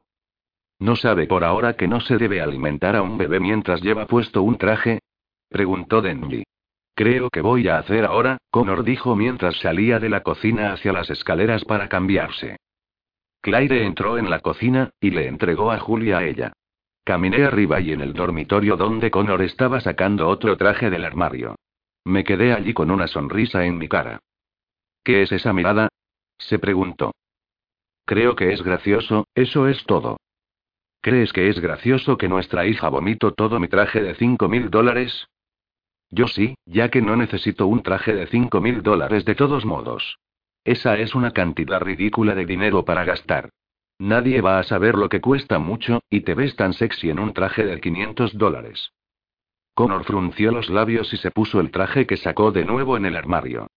¿No 0.79 0.95
sabe 0.95 1.27
por 1.27 1.43
ahora 1.43 1.73
que 1.75 1.87
no 1.87 1.99
se 1.99 2.17
debe 2.17 2.41
alimentar 2.41 2.95
a 2.95 3.01
un 3.01 3.17
bebé 3.17 3.39
mientras 3.39 3.81
lleva 3.81 4.05
puesto 4.05 4.41
un 4.41 4.57
traje? 4.57 4.99
preguntó 5.49 6.01
Denny. 6.01 6.43
Creo 6.95 7.29
que 7.29 7.41
voy 7.41 7.67
a 7.67 7.77
hacer 7.77 8.05
ahora, 8.05 8.37
Connor 8.49 8.83
dijo 8.83 9.15
mientras 9.15 9.57
salía 9.59 9.99
de 9.99 10.09
la 10.09 10.23
cocina 10.23 10.73
hacia 10.73 10.93
las 10.93 11.09
escaleras 11.09 11.65
para 11.65 11.89
cambiarse. 11.89 12.57
Claire 13.41 13.85
entró 13.85 14.17
en 14.17 14.29
la 14.29 14.39
cocina, 14.39 14.91
y 14.99 15.11
le 15.11 15.27
entregó 15.27 15.71
a 15.71 15.79
Julia 15.79 16.19
a 16.19 16.25
ella. 16.25 16.53
Caminé 17.03 17.43
arriba 17.43 17.79
y 17.79 17.91
en 17.91 18.01
el 18.01 18.13
dormitorio 18.13 18.75
donde 18.75 19.09
Connor 19.09 19.41
estaba 19.41 19.79
sacando 19.81 20.27
otro 20.27 20.57
traje 20.57 20.89
del 20.89 21.05
armario. 21.05 21.55
Me 22.05 22.23
quedé 22.23 22.53
allí 22.53 22.73
con 22.73 22.91
una 22.91 23.07
sonrisa 23.07 23.65
en 23.65 23.77
mi 23.77 23.87
cara. 23.87 24.19
¿Qué 25.03 25.23
es 25.23 25.31
esa 25.31 25.53
mirada? 25.53 25.89
se 26.37 26.59
preguntó. 26.59 27.11
Creo 28.05 28.35
que 28.35 28.53
es 28.53 28.61
gracioso, 28.63 29.27
eso 29.35 29.67
es 29.67 29.83
todo. 29.85 30.17
¿Crees 31.01 31.31
que 31.31 31.49
es 31.49 31.59
gracioso 31.59 32.17
que 32.17 32.27
nuestra 32.27 32.65
hija 32.65 32.89
vomito 32.89 33.33
todo 33.33 33.59
mi 33.59 33.67
traje 33.67 34.01
de 34.01 34.15
cinco 34.15 34.49
mil 34.49 34.69
dólares? 34.69 35.27
Yo 36.09 36.27
sí, 36.27 36.55
ya 36.65 36.89
que 36.89 37.01
no 37.01 37.15
necesito 37.15 37.67
un 37.67 37.83
traje 37.83 38.13
de 38.13 38.27
cinco 38.27 38.61
mil 38.61 38.81
dólares 38.81 39.25
de 39.25 39.35
todos 39.35 39.65
modos. 39.65 40.17
Esa 40.63 40.97
es 40.97 41.15
una 41.15 41.31
cantidad 41.31 41.79
ridícula 41.79 42.35
de 42.35 42.45
dinero 42.45 42.85
para 42.85 43.03
gastar. 43.03 43.49
Nadie 43.97 44.41
va 44.41 44.59
a 44.59 44.63
saber 44.63 44.95
lo 44.95 45.09
que 45.09 45.21
cuesta 45.21 45.59
mucho, 45.59 46.01
y 46.09 46.21
te 46.21 46.33
ves 46.33 46.55
tan 46.55 46.73
sexy 46.73 47.09
en 47.09 47.19
un 47.19 47.33
traje 47.33 47.65
de 47.65 47.79
500 47.79 48.37
dólares. 48.37 48.91
Connor 49.73 50.03
frunció 50.03 50.51
los 50.51 50.69
labios 50.69 51.13
y 51.13 51.17
se 51.17 51.31
puso 51.31 51.59
el 51.59 51.71
traje 51.71 52.05
que 52.05 52.17
sacó 52.17 52.51
de 52.51 52.65
nuevo 52.65 52.97
en 52.97 53.05
el 53.05 53.15
armario. 53.15 53.67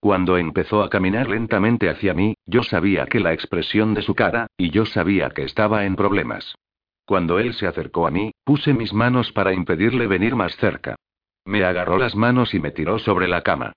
Cuando 0.00 0.36
empezó 0.36 0.82
a 0.82 0.90
caminar 0.90 1.28
lentamente 1.28 1.88
hacia 1.88 2.14
mí, 2.14 2.34
yo 2.44 2.64
sabía 2.64 3.06
que 3.06 3.20
la 3.20 3.32
expresión 3.32 3.94
de 3.94 4.02
su 4.02 4.16
cara, 4.16 4.48
y 4.56 4.70
yo 4.70 4.84
sabía 4.84 5.30
que 5.30 5.44
estaba 5.44 5.84
en 5.84 5.94
problemas. 5.94 6.56
Cuando 7.04 7.38
él 7.38 7.54
se 7.54 7.66
acercó 7.66 8.06
a 8.06 8.10
mí, 8.10 8.32
puse 8.44 8.74
mis 8.74 8.92
manos 8.92 9.30
para 9.32 9.52
impedirle 9.52 10.06
venir 10.06 10.34
más 10.34 10.56
cerca. 10.56 10.96
Me 11.44 11.64
agarró 11.64 11.98
las 11.98 12.16
manos 12.16 12.54
y 12.54 12.60
me 12.60 12.72
tiró 12.72 12.98
sobre 12.98 13.28
la 13.28 13.42
cama. 13.42 13.72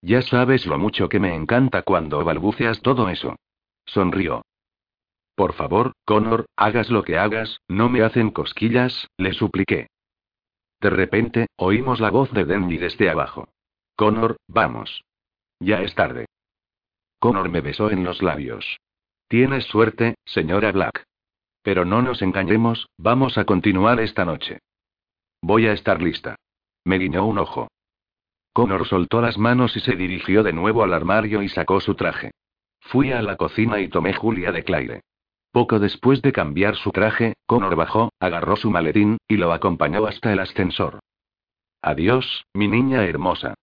Ya 0.00 0.22
sabes 0.22 0.66
lo 0.66 0.78
mucho 0.78 1.08
que 1.08 1.18
me 1.18 1.34
encanta 1.34 1.82
cuando 1.82 2.24
balbuceas 2.24 2.80
todo 2.82 3.08
eso. 3.08 3.36
Sonrió. 3.84 4.42
Por 5.34 5.54
favor, 5.54 5.92
Connor, 6.04 6.46
hagas 6.56 6.90
lo 6.90 7.04
que 7.04 7.16
hagas, 7.16 7.60
no 7.68 7.88
me 7.88 8.02
hacen 8.02 8.30
cosquillas, 8.30 9.08
le 9.16 9.32
supliqué. 9.32 9.88
De 10.80 10.90
repente, 10.90 11.46
oímos 11.56 12.00
la 12.00 12.10
voz 12.10 12.32
de 12.32 12.44
Denny 12.44 12.76
desde 12.76 13.10
abajo. 13.10 13.48
Connor, 13.96 14.36
vamos. 14.46 15.02
Ya 15.60 15.82
es 15.82 15.94
tarde. 15.94 16.26
Connor 17.18 17.48
me 17.48 17.60
besó 17.60 17.90
en 17.90 18.04
los 18.04 18.22
labios. 18.22 18.78
Tienes 19.28 19.64
suerte, 19.64 20.14
señora 20.24 20.70
Black. 20.72 21.04
Pero 21.62 21.84
no 21.84 22.00
nos 22.02 22.22
engañemos, 22.22 22.88
vamos 22.96 23.36
a 23.38 23.44
continuar 23.44 24.00
esta 24.00 24.24
noche. 24.24 24.60
Voy 25.42 25.66
a 25.66 25.72
estar 25.72 26.00
lista. 26.00 26.36
Me 26.84 26.98
guiñó 26.98 27.26
un 27.26 27.38
ojo. 27.38 27.68
Connor 28.58 28.88
soltó 28.88 29.20
las 29.20 29.38
manos 29.38 29.76
y 29.76 29.80
se 29.80 29.94
dirigió 29.94 30.42
de 30.42 30.52
nuevo 30.52 30.82
al 30.82 30.92
armario 30.92 31.42
y 31.42 31.48
sacó 31.48 31.78
su 31.78 31.94
traje. 31.94 32.32
Fui 32.80 33.12
a 33.12 33.22
la 33.22 33.36
cocina 33.36 33.78
y 33.78 33.86
tomé 33.86 34.14
Julia 34.14 34.50
de 34.50 34.64
Claire. 34.64 35.02
Poco 35.52 35.78
después 35.78 36.22
de 36.22 36.32
cambiar 36.32 36.74
su 36.74 36.90
traje, 36.90 37.34
Connor 37.46 37.76
bajó, 37.76 38.10
agarró 38.18 38.56
su 38.56 38.68
maletín, 38.72 39.18
y 39.28 39.36
lo 39.36 39.52
acompañó 39.52 40.06
hasta 40.06 40.32
el 40.32 40.40
ascensor. 40.40 40.98
Adiós, 41.82 42.46
mi 42.52 42.66
niña 42.66 43.04
hermosa. 43.04 43.54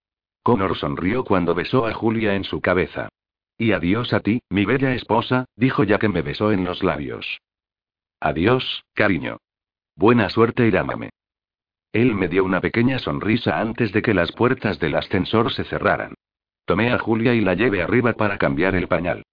Connor 0.44 0.78
sonrió 0.78 1.26
cuando 1.26 1.54
besó 1.56 1.86
a 1.88 1.94
Julia 1.94 2.36
en 2.36 2.46
su 2.46 2.62
cabeza. 2.62 3.10
Y 3.58 3.74
adiós 3.74 4.14
a 4.14 4.22
ti, 4.22 4.44
mi 4.50 4.64
bella 4.64 4.94
esposa, 4.94 5.44
dijo 5.58 5.84
ya 5.84 6.00
que 6.00 6.08
me 6.08 6.22
besó 6.22 6.54
en 6.54 6.64
los 6.64 6.84
labios. 6.84 7.42
Adiós, 8.22 8.86
cariño. 8.94 9.40
Buena 9.98 10.30
suerte 10.30 10.66
y 10.66 10.72
lámame. 10.72 11.10
Él 11.96 12.14
me 12.14 12.28
dio 12.28 12.44
una 12.44 12.60
pequeña 12.60 13.00
sonrisa 13.00 13.62
antes 13.62 13.94
de 13.94 14.02
que 14.02 14.14
las 14.14 14.34
puertas 14.34 14.80
del 14.80 14.98
ascensor 14.98 15.54
se 15.54 15.64
cerraran. 15.64 16.14
Tomé 16.66 16.92
a 16.92 16.98
Julia 16.98 17.34
y 17.34 17.40
la 17.40 17.54
llevé 17.54 17.82
arriba 17.82 18.12
para 18.12 18.38
cambiar 18.38 18.76
el 18.76 18.90
pañal. 18.90 19.24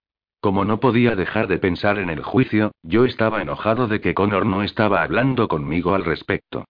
Como 0.40 0.64
no 0.64 0.78
podía 0.78 1.16
dejar 1.16 1.48
de 1.48 1.58
pensar 1.58 1.98
en 1.98 2.08
el 2.08 2.22
juicio, 2.22 2.70
yo 2.84 3.04
estaba 3.04 3.42
enojado 3.42 3.88
de 3.88 4.00
que 4.00 4.14
Connor 4.14 4.46
no 4.46 4.62
estaba 4.62 5.02
hablando 5.02 5.48
conmigo 5.48 5.96
al 5.96 6.04
respecto. 6.04 6.64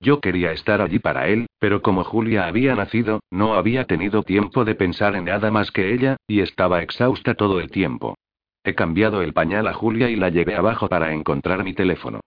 Yo 0.00 0.20
quería 0.20 0.52
estar 0.52 0.82
allí 0.82 0.98
para 0.98 1.28
él, 1.28 1.46
pero 1.58 1.80
como 1.80 2.04
Julia 2.04 2.46
había 2.46 2.74
nacido, 2.74 3.20
no 3.30 3.54
había 3.54 3.86
tenido 3.86 4.24
tiempo 4.24 4.66
de 4.66 4.74
pensar 4.74 5.16
en 5.16 5.24
nada 5.24 5.50
más 5.50 5.70
que 5.70 5.94
ella, 5.94 6.18
y 6.26 6.40
estaba 6.40 6.82
exhausta 6.82 7.36
todo 7.36 7.58
el 7.58 7.70
tiempo. 7.70 8.18
He 8.64 8.74
cambiado 8.74 9.22
el 9.22 9.32
pañal 9.32 9.66
a 9.66 9.72
Julia 9.72 10.10
y 10.10 10.16
la 10.16 10.28
llevé 10.28 10.56
abajo 10.56 10.90
para 10.90 11.14
encontrar 11.14 11.64
mi 11.64 11.72
teléfono. 11.72 12.20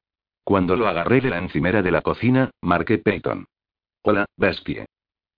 Cuando 0.52 0.76
lo 0.76 0.90
agarré 0.90 1.22
de 1.22 1.30
la 1.30 1.38
encimera 1.38 1.82
de 1.82 1.92
la 1.92 2.02
cocina, 2.02 2.52
marqué 2.62 2.98
Peyton. 2.98 3.46
Hola, 4.04 4.26
Bestie. 4.36 4.86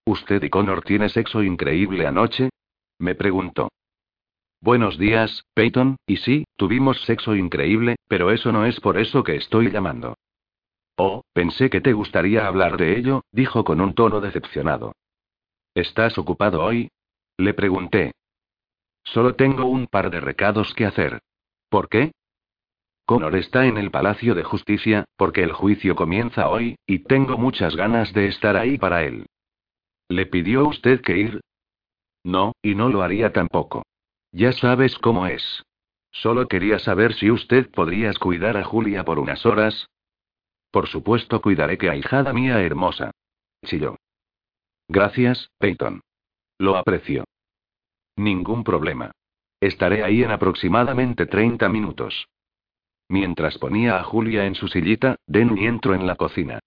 ¿Usted 0.07 0.41
y 0.41 0.49
Connor 0.49 0.82
tiene 0.82 1.07
sexo 1.07 1.43
increíble 1.43 2.07
anoche? 2.07 2.49
Me 2.97 3.14
preguntó. 3.14 3.70
Buenos 4.59 4.97
días, 4.97 5.43
Peyton, 5.53 5.97
y 6.07 6.18
sí, 6.18 6.45
tuvimos 6.57 6.99
sexo 7.03 7.36
increíble, 7.36 7.97
pero 8.07 8.32
eso 8.32 8.51
no 8.51 8.66
es 8.66 8.80
por 8.80 8.97
eso 8.97 9.24
que 9.24 9.36
estoy 9.36 9.70
llamando. 9.70 10.16
Oh, 10.97 11.22
pensé 11.32 11.70
que 11.70 11.80
te 11.80 11.93
gustaría 11.93 12.47
hablar 12.47 12.78
de 12.78 12.97
ello, 12.97 13.22
dijo 13.32 13.64
con 13.64 13.82
un 13.82 13.93
tono 13.93 14.20
decepcionado. 14.20 14.93
¿Estás 15.76 16.18
ocupado 16.18 16.64
hoy? 16.64 16.89
Le 17.38 17.53
pregunté. 17.53 18.14
Solo 19.03 19.36
tengo 19.36 19.66
un 19.66 19.86
par 19.86 20.09
de 20.09 20.22
recados 20.22 20.74
que 20.74 20.88
hacer. 20.88 21.22
¿Por 21.70 21.88
qué? 21.88 22.14
Connor 23.14 23.36
está 23.36 23.68
en 23.68 23.78
el 23.78 23.91
Palacio 23.91 24.34
de 24.34 24.43
Justicia, 24.43 25.05
porque 25.18 25.43
el 25.43 25.51
juicio 25.51 25.95
comienza 25.95 26.49
hoy, 26.49 26.78
y 26.88 27.03
tengo 27.03 27.38
muchas 27.38 27.76
ganas 27.76 28.11
de 28.11 28.28
estar 28.28 28.57
ahí 28.57 28.80
para 28.80 29.03
él. 29.03 29.28
¿Le 30.09 30.26
pidió 30.26 30.68
usted 30.68 31.01
que 31.01 31.18
ir? 31.18 31.41
No, 32.24 32.53
y 32.64 32.74
no 32.74 32.89
lo 32.89 33.03
haría 33.03 33.32
tampoco. 33.32 33.84
Ya 34.32 34.51
sabes 34.51 34.97
cómo 34.97 35.28
es. 35.28 35.61
Solo 36.09 36.47
quería 36.47 36.80
saber 36.80 37.14
si 37.14 37.30
usted 37.30 37.70
podría 37.70 38.11
cuidar 38.16 38.57
a 38.57 38.64
Julia 38.64 39.05
por 39.05 39.20
unas 39.20 39.45
horas. 39.45 39.86
Por 40.72 40.88
supuesto 40.88 41.39
cuidaré 41.39 41.78
que 41.78 41.91
ahijada 41.91 42.34
mía 42.34 42.64
hermosa. 42.64 43.11
Chilló. 43.64 43.95
Gracias, 44.88 45.51
Peyton. 45.59 46.01
Lo 46.57 46.78
aprecio. 46.78 47.26
Ningún 48.16 48.64
problema. 48.64 49.11
Estaré 49.61 50.03
ahí 50.03 50.24
en 50.24 50.32
aproximadamente 50.32 51.28
30 51.28 51.70
minutos. 51.70 52.26
Mientras 53.10 53.58
ponía 53.58 53.97
a 53.97 54.04
Julia 54.04 54.45
en 54.45 54.56
su 54.56 54.68
sillita, 54.68 55.18
Denny 55.28 55.66
entró 55.66 55.93
en 55.93 56.08
la 56.08 56.16
cocina. 56.16 56.60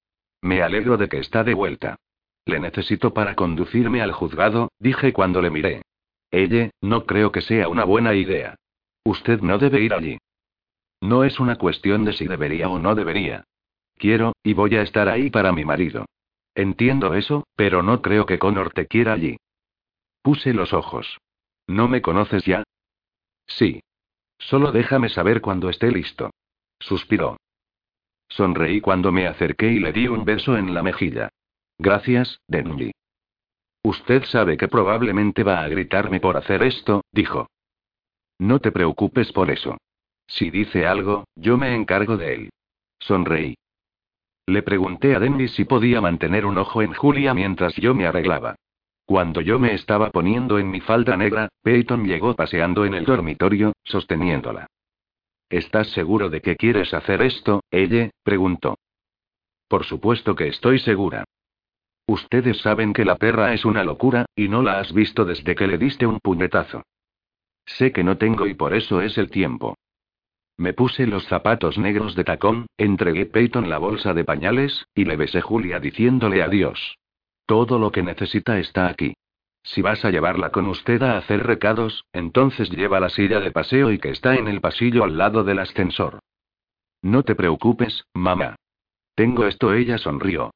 Me 0.42 0.62
alegro 0.62 0.96
de 0.96 1.08
que 1.08 1.18
está 1.18 1.44
de 1.44 1.54
vuelta. 1.54 1.96
Le 2.44 2.60
necesito 2.60 3.12
para 3.12 3.34
conducirme 3.34 4.00
al 4.00 4.12
juzgado, 4.12 4.70
dije 4.78 5.12
cuando 5.12 5.42
le 5.42 5.50
miré. 5.50 5.82
Ella, 6.30 6.70
no 6.80 7.06
creo 7.06 7.32
que 7.32 7.40
sea 7.40 7.68
una 7.68 7.84
buena 7.84 8.14
idea. 8.14 8.56
Usted 9.04 9.40
no 9.40 9.58
debe 9.58 9.80
ir 9.80 9.94
allí. 9.94 10.18
No 11.00 11.24
es 11.24 11.40
una 11.40 11.56
cuestión 11.56 12.04
de 12.04 12.12
si 12.12 12.26
debería 12.26 12.68
o 12.68 12.78
no 12.78 12.94
debería. 12.94 13.44
Quiero, 13.96 14.34
y 14.42 14.52
voy 14.52 14.76
a 14.76 14.82
estar 14.82 15.08
ahí 15.08 15.30
para 15.30 15.52
mi 15.52 15.64
marido. 15.64 16.06
Entiendo 16.54 17.14
eso, 17.14 17.46
pero 17.54 17.82
no 17.82 18.02
creo 18.02 18.26
que 18.26 18.38
Connor 18.38 18.72
te 18.72 18.86
quiera 18.86 19.12
allí. 19.12 19.36
Puse 20.22 20.52
los 20.52 20.72
ojos. 20.72 21.18
¿No 21.66 21.88
me 21.88 22.02
conoces 22.02 22.44
ya? 22.44 22.64
Sí. 23.46 23.82
Solo 24.38 24.72
déjame 24.72 25.08
saber 25.08 25.40
cuando 25.40 25.68
esté 25.68 25.90
listo. 25.90 26.30
Suspiró. 26.78 27.36
Sonreí 28.28 28.80
cuando 28.80 29.12
me 29.12 29.26
acerqué 29.26 29.72
y 29.72 29.78
le 29.78 29.92
di 29.92 30.08
un 30.08 30.24
beso 30.24 30.56
en 30.56 30.74
la 30.74 30.82
mejilla. 30.82 31.28
Gracias, 31.78 32.40
Denby. 32.48 32.92
Usted 33.82 34.24
sabe 34.24 34.56
que 34.56 34.68
probablemente 34.68 35.42
va 35.42 35.60
a 35.62 35.68
gritarme 35.68 36.20
por 36.20 36.36
hacer 36.36 36.62
esto, 36.62 37.04
dijo. 37.12 37.48
No 38.38 38.58
te 38.58 38.72
preocupes 38.72 39.32
por 39.32 39.50
eso. 39.50 39.78
Si 40.26 40.50
dice 40.50 40.86
algo, 40.86 41.24
yo 41.36 41.56
me 41.56 41.74
encargo 41.74 42.16
de 42.16 42.34
él. 42.34 42.50
Sonreí. 42.98 43.54
Le 44.46 44.62
pregunté 44.62 45.14
a 45.14 45.20
Denny 45.20 45.48
si 45.48 45.64
podía 45.64 46.00
mantener 46.00 46.46
un 46.46 46.58
ojo 46.58 46.82
en 46.82 46.94
Julia 46.94 47.34
mientras 47.34 47.74
yo 47.76 47.94
me 47.94 48.06
arreglaba. 48.06 48.56
Cuando 49.06 49.40
yo 49.40 49.60
me 49.60 49.72
estaba 49.72 50.10
poniendo 50.10 50.58
en 50.58 50.68
mi 50.68 50.80
falda 50.80 51.16
negra, 51.16 51.48
Peyton 51.62 52.06
llegó 52.06 52.34
paseando 52.34 52.84
en 52.84 52.94
el 52.94 53.04
dormitorio, 53.04 53.72
sosteniéndola. 53.84 54.66
¿Estás 55.48 55.92
seguro 55.92 56.28
de 56.28 56.40
que 56.42 56.56
quieres 56.56 56.92
hacer 56.92 57.22
esto, 57.22 57.62
ella? 57.70 58.10
preguntó. 58.24 58.78
Por 59.68 59.84
supuesto 59.84 60.34
que 60.34 60.48
estoy 60.48 60.80
segura. 60.80 61.24
Ustedes 62.08 62.58
saben 62.58 62.92
que 62.92 63.04
la 63.04 63.14
perra 63.14 63.54
es 63.54 63.64
una 63.64 63.84
locura, 63.84 64.26
y 64.34 64.48
no 64.48 64.62
la 64.62 64.80
has 64.80 64.92
visto 64.92 65.24
desde 65.24 65.54
que 65.54 65.68
le 65.68 65.78
diste 65.78 66.04
un 66.04 66.18
puñetazo. 66.18 66.82
Sé 67.64 67.92
que 67.92 68.02
no 68.02 68.16
tengo 68.16 68.48
y 68.48 68.54
por 68.54 68.74
eso 68.74 69.00
es 69.00 69.18
el 69.18 69.30
tiempo. 69.30 69.76
Me 70.56 70.72
puse 70.72 71.06
los 71.06 71.26
zapatos 71.26 71.78
negros 71.78 72.16
de 72.16 72.24
tacón, 72.24 72.66
entregué 72.76 73.26
Peyton 73.26 73.68
la 73.68 73.78
bolsa 73.78 74.14
de 74.14 74.24
pañales, 74.24 74.86
y 74.94 75.04
le 75.04 75.16
besé 75.16 75.42
Julia 75.42 75.78
diciéndole 75.78 76.42
adiós. 76.42 76.96
Todo 77.46 77.78
lo 77.78 77.92
que 77.92 78.02
necesita 78.02 78.58
está 78.58 78.88
aquí. 78.88 79.14
Si 79.62 79.82
vas 79.82 80.04
a 80.04 80.10
llevarla 80.10 80.50
con 80.50 80.66
usted 80.66 81.02
a 81.02 81.16
hacer 81.16 81.44
recados, 81.44 82.04
entonces 82.12 82.70
lleva 82.70 83.00
la 83.00 83.08
silla 83.08 83.40
de 83.40 83.50
paseo 83.50 83.90
y 83.90 83.98
que 83.98 84.10
está 84.10 84.36
en 84.36 84.48
el 84.48 84.60
pasillo 84.60 85.04
al 85.04 85.16
lado 85.16 85.42
del 85.44 85.60
ascensor. 85.60 86.20
No 87.02 87.22
te 87.22 87.34
preocupes, 87.34 88.04
mamá. 88.14 88.56
Tengo 89.14 89.46
esto, 89.46 89.72
ella 89.72 89.98
sonrió. 89.98 90.50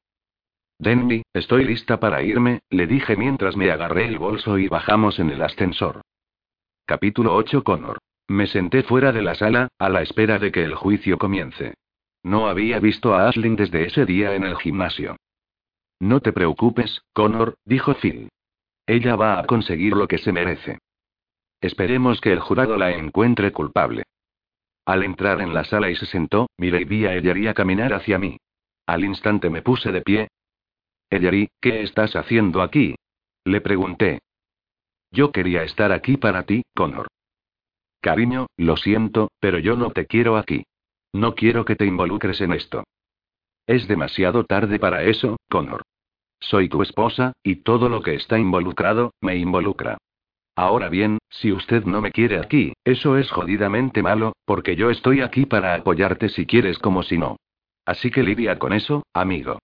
Denny, 0.79 1.23
estoy 1.33 1.63
lista 1.63 1.99
para 1.99 2.23
irme, 2.23 2.61
le 2.69 2.87
dije 2.87 3.15
mientras 3.15 3.55
me 3.55 3.71
agarré 3.71 4.07
el 4.07 4.17
bolso 4.17 4.57
y 4.57 4.67
bajamos 4.67 5.19
en 5.19 5.29
el 5.29 5.41
ascensor. 5.41 6.01
Capítulo 6.85 7.35
8 7.35 7.63
Connor. 7.63 7.99
Me 8.27 8.47
senté 8.47 8.83
fuera 8.83 9.11
de 9.11 9.21
la 9.21 9.35
sala, 9.35 9.67
a 9.77 9.89
la 9.89 10.01
espera 10.01 10.39
de 10.39 10.51
que 10.51 10.63
el 10.63 10.75
juicio 10.75 11.17
comience. 11.17 11.73
No 12.23 12.47
había 12.47 12.79
visto 12.79 13.13
a 13.13 13.27
Ashlyn 13.27 13.55
desde 13.55 13.85
ese 13.85 14.05
día 14.05 14.35
en 14.35 14.43
el 14.43 14.57
gimnasio. 14.57 15.17
No 16.01 16.19
te 16.19 16.33
preocupes, 16.33 17.03
Connor, 17.13 17.59
dijo 17.63 17.93
Phil. 17.93 18.29
Ella 18.87 19.15
va 19.15 19.39
a 19.39 19.45
conseguir 19.45 19.93
lo 19.93 20.07
que 20.07 20.17
se 20.17 20.31
merece. 20.31 20.79
Esperemos 21.61 22.19
que 22.19 22.31
el 22.31 22.39
jurado 22.39 22.75
la 22.75 22.89
encuentre 22.89 23.51
culpable. 23.51 24.05
Al 24.83 25.03
entrar 25.03 25.41
en 25.41 25.53
la 25.53 25.63
sala 25.63 25.91
y 25.91 25.95
se 25.95 26.07
sentó, 26.07 26.49
miré 26.57 26.81
y 26.81 26.85
vi 26.85 27.05
a 27.05 27.13
Ellery 27.13 27.53
caminar 27.53 27.93
hacia 27.93 28.17
mí. 28.17 28.37
Al 28.87 29.05
instante 29.05 29.51
me 29.51 29.61
puse 29.61 29.91
de 29.91 30.01
pie. 30.01 30.27
Ellery, 31.11 31.49
¿qué 31.61 31.83
estás 31.83 32.15
haciendo 32.15 32.63
aquí? 32.63 32.95
Le 33.45 33.61
pregunté. 33.61 34.21
Yo 35.11 35.31
quería 35.31 35.61
estar 35.61 35.91
aquí 35.91 36.17
para 36.17 36.47
ti, 36.47 36.63
Connor. 36.75 37.09
Cariño, 38.01 38.47
lo 38.57 38.75
siento, 38.75 39.29
pero 39.39 39.59
yo 39.59 39.75
no 39.75 39.91
te 39.91 40.07
quiero 40.07 40.37
aquí. 40.37 40.63
No 41.13 41.35
quiero 41.35 41.63
que 41.63 41.75
te 41.75 41.85
involucres 41.85 42.41
en 42.41 42.53
esto. 42.53 42.85
Es 43.71 43.87
demasiado 43.87 44.43
tarde 44.43 44.79
para 44.79 45.03
eso, 45.03 45.37
Connor. 45.49 45.83
Soy 46.41 46.67
tu 46.67 46.81
esposa, 46.81 47.31
y 47.41 47.63
todo 47.63 47.87
lo 47.87 48.01
que 48.01 48.15
está 48.15 48.37
involucrado, 48.37 49.13
me 49.21 49.37
involucra. 49.37 49.97
Ahora 50.57 50.89
bien, 50.89 51.19
si 51.29 51.53
usted 51.53 51.85
no 51.85 52.01
me 52.01 52.11
quiere 52.11 52.37
aquí, 52.37 52.73
eso 52.83 53.15
es 53.15 53.31
jodidamente 53.31 54.03
malo, 54.03 54.33
porque 54.43 54.75
yo 54.75 54.89
estoy 54.89 55.21
aquí 55.21 55.45
para 55.45 55.73
apoyarte 55.73 56.27
si 56.27 56.45
quieres 56.45 56.79
como 56.79 57.01
si 57.01 57.17
no. 57.17 57.37
Así 57.85 58.11
que 58.11 58.23
lidia 58.23 58.59
con 58.59 58.73
eso, 58.73 59.03
amigo. 59.13 59.59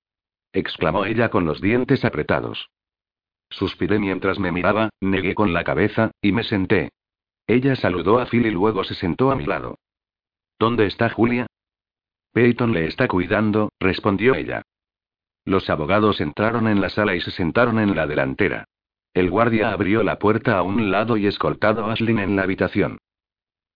exclamó 0.53 1.03
ella 1.03 1.27
con 1.27 1.43
los 1.43 1.59
dientes 1.59 2.05
apretados. 2.05 2.69
Suspiré 3.49 3.99
mientras 3.99 4.39
me 4.39 4.53
miraba, 4.53 4.89
negué 5.01 5.35
con 5.35 5.51
la 5.51 5.65
cabeza, 5.65 6.11
y 6.21 6.31
me 6.31 6.43
senté. 6.43 6.91
Ella 7.45 7.75
saludó 7.75 8.19
a 8.19 8.25
Phil 8.27 8.45
y 8.45 8.51
luego 8.51 8.85
se 8.85 8.95
sentó 8.95 9.31
a 9.31 9.35
mi 9.35 9.45
lado. 9.45 9.75
¿Dónde 10.57 10.85
está 10.85 11.09
Julia? 11.09 11.45
Peyton 12.33 12.73
le 12.73 12.85
está 12.85 13.07
cuidando, 13.07 13.69
respondió 13.79 14.35
ella. 14.35 14.61
Los 15.45 15.69
abogados 15.69 16.19
entraron 16.19 16.67
en 16.67 16.81
la 16.81 16.89
sala 16.89 17.15
y 17.15 17.21
se 17.21 17.31
sentaron 17.31 17.79
en 17.79 17.95
la 17.95 18.05
delantera. 18.05 18.65
El 19.13 19.29
guardia 19.29 19.71
abrió 19.71 20.03
la 20.03 20.19
puerta 20.19 20.57
a 20.57 20.61
un 20.61 20.91
lado 20.91 21.17
y 21.17 21.25
escoltado 21.25 21.85
a 21.85 21.93
Ashlyn 21.93 22.19
en 22.19 22.35
la 22.35 22.43
habitación. 22.43 22.97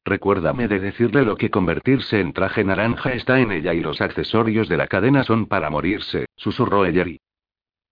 Recuérdame 0.04 0.68
de 0.68 0.80
decirle 0.80 1.24
lo 1.24 1.38
que 1.38 1.49
convertirse 1.49 2.20
en 2.20 2.34
traje 2.34 2.64
naranja 2.64 3.14
está 3.14 3.39
en 3.39 3.52
ella 3.52 3.74
y 3.74 3.82
los 3.82 4.02
accesorios 4.02 4.68
de 4.68 4.78
la 4.78 4.88
cadena 4.88 5.24
son 5.24 5.45
para 5.45 5.70
morirse, 5.70 6.26
susurró 6.36 6.86
Ellery. 6.86 7.20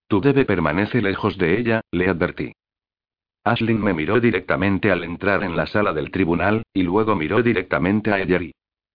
Tú 0.07 0.21
debe 0.21 0.43
permanece 0.45 1.01
lejos 1.01 1.37
de 1.37 1.59
ella, 1.59 1.81
le 1.91 2.09
advertí. 2.09 2.51
Ashlyn 3.43 3.81
me 3.81 3.93
miró 3.93 4.19
directamente 4.19 4.91
al 4.91 5.03
entrar 5.03 5.43
en 5.43 5.55
la 5.55 5.67
sala 5.67 5.93
del 5.93 6.11
tribunal, 6.11 6.63
y 6.73 6.83
luego 6.83 7.15
miró 7.15 7.41
directamente 7.41 8.11
a 8.11 8.19
Ellery. 8.19 8.51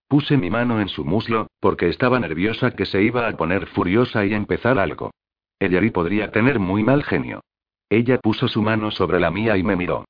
Puse 0.08 0.36
mi 0.36 0.50
mano 0.50 0.80
en 0.80 0.88
su 0.88 1.04
muslo, 1.04 1.48
porque 1.60 1.88
estaba 1.88 2.20
nerviosa 2.20 2.72
que 2.72 2.86
se 2.86 3.02
iba 3.02 3.26
a 3.26 3.36
poner 3.36 3.66
furiosa 3.66 4.24
y 4.24 4.34
empezar 4.34 4.78
algo. 4.78 5.10
Ellery 5.58 5.90
podría 5.90 6.30
tener 6.30 6.58
muy 6.58 6.82
mal 6.82 7.02
genio. 7.04 7.40
Ella 7.88 8.18
puso 8.18 8.48
su 8.48 8.62
mano 8.62 8.90
sobre 8.90 9.20
la 9.20 9.30
mía 9.30 9.56
y 9.56 9.62
me 9.62 9.76
miró. 9.76 10.04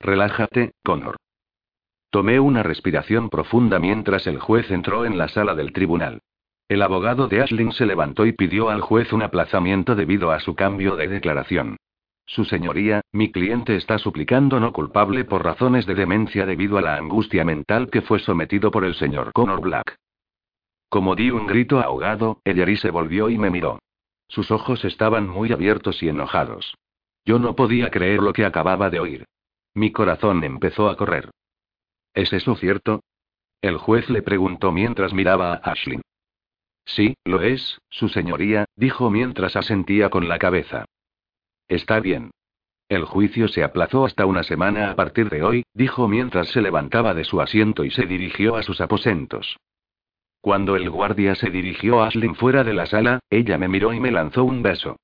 Relájate, 0.00 0.72
Connor. 0.84 1.16
Tomé 2.10 2.40
una 2.40 2.62
respiración 2.62 3.28
profunda 3.28 3.78
mientras 3.78 4.26
el 4.26 4.38
juez 4.38 4.70
entró 4.70 5.04
en 5.04 5.18
la 5.18 5.28
sala 5.28 5.54
del 5.54 5.72
tribunal. 5.72 6.20
El 6.68 6.82
abogado 6.82 7.28
de 7.28 7.42
Ashling 7.42 7.72
se 7.72 7.86
levantó 7.86 8.26
y 8.26 8.32
pidió 8.32 8.70
al 8.70 8.80
juez 8.80 9.12
un 9.12 9.22
aplazamiento 9.22 9.94
debido 9.94 10.32
a 10.32 10.40
su 10.40 10.54
cambio 10.54 10.96
de 10.96 11.08
declaración. 11.08 11.76
Su 12.26 12.44
señoría, 12.44 13.02
mi 13.12 13.30
cliente 13.30 13.76
está 13.76 13.98
suplicando 13.98 14.58
no 14.58 14.72
culpable 14.72 15.24
por 15.24 15.44
razones 15.44 15.86
de 15.86 15.94
demencia 15.94 16.44
debido 16.44 16.76
a 16.76 16.82
la 16.82 16.96
angustia 16.96 17.44
mental 17.44 17.88
que 17.88 18.02
fue 18.02 18.18
sometido 18.18 18.72
por 18.72 18.84
el 18.84 18.96
señor 18.96 19.32
Connor 19.32 19.60
Black. 19.60 19.96
Como 20.88 21.14
di 21.14 21.30
un 21.30 21.46
grito 21.46 21.78
ahogado, 21.78 22.40
Ellery 22.44 22.76
se 22.76 22.90
volvió 22.90 23.30
y 23.30 23.38
me 23.38 23.50
miró. 23.50 23.78
Sus 24.28 24.50
ojos 24.50 24.84
estaban 24.84 25.28
muy 25.28 25.52
abiertos 25.52 26.02
y 26.02 26.08
enojados. 26.08 26.74
Yo 27.24 27.38
no 27.38 27.54
podía 27.54 27.90
creer 27.90 28.20
lo 28.20 28.32
que 28.32 28.44
acababa 28.44 28.90
de 28.90 29.00
oír. 29.00 29.24
Mi 29.74 29.92
corazón 29.92 30.42
empezó 30.42 30.88
a 30.88 30.96
correr. 30.96 31.30
¿Es 32.12 32.32
eso 32.32 32.56
cierto? 32.56 33.02
El 33.60 33.78
juez 33.78 34.10
le 34.10 34.22
preguntó 34.22 34.72
mientras 34.72 35.12
miraba 35.12 35.52
a 35.52 35.70
Ashley. 35.70 36.00
Sí, 36.84 37.14
lo 37.24 37.42
es, 37.42 37.78
su 37.88 38.08
señoría, 38.08 38.64
dijo 38.76 39.10
mientras 39.10 39.56
asentía 39.56 40.08
con 40.08 40.28
la 40.28 40.38
cabeza. 40.38 40.86
Está 41.68 42.00
bien. 42.00 42.30
El 42.88 43.04
juicio 43.04 43.48
se 43.48 43.64
aplazó 43.64 44.04
hasta 44.04 44.26
una 44.26 44.44
semana 44.44 44.90
a 44.90 44.94
partir 44.94 45.28
de 45.28 45.42
hoy, 45.42 45.64
dijo 45.74 46.06
mientras 46.06 46.48
se 46.48 46.62
levantaba 46.62 47.14
de 47.14 47.24
su 47.24 47.40
asiento 47.40 47.84
y 47.84 47.90
se 47.90 48.06
dirigió 48.06 48.56
a 48.56 48.62
sus 48.62 48.80
aposentos. 48.80 49.56
Cuando 50.40 50.76
el 50.76 50.88
guardia 50.90 51.34
se 51.34 51.50
dirigió 51.50 52.00
a 52.00 52.06
Ashlyn 52.06 52.36
fuera 52.36 52.62
de 52.62 52.74
la 52.74 52.86
sala, 52.86 53.18
ella 53.30 53.58
me 53.58 53.66
miró 53.66 53.92
y 53.92 53.98
me 53.98 54.12
lanzó 54.12 54.44
un 54.44 54.62
beso. 54.62 54.96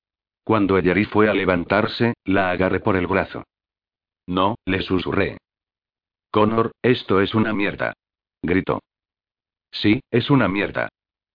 Cuando 0.45 0.77
Ellery 0.77 1.03
fue 1.05 1.29
a 1.29 1.33
levantarse, 1.33 2.13
la 2.23 2.51
agarré 2.51 2.79
por 2.79 2.95
el 2.95 3.07
brazo. 3.07 3.43
No, 4.25 4.55
le 4.65 4.81
susurré. 4.81 5.37
Connor, 6.31 6.71
esto 6.81 7.19
es 7.19 7.35
una 7.35 7.53
mierda. 7.53 7.93
Gritó. 8.41 8.81
Sí, 9.71 10.01
es 10.09 10.29
una 10.29 10.47
mierda. 10.47 10.89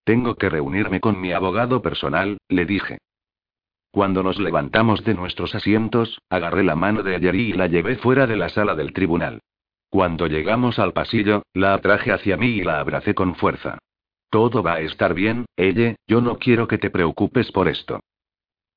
Tengo 0.04 0.36
que 0.36 0.48
reunirme 0.48 1.00
con 1.00 1.20
mi 1.20 1.32
abogado 1.32 1.82
personal, 1.82 2.38
le 2.48 2.64
dije. 2.64 2.98
Cuando 3.98 4.22
nos 4.22 4.38
levantamos 4.38 5.02
de 5.02 5.12
nuestros 5.12 5.56
asientos, 5.56 6.22
agarré 6.30 6.62
la 6.62 6.76
mano 6.76 7.02
de 7.02 7.16
Ellery 7.16 7.50
y 7.50 7.52
la 7.54 7.66
llevé 7.66 7.96
fuera 7.96 8.28
de 8.28 8.36
la 8.36 8.48
sala 8.48 8.76
del 8.76 8.92
tribunal. 8.92 9.40
Cuando 9.90 10.28
llegamos 10.28 10.78
al 10.78 10.92
pasillo, 10.92 11.42
la 11.52 11.74
atraje 11.74 12.12
hacia 12.12 12.36
mí 12.36 12.46
y 12.46 12.62
la 12.62 12.78
abracé 12.78 13.16
con 13.16 13.34
fuerza. 13.34 13.78
Todo 14.30 14.62
va 14.62 14.74
a 14.74 14.80
estar 14.82 15.14
bien, 15.14 15.46
ella, 15.56 15.96
yo 16.06 16.20
no 16.20 16.38
quiero 16.38 16.68
que 16.68 16.78
te 16.78 16.90
preocupes 16.90 17.50
por 17.50 17.66
esto. 17.66 17.98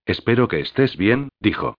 Espero 0.07 0.47
que 0.47 0.61
estés 0.61 0.97
bien, 0.97 1.29
dijo. 1.39 1.75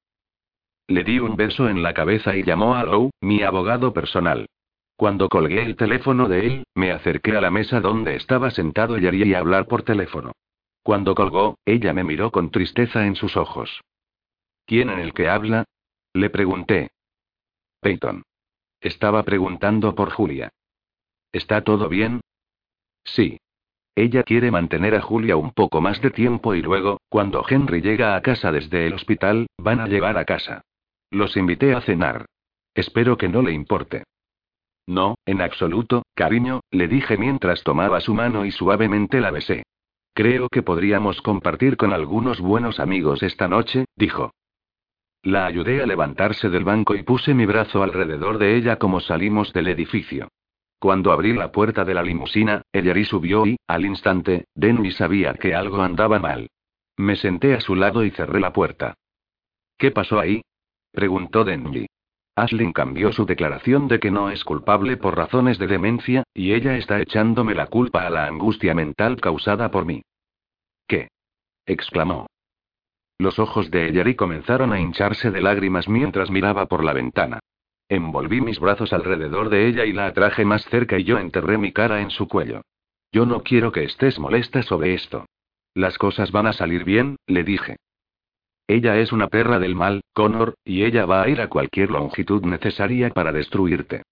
Le 0.87 1.03
di 1.03 1.19
un 1.19 1.35
beso 1.35 1.69
en 1.69 1.83
la 1.83 1.95
cabeza 1.95 2.37
y 2.37 2.45
llamó 2.45 2.77
a 2.77 2.85
Lou, 2.85 3.11
mi 3.21 3.43
abogado 3.43 3.93
personal. 3.93 4.47
Cuando 4.95 5.29
colgué 5.29 5.65
el 5.65 5.75
teléfono 5.75 6.29
de 6.29 6.47
él, 6.47 6.65
me 6.77 6.93
acerqué 6.93 7.37
a 7.37 7.41
la 7.41 7.51
mesa 7.51 7.81
donde 7.81 8.15
estaba 8.15 8.53
sentado 8.53 8.99
y 8.99 9.09
haría 9.09 9.41
hablar 9.41 9.67
por 9.67 9.83
teléfono. 9.83 10.31
Cuando 10.83 11.15
colgó, 11.15 11.59
ella 11.65 11.93
me 11.93 12.05
miró 12.05 12.31
con 12.31 12.51
tristeza 12.51 13.07
en 13.07 13.15
sus 13.15 13.37
ojos. 13.37 13.81
¿Quién 14.67 14.91
en 14.91 14.99
el 14.99 15.13
que 15.13 15.29
habla? 15.29 15.65
Le 16.13 16.31
pregunté. 16.31 16.91
Peyton. 17.81 18.23
Estaba 18.81 19.23
preguntando 19.23 19.95
por 19.95 20.11
Julia. 20.11 20.51
¿Está 21.33 21.63
todo 21.63 21.89
bien? 21.89 22.21
Sí. 23.05 23.39
Ella 23.95 24.23
quiere 24.23 24.51
mantener 24.51 24.95
a 24.95 25.03
Julia 25.03 25.37
un 25.37 25.53
poco 25.53 25.81
más 25.81 26.01
de 26.01 26.11
tiempo 26.11 26.55
y 26.55 26.63
luego, 26.63 27.01
cuando 27.09 27.45
Henry 27.49 27.81
llega 27.81 28.17
a 28.17 28.23
casa 28.23 28.51
desde 28.51 28.87
el 28.87 28.95
hospital, 28.95 29.47
van 29.59 29.81
a 29.81 29.87
llevar 29.87 30.17
a 30.19 30.25
casa. 30.25 30.63
Los 31.11 31.37
invité 31.37 31.75
a 31.75 31.83
cenar. 31.83 32.27
Espero 32.75 33.19
que 33.19 33.29
no 33.29 33.43
le 33.43 33.53
importe. 33.53 34.05
No, 34.87 35.17
en 35.27 35.43
absoluto, 35.43 36.05
cariño, 36.15 36.61
le 36.71 36.89
dije 36.89 37.17
mientras 37.19 37.63
tomaba 37.63 38.01
su 38.01 38.15
mano 38.15 38.45
y 38.45 38.51
suavemente 38.51 39.21
la 39.21 39.31
besé. 39.31 39.63
Creo 40.15 40.49
que 40.51 40.63
podríamos 40.63 41.23
compartir 41.23 41.77
con 41.77 41.93
algunos 41.93 42.41
buenos 42.41 42.81
amigos 42.81 43.23
esta 43.23 43.49
noche, 43.49 43.87
dijo. 43.97 44.33
La 45.23 45.47
ayudé 45.47 45.83
a 45.83 45.87
levantarse 45.87 46.51
del 46.51 46.65
banco 46.65 46.95
y 46.95 47.03
puse 47.03 47.33
mi 47.33 47.47
brazo 47.47 47.83
alrededor 47.83 48.39
de 48.39 48.57
ella 48.57 48.77
como 48.77 49.01
salimos 49.01 49.53
del 49.53 49.69
edificio. 49.69 50.29
Cuando 50.79 51.13
abrí 51.13 51.33
la 51.33 51.53
puerta 51.53 51.85
de 51.85 51.95
la 51.95 52.03
limusina, 52.03 52.63
Ellery 52.73 53.05
subió 53.05 53.47
y, 53.47 53.57
al 53.69 53.87
instante, 53.87 54.47
Denny 54.55 54.91
sabía 54.91 55.35
que 55.35 55.55
algo 55.55 55.81
andaba 55.81 56.19
mal. 56.19 56.51
Me 56.97 57.17
senté 57.17 57.55
a 57.55 57.61
su 57.61 57.77
lado 57.77 58.05
y 58.05 58.11
cerré 58.11 58.41
la 58.41 58.53
puerta. 58.53 58.95
¿Qué 59.79 59.93
pasó 59.93 60.19
ahí? 60.19 60.43
preguntó 60.91 61.45
Denny. 61.45 61.87
Ashlyn 62.35 62.73
cambió 62.73 63.13
su 63.13 63.27
declaración 63.27 63.89
de 63.89 64.01
que 64.01 64.11
no 64.11 64.31
es 64.31 64.43
culpable 64.45 64.97
por 64.97 65.17
razones 65.17 65.59
de 65.59 65.67
demencia, 65.67 66.25
y 66.33 66.55
ella 66.55 66.77
está 66.77 67.01
echándome 67.01 67.55
la 67.55 67.67
culpa 67.67 68.07
a 68.07 68.11
la 68.11 68.27
angustia 68.27 68.75
mental 68.75 69.21
causada 69.21 69.71
por 69.71 69.85
mí. 69.85 70.03
¿Qué? 70.87 71.09
exclamó. 71.67 72.27
Los 73.19 73.39
ojos 73.39 73.71
de 73.71 73.89
Ellery 73.89 74.17
comenzaron 74.17 74.73
a 74.73 74.81
hincharse 74.81 75.31
de 75.31 75.43
lágrimas 75.43 75.89
mientras 75.89 76.31
miraba 76.31 76.67
por 76.67 76.83
la 76.83 76.93
ventana. 76.93 77.41
Envolví 77.89 78.41
mis 78.41 78.59
brazos 78.59 78.93
alrededor 78.95 79.51
de 79.51 79.69
ella 79.69 79.85
y 79.85 79.93
la 79.93 80.07
atraje 80.07 80.45
más 80.47 80.65
cerca 80.65 80.99
y 80.99 81.05
yo 81.05 81.19
enterré 81.19 81.59
mi 81.59 81.73
cara 81.73 82.01
en 82.01 82.11
su 82.11 82.27
cuello. 82.27 82.63
Yo 83.13 83.27
no 83.27 83.43
quiero 83.43 83.71
que 83.71 83.85
estés 83.85 84.19
molesta 84.19 84.63
sobre 84.63 84.95
esto. 84.95 85.27
Las 85.75 85.99
cosas 85.99 86.33
van 86.33 86.47
a 86.47 86.55
salir 86.55 86.85
bien, 86.85 87.17
le 87.27 87.45
dije. 87.45 87.77
Ella 88.67 88.99
es 88.99 89.13
una 89.13 89.29
perra 89.29 89.59
del 89.59 89.75
mal, 89.75 90.03
Connor, 90.13 90.55
y 90.65 90.85
ella 90.85 91.05
va 91.07 91.23
a 91.23 91.29
ir 91.29 91.41
a 91.41 91.49
cualquier 91.49 91.91
longitud 91.91 92.43
necesaria 92.45 93.11
para 93.11 93.33
destruirte. 93.33 94.03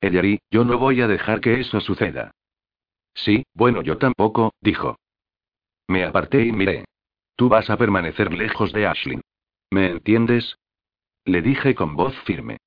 Ellery, 0.00 0.40
yo 0.50 0.64
no 0.64 0.78
voy 0.78 1.00
a 1.00 1.08
dejar 1.08 1.40
que 1.40 1.60
eso 1.60 1.80
suceda. 1.80 2.32
Sí, 3.14 3.44
bueno, 3.54 3.82
yo 3.82 3.98
tampoco, 3.98 4.52
dijo. 4.60 4.96
Me 5.88 6.04
aparté 6.04 6.44
y 6.44 6.52
miré. 6.52 6.84
Tú 7.36 7.48
vas 7.48 7.70
a 7.70 7.76
permanecer 7.76 8.32
lejos 8.32 8.72
de 8.72 8.86
Ashley. 8.86 9.20
¿Me 9.70 9.90
entiendes? 9.90 10.56
Le 11.24 11.42
dije 11.42 11.74
con 11.74 11.96
voz 11.96 12.16
firme. 12.20 12.58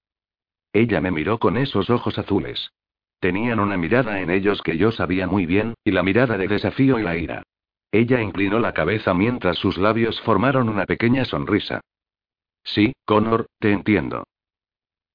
Ella 0.74 1.02
me 1.02 1.12
miró 1.12 1.40
con 1.40 1.58
esos 1.58 1.90
ojos 1.90 2.18
azules. 2.18 2.72
Tenían 3.20 3.60
una 3.60 3.78
mirada 3.78 4.22
en 4.22 4.30
ellos 4.30 4.62
que 4.62 4.78
yo 4.78 4.92
sabía 4.92 5.28
muy 5.28 5.46
bien, 5.46 5.76
y 5.84 5.92
la 5.92 6.04
mirada 6.04 6.38
de 6.38 6.48
desafío 6.48 7.00
y 7.00 7.04
la 7.04 7.18
ira. 7.18 7.44
Ella 7.92 8.22
inclinó 8.22 8.60
la 8.60 8.74
cabeza 8.74 9.14
mientras 9.14 9.58
sus 9.58 9.78
labios 9.78 10.20
formaron 10.22 10.70
una 10.70 10.86
pequeña 10.86 11.26
sonrisa. 11.26 11.82
Sí, 12.64 12.94
Connor, 13.06 13.48
te 13.60 13.72
entiendo. 13.72 14.24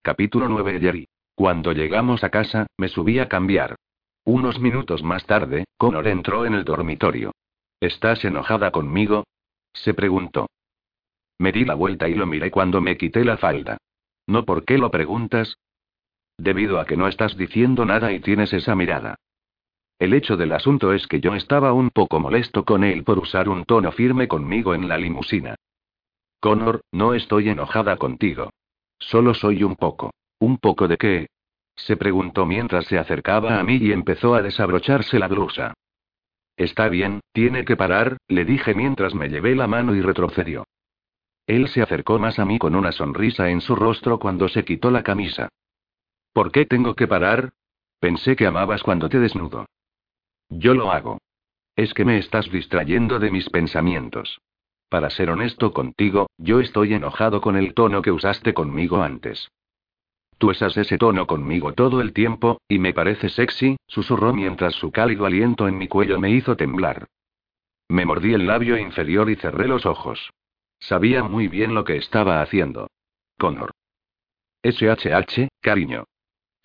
Capítulo 0.02 0.48
9 0.48 0.80
Jerry. 0.80 1.08
Cuando 1.34 1.72
llegamos 1.72 2.24
a 2.24 2.30
casa, 2.30 2.66
me 2.76 2.88
subí 2.88 3.18
a 3.18 3.28
cambiar. 3.28 3.76
Unos 4.24 4.58
minutos 4.58 5.02
más 5.02 5.24
tarde, 5.26 5.64
Connor 5.76 6.08
entró 6.08 6.46
en 6.46 6.54
el 6.54 6.64
dormitorio. 6.64 7.32
¿Estás 7.80 8.24
enojada 8.24 8.70
conmigo? 8.70 9.24
se 9.72 9.94
preguntó. 9.94 10.48
Me 11.38 11.52
di 11.52 11.64
la 11.64 11.74
vuelta 11.74 12.08
y 12.08 12.14
lo 12.14 12.26
miré 12.26 12.50
cuando 12.50 12.80
me 12.80 12.96
quité 12.96 13.24
la 13.24 13.36
falda. 13.36 13.78
¿No 14.26 14.44
por 14.44 14.64
qué 14.64 14.78
lo 14.78 14.90
preguntas? 14.90 15.56
Debido 16.38 16.80
a 16.80 16.86
que 16.86 16.96
no 16.96 17.08
estás 17.08 17.36
diciendo 17.36 17.84
nada 17.84 18.12
y 18.12 18.20
tienes 18.20 18.52
esa 18.52 18.74
mirada. 18.74 19.16
El 19.98 20.12
hecho 20.12 20.36
del 20.36 20.52
asunto 20.52 20.92
es 20.92 21.06
que 21.06 21.20
yo 21.20 21.34
estaba 21.34 21.72
un 21.72 21.90
poco 21.90 22.20
molesto 22.20 22.64
con 22.64 22.84
él 22.84 23.02
por 23.02 23.18
usar 23.18 23.48
un 23.48 23.64
tono 23.64 23.92
firme 23.92 24.28
conmigo 24.28 24.74
en 24.74 24.88
la 24.88 24.98
limusina. 24.98 25.56
Connor, 26.40 26.82
no 26.92 27.14
estoy 27.14 27.48
enojada 27.48 27.96
contigo. 27.96 28.50
Solo 28.98 29.32
soy 29.32 29.62
un 29.62 29.76
poco. 29.76 30.12
¿Un 30.38 30.58
poco 30.58 30.86
de 30.86 30.98
qué? 30.98 31.26
Se 31.76 31.96
preguntó 31.96 32.44
mientras 32.44 32.86
se 32.86 32.98
acercaba 32.98 33.58
a 33.58 33.62
mí 33.62 33.78
y 33.80 33.92
empezó 33.92 34.34
a 34.34 34.42
desabrocharse 34.42 35.18
la 35.18 35.28
blusa. 35.28 35.74
Está 36.56 36.88
bien, 36.88 37.20
tiene 37.32 37.64
que 37.64 37.76
parar, 37.76 38.18
le 38.28 38.44
dije 38.44 38.74
mientras 38.74 39.14
me 39.14 39.28
llevé 39.28 39.54
la 39.54 39.66
mano 39.66 39.94
y 39.94 40.00
retrocedió. 40.00 40.66
Él 41.46 41.68
se 41.68 41.82
acercó 41.82 42.18
más 42.18 42.38
a 42.38 42.44
mí 42.44 42.58
con 42.58 42.74
una 42.74 42.92
sonrisa 42.92 43.50
en 43.50 43.60
su 43.60 43.76
rostro 43.76 44.18
cuando 44.18 44.48
se 44.48 44.64
quitó 44.64 44.90
la 44.90 45.02
camisa. 45.02 45.48
¿Por 46.32 46.50
qué 46.50 46.66
tengo 46.66 46.94
que 46.94 47.06
parar? 47.06 47.52
Pensé 48.00 48.36
que 48.36 48.46
amabas 48.46 48.82
cuando 48.82 49.08
te 49.08 49.18
desnudo. 49.20 49.66
Yo 50.48 50.74
lo 50.74 50.92
hago. 50.92 51.18
Es 51.74 51.92
que 51.92 52.04
me 52.04 52.18
estás 52.18 52.50
distrayendo 52.50 53.18
de 53.18 53.30
mis 53.30 53.50
pensamientos. 53.50 54.40
Para 54.88 55.10
ser 55.10 55.30
honesto 55.30 55.72
contigo, 55.72 56.28
yo 56.38 56.60
estoy 56.60 56.94
enojado 56.94 57.40
con 57.40 57.56
el 57.56 57.74
tono 57.74 58.02
que 58.02 58.12
usaste 58.12 58.54
conmigo 58.54 59.02
antes. 59.02 59.50
Tú 60.38 60.50
usas 60.50 60.76
ese 60.76 60.98
tono 60.98 61.26
conmigo 61.26 61.72
todo 61.72 62.00
el 62.00 62.12
tiempo, 62.12 62.60
y 62.68 62.78
me 62.78 62.92
parece 62.92 63.28
sexy, 63.28 63.76
susurró 63.86 64.32
mientras 64.32 64.74
su 64.74 64.92
cálido 64.92 65.26
aliento 65.26 65.66
en 65.66 65.78
mi 65.78 65.88
cuello 65.88 66.20
me 66.20 66.30
hizo 66.30 66.56
temblar. 66.56 67.06
Me 67.88 68.04
mordí 68.04 68.34
el 68.34 68.46
labio 68.46 68.76
inferior 68.78 69.30
y 69.30 69.36
cerré 69.36 69.66
los 69.66 69.86
ojos. 69.86 70.30
Sabía 70.78 71.22
muy 71.22 71.48
bien 71.48 71.74
lo 71.74 71.84
que 71.84 71.96
estaba 71.96 72.42
haciendo. 72.42 72.88
Connor. 73.38 73.72
SHH, 74.62 75.48
cariño. 75.60 76.04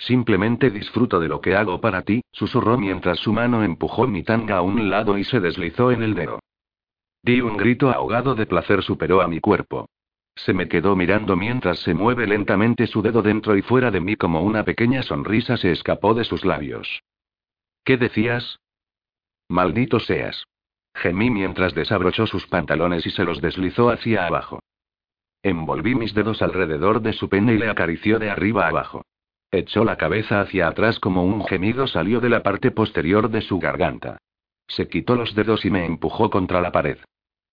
Simplemente 0.02 0.72
disfruto 0.72 1.20
de 1.20 1.28
lo 1.28 1.42
que 1.42 1.56
hago 1.56 1.80
para 1.80 2.02
ti, 2.02 2.24
susurró 2.32 2.76
mientras 2.76 3.20
su 3.20 3.32
mano 3.34 3.64
empujó 3.64 4.08
mi 4.08 4.24
tanga 4.24 4.58
a 4.58 4.62
un 4.64 4.90
lado 4.90 5.16
y 5.16 5.24
se 5.24 5.40
deslizó 5.40 5.92
en 5.92 6.02
el 6.02 6.16
dedo. 6.16 6.40
Di 7.22 7.40
un 7.40 7.56
grito 7.56 7.92
ahogado 7.92 8.34
de 8.34 8.48
placer 8.48 8.82
superó 8.82 9.22
a 9.22 9.28
mi 9.28 9.40
cuerpo. 9.40 9.88
Se 10.36 10.54
me 10.54 10.68
quedó 10.68 10.96
mirando 10.96 11.36
mientras 11.36 11.78
se 11.80 11.94
mueve 11.94 12.26
lentamente 12.26 12.88
su 12.88 13.04
dedo 13.04 13.22
dentro 13.22 13.56
y 13.56 13.62
fuera 13.62 13.92
de 13.92 14.02
mí 14.02 14.16
como 14.16 14.42
una 14.42 14.64
pequeña 14.64 15.04
sonrisa 15.04 15.56
se 15.56 15.72
escapó 15.72 16.16
de 16.16 16.24
sus 16.24 16.46
labios. 16.46 17.04
¿Qué 17.84 17.98
decías? 17.98 18.60
Maldito 19.50 20.00
seas. 20.00 20.46
Gemí 20.96 21.30
mientras 21.30 21.76
desabrochó 21.76 22.26
sus 22.26 22.48
pantalones 22.48 23.06
y 23.06 23.12
se 23.12 23.24
los 23.24 23.40
deslizó 23.40 23.92
hacia 23.92 24.26
abajo. 24.26 24.62
Envolví 25.44 25.94
mis 25.94 26.16
dedos 26.16 26.42
alrededor 26.42 27.04
de 27.04 27.14
su 27.14 27.30
pene 27.30 27.54
y 27.54 27.60
le 27.60 27.70
acarició 27.70 28.18
de 28.18 28.32
arriba 28.32 28.68
abajo. 28.68 29.04
Echó 29.52 29.84
la 29.84 29.98
cabeza 29.98 30.40
hacia 30.40 30.70
atrás 30.70 30.98
como 31.00 31.26
un 31.26 31.46
gemido 31.46 31.86
salió 31.86 32.22
de 32.22 32.30
la 32.30 32.42
parte 32.42 32.72
posterior 32.72 33.30
de 33.30 33.42
su 33.42 33.60
garganta. 33.60 34.18
Se 34.68 34.88
quitó 34.88 35.16
los 35.16 35.36
dedos 35.36 35.66
y 35.66 35.70
me 35.70 35.86
empujó 35.86 36.30
contra 36.30 36.62
la 36.62 36.72
pared. 36.72 36.98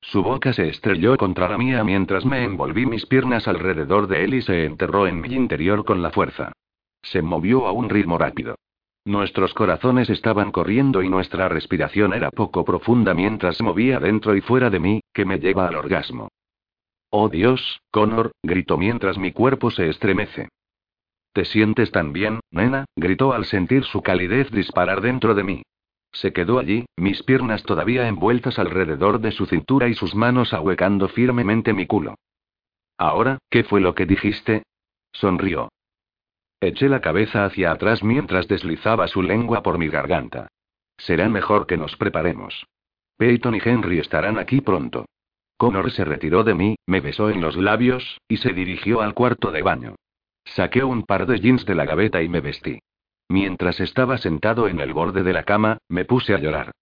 Su 0.01 0.22
boca 0.22 0.53
se 0.53 0.68
estrelló 0.68 1.16
contra 1.16 1.49
la 1.49 1.59
mía 1.59 1.82
mientras 1.82 2.24
me 2.24 2.44
envolví 2.44 2.86
mis 2.86 3.05
piernas 3.07 3.49
alrededor 3.49 4.07
de 4.07 4.22
él 4.22 4.34
y 4.34 4.42
se 4.42 4.64
enterró 4.64 5.09
en 5.09 5.20
mi 5.20 5.34
interior 5.34 5.84
con 5.84 6.01
la 6.01 6.12
fuerza. 6.12 6.53
Se 7.03 7.20
movió 7.20 7.66
a 7.66 7.72
un 7.72 7.88
ritmo 7.88 8.16
rápido. 8.16 8.55
Nuestros 9.05 9.53
corazones 9.53 10.09
estaban 10.09 10.53
corriendo 10.53 11.03
y 11.03 11.09
nuestra 11.09 11.49
respiración 11.49 12.14
era 12.14 12.30
poco 12.30 12.64
profunda 12.64 13.12
mientras 13.12 13.57
se 13.57 13.64
movía 13.64 13.99
dentro 13.99 14.36
y 14.36 14.40
fuera 14.40 14.70
de 14.70 14.78
mí, 14.78 15.01
que 15.12 15.24
me 15.24 15.40
lleva 15.40 15.66
al 15.66 15.74
orgasmo. 15.74 16.28
Oh 17.11 17.28
Dios, 17.28 17.80
Connor, 17.90 18.30
gritó 18.42 18.76
mientras 18.76 19.18
mi 19.18 19.32
cuerpo 19.32 19.70
se 19.70 19.88
estremece. 19.88 20.49
¿Te 21.32 21.44
sientes 21.44 21.90
tan 21.92 22.12
bien, 22.12 22.40
nena? 22.50 22.84
gritó 22.96 23.32
al 23.32 23.44
sentir 23.44 23.84
su 23.84 24.02
calidez 24.02 24.50
disparar 24.50 25.00
dentro 25.00 25.34
de 25.34 25.44
mí. 25.44 25.62
Se 26.12 26.32
quedó 26.32 26.58
allí, 26.58 26.86
mis 26.96 27.22
piernas 27.22 27.62
todavía 27.62 28.08
envueltas 28.08 28.58
alrededor 28.58 29.20
de 29.20 29.32
su 29.32 29.46
cintura 29.46 29.88
y 29.88 29.94
sus 29.94 30.14
manos 30.14 30.52
ahuecando 30.54 31.08
firmemente 31.08 31.72
mi 31.72 31.86
culo. 31.86 32.14
Ahora, 32.96 33.38
¿qué 33.50 33.62
fue 33.62 33.80
lo 33.80 33.94
que 33.94 34.06
dijiste? 34.06 34.64
Sonrió. 35.12 35.68
Eché 36.60 36.88
la 36.88 37.00
cabeza 37.00 37.44
hacia 37.44 37.70
atrás 37.70 38.02
mientras 38.02 38.48
deslizaba 38.48 39.06
su 39.06 39.22
lengua 39.22 39.62
por 39.62 39.78
mi 39.78 39.88
garganta. 39.88 40.48
Será 40.96 41.28
mejor 41.28 41.66
que 41.66 41.76
nos 41.76 41.96
preparemos. 41.96 42.66
Peyton 43.16 43.54
y 43.54 43.60
Henry 43.64 44.00
estarán 44.00 44.38
aquí 44.38 44.60
pronto. 44.60 45.06
Connor 45.56 45.90
se 45.92 46.04
retiró 46.04 46.42
de 46.42 46.54
mí, 46.54 46.76
me 46.86 47.00
besó 47.00 47.30
en 47.30 47.40
los 47.40 47.56
labios, 47.56 48.20
y 48.28 48.38
se 48.38 48.52
dirigió 48.52 49.00
al 49.00 49.14
cuarto 49.14 49.50
de 49.52 49.62
baño. 49.62 49.94
Saqué 50.55 50.82
un 50.84 51.03
par 51.03 51.26
de 51.26 51.38
jeans 51.40 51.64
de 51.64 51.74
la 51.74 51.84
gaveta 51.84 52.22
y 52.22 52.28
me 52.28 52.40
vestí. 52.40 52.80
Mientras 53.28 53.80
estaba 53.80 54.18
sentado 54.18 54.68
en 54.68 54.80
el 54.80 54.92
borde 54.92 55.22
de 55.22 55.32
la 55.32 55.44
cama, 55.44 55.78
me 55.88 56.05
puse 56.05 56.34
a 56.34 56.38
llorar. 56.38 56.72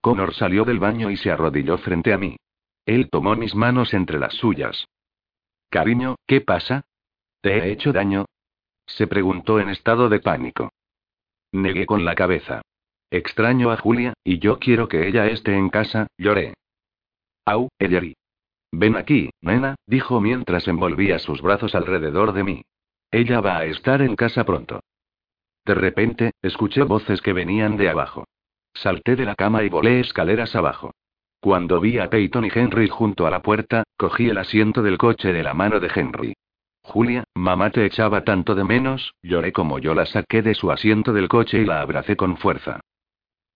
Connor 0.00 0.34
salió 0.34 0.64
del 0.64 0.78
baño 0.78 1.10
y 1.10 1.16
se 1.16 1.30
arrodilló 1.30 1.78
frente 1.78 2.12
a 2.12 2.18
mí. 2.18 2.36
Él 2.84 3.08
tomó 3.10 3.34
mis 3.34 3.54
manos 3.54 3.92
entre 3.92 4.18
las 4.18 4.34
suyas. 4.34 4.86
Cariño, 5.68 6.16
¿qué 6.26 6.40
pasa? 6.40 6.84
¿Te 7.40 7.58
he 7.58 7.72
hecho 7.72 7.92
daño? 7.92 8.26
Se 8.86 9.08
preguntó 9.08 9.58
en 9.58 9.68
estado 9.68 10.08
de 10.08 10.20
pánico. 10.20 10.70
Negué 11.52 11.86
con 11.86 12.04
la 12.04 12.14
cabeza. 12.14 12.62
Extraño 13.10 13.72
a 13.72 13.76
Julia, 13.76 14.14
y 14.22 14.38
yo 14.38 14.58
quiero 14.58 14.88
que 14.88 15.08
ella 15.08 15.26
esté 15.26 15.56
en 15.56 15.70
casa, 15.70 16.06
lloré. 16.18 16.54
Au, 17.44 17.68
Ellery. 17.78 18.16
Ven 18.72 18.96
aquí, 18.96 19.30
nena, 19.40 19.76
dijo 19.86 20.20
mientras 20.20 20.68
envolvía 20.68 21.18
sus 21.18 21.42
brazos 21.42 21.74
alrededor 21.74 22.32
de 22.32 22.44
mí. 22.44 22.62
Ella 23.10 23.40
va 23.40 23.58
a 23.58 23.64
estar 23.64 24.02
en 24.02 24.16
casa 24.16 24.44
pronto. 24.44 24.80
De 25.64 25.74
repente, 25.74 26.32
escuché 26.42 26.82
voces 26.82 27.20
que 27.20 27.32
venían 27.32 27.76
de 27.76 27.88
abajo. 27.88 28.24
Salté 28.74 29.16
de 29.16 29.24
la 29.24 29.34
cama 29.34 29.62
y 29.64 29.68
volé 29.68 30.00
escaleras 30.00 30.54
abajo. 30.54 30.92
Cuando 31.40 31.80
vi 31.80 31.98
a 31.98 32.10
Peyton 32.10 32.44
y 32.44 32.48
Henry 32.54 32.88
junto 32.88 33.26
a 33.26 33.30
la 33.30 33.42
puerta, 33.42 33.84
cogí 33.96 34.28
el 34.28 34.38
asiento 34.38 34.82
del 34.82 34.98
coche 34.98 35.32
de 35.32 35.42
la 35.42 35.54
mano 35.54 35.80
de 35.80 35.90
Henry. 35.94 36.34
Julia, 36.82 37.24
mamá 37.34 37.70
te 37.70 37.84
echaba 37.84 38.22
tanto 38.22 38.54
de 38.54 38.64
menos, 38.64 39.12
lloré 39.22 39.52
como 39.52 39.78
yo 39.78 39.94
la 39.94 40.06
saqué 40.06 40.42
de 40.42 40.54
su 40.54 40.70
asiento 40.70 41.12
del 41.12 41.28
coche 41.28 41.58
y 41.58 41.64
la 41.64 41.80
abracé 41.80 42.16
con 42.16 42.36
fuerza. 42.36 42.80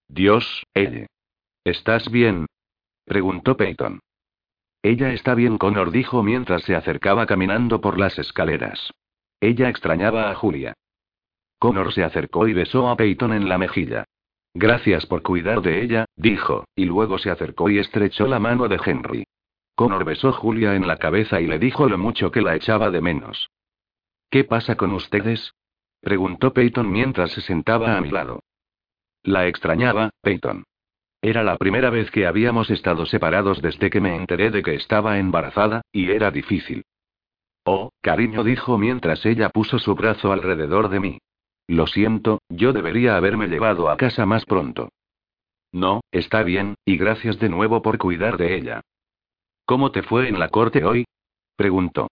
Dios, 0.09 0.65
ella. 0.75 1.07
¿Estás 1.65 2.11
bien? 2.11 2.47
preguntó 3.05 3.57
Peyton. 3.57 4.01
Ella 4.83 5.13
está 5.13 5.35
bien, 5.35 5.59
Connor 5.59 5.91
dijo 5.91 6.23
mientras 6.23 6.63
se 6.63 6.75
acercaba 6.75 7.27
caminando 7.27 7.81
por 7.81 7.99
las 7.99 8.19
escaleras. 8.19 8.93
Ella 9.41 9.69
extrañaba 9.69 10.31
a 10.31 10.35
Julia. 10.35 10.75
Connor 11.59 11.93
se 11.93 12.05
acercó 12.05 12.49
y 12.49 12.53
besó 12.53 12.89
a 12.89 12.97
Peyton 12.97 13.33
en 13.33 13.49
la 13.49 13.59
mejilla. 13.59 14.05
Gracias 14.55 15.07
por 15.07 15.23
cuidar 15.23 15.63
de 15.63 15.83
ella, 15.83 16.07
dijo, 16.17 16.65
y 16.75 16.85
luego 16.85 17.19
se 17.19 17.31
acercó 17.31 17.71
y 17.71 17.79
estrechó 17.79 18.27
la 18.27 18.39
mano 18.39 18.69
de 18.69 18.81
Henry. 18.85 19.25
Connor 19.75 20.05
besó 20.05 20.29
a 20.29 20.33
Julia 20.33 20.75
en 20.75 20.87
la 20.87 20.97
cabeza 20.97 21.41
y 21.41 21.47
le 21.47 21.59
dijo 21.59 21.89
lo 21.89 21.97
mucho 21.97 22.31
que 22.31 22.43
la 22.43 22.57
echaba 22.57 22.91
de 22.91 23.01
menos. 23.01 23.51
¿Qué 24.31 24.45
pasa 24.45 24.77
con 24.77 24.93
ustedes? 24.93 25.55
preguntó 26.01 26.53
Peyton 26.53 26.91
mientras 26.91 27.33
se 27.33 27.41
sentaba 27.41 27.97
a 27.97 28.01
mi 28.01 28.11
lado. 28.11 28.43
La 29.23 29.47
extrañaba, 29.47 30.11
Peyton. 30.23 30.65
Era 31.23 31.43
la 31.43 31.57
primera 31.57 31.91
vez 31.91 32.11
que 32.11 32.27
habíamos 32.27 32.71
estado 32.71 33.05
separados 33.05 33.61
desde 33.61 33.91
que 33.91 34.01
me 34.01 34.17
enteré 34.17 34.51
de 34.51 34.63
que 34.63 34.75
estaba 34.75 35.19
embarazada, 35.19 35.83
y 35.93 36.11
era 36.11 36.31
difícil. 36.31 36.85
Oh, 37.73 37.93
cariño, 38.01 38.43
dijo 38.43 38.79
mientras 38.79 39.25
ella 39.25 39.49
puso 39.49 39.79
su 39.79 39.95
brazo 39.95 40.33
alrededor 40.33 40.89
de 40.89 40.99
mí. 40.99 41.19
Lo 41.69 41.87
siento, 41.87 42.41
yo 42.49 42.73
debería 42.73 43.17
haberme 43.17 43.47
llevado 43.47 43.89
a 43.89 43.97
casa 43.97 44.27
más 44.27 44.45
pronto. 44.45 44.89
No, 45.71 46.01
está 46.11 46.43
bien, 46.43 46.75
y 46.85 46.97
gracias 46.97 47.39
de 47.39 47.49
nuevo 47.49 47.81
por 47.81 47.97
cuidar 47.99 48.39
de 48.39 48.57
ella. 48.57 48.81
¿Cómo 49.67 49.93
te 49.93 50.03
fue 50.03 50.29
en 50.29 50.41
la 50.41 50.49
corte 50.49 50.85
hoy? 50.85 51.05
preguntó. 51.55 52.09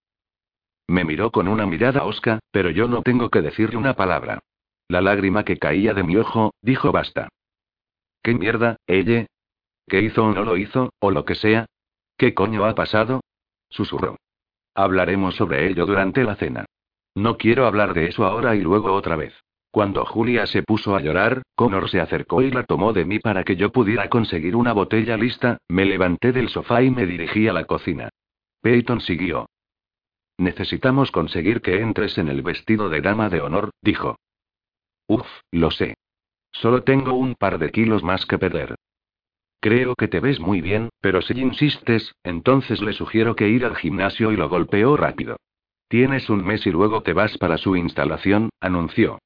Me 0.87 1.05
miró 1.05 1.33
con 1.33 1.49
una 1.49 1.67
mirada 1.67 2.05
osca, 2.05 2.39
pero 2.53 2.71
yo 2.71 2.87
no 2.87 3.03
tengo 3.03 3.29
que 3.29 3.43
decirle 3.43 3.79
una 3.79 3.95
palabra. 3.95 4.39
La 4.87 5.01
lágrima 5.01 5.45
que 5.45 5.59
caía 5.59 5.93
de 5.93 6.05
mi 6.05 6.15
ojo, 6.19 6.53
dijo 6.63 6.93
basta. 6.93 7.31
¿Qué 8.23 8.33
mierda, 8.33 8.77
ella? 8.87 9.27
¿Qué 9.89 10.03
hizo 10.03 10.25
o 10.25 10.33
no 10.33 10.45
lo 10.45 10.57
hizo, 10.57 10.91
o 11.01 11.11
lo 11.11 11.25
que 11.25 11.35
sea? 11.35 11.67
¿Qué 12.17 12.33
coño 12.33 12.65
ha 12.65 12.77
pasado? 12.77 13.23
Susurró. 13.71 14.19
Hablaremos 14.79 15.35
sobre 15.35 15.69
ello 15.69 15.87
durante 15.87 16.23
la 16.23 16.37
cena. 16.37 16.65
No 17.17 17.37
quiero 17.37 17.67
hablar 17.67 17.95
de 17.95 18.07
eso 18.07 18.25
ahora 18.25 18.55
y 18.55 18.61
luego 18.61 18.93
otra 18.93 19.17
vez. 19.17 19.35
Cuando 19.73 20.05
Julia 20.05 20.47
se 20.47 20.63
puso 20.63 20.95
a 20.95 21.01
llorar, 21.01 21.43
Connor 21.57 21.91
se 21.91 22.01
acercó 22.01 22.43
y 22.43 22.53
la 22.53 22.63
tomó 22.63 22.93
de 22.93 23.05
mí 23.05 23.19
para 23.19 23.43
que 23.43 23.57
yo 23.57 23.73
pudiera 23.73 24.09
conseguir 24.09 24.55
una 24.55 24.73
botella 24.73 25.17
lista, 25.17 25.59
me 25.67 25.85
levanté 25.85 26.31
del 26.31 26.49
sofá 26.49 26.81
y 26.81 26.93
me 26.93 27.07
dirigí 27.07 27.49
a 27.49 27.53
la 27.53 27.65
cocina. 27.65 28.09
Peyton 28.63 29.01
siguió. 29.01 29.47
Necesitamos 30.39 31.11
conseguir 31.11 31.61
que 31.61 31.81
entres 31.81 32.17
en 32.17 32.29
el 32.29 32.43
vestido 32.43 32.89
de 32.89 33.01
dama 33.01 33.31
de 33.31 33.41
honor, 33.41 33.71
dijo. 33.83 34.15
Uf, 35.09 35.27
lo 35.51 35.73
sé. 35.73 35.97
Solo 36.53 36.85
tengo 36.85 37.15
un 37.15 37.35
par 37.35 37.59
de 37.59 37.73
kilos 37.73 38.05
más 38.05 38.27
que 38.27 38.39
perder. 38.39 38.77
Creo 39.61 39.95
que 39.97 40.07
te 40.07 40.21
ves 40.21 40.39
muy 40.39 40.61
bien, 40.61 40.89
pero 41.01 41.21
si 41.21 41.39
insistes, 41.39 42.15
entonces 42.23 42.81
le 42.81 42.93
sugiero 42.93 43.35
que 43.35 43.49
ir 43.49 43.65
al 43.65 43.77
gimnasio 43.77 44.31
y 44.31 44.37
lo 44.37 44.49
golpeó 44.49 44.97
rápido. 44.97 45.37
Tienes 45.89 46.31
un 46.31 46.45
mes 46.45 46.67
y 46.67 46.71
luego 46.71 47.03
te 47.03 47.13
vas 47.13 47.37
para 47.39 47.59
su 47.59 47.75
instalación, 47.75 48.51
anunció. 48.61 49.19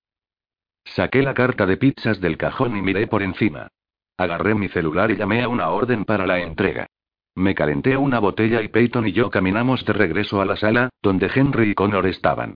Saqué 0.85 1.23
la 1.23 1.35
carta 1.35 1.67
de 1.67 1.77
pizzas 1.77 2.21
del 2.21 2.39
cajón 2.39 2.77
y 2.77 2.83
miré 2.83 3.07
por 3.07 3.23
encima. 3.23 3.69
Agarré 4.17 4.55
mi 4.55 4.69
celular 4.69 5.11
y 5.11 5.17
llamé 5.17 5.43
a 5.43 5.49
una 5.49 5.69
orden 5.71 6.05
para 6.05 6.27
la 6.27 6.41
entrega. 6.41 6.87
Me 7.35 7.55
calenté 7.55 7.97
una 7.97 8.19
botella 8.19 8.63
y 8.63 8.69
Peyton 8.69 9.09
y 9.09 9.13
yo 9.13 9.31
caminamos 9.31 9.85
de 9.85 9.93
regreso 9.93 10.41
a 10.41 10.45
la 10.45 10.57
sala, 10.57 10.91
donde 11.03 11.31
Henry 11.35 11.71
y 11.71 11.75
Connor 11.75 12.07
estaban. 12.07 12.55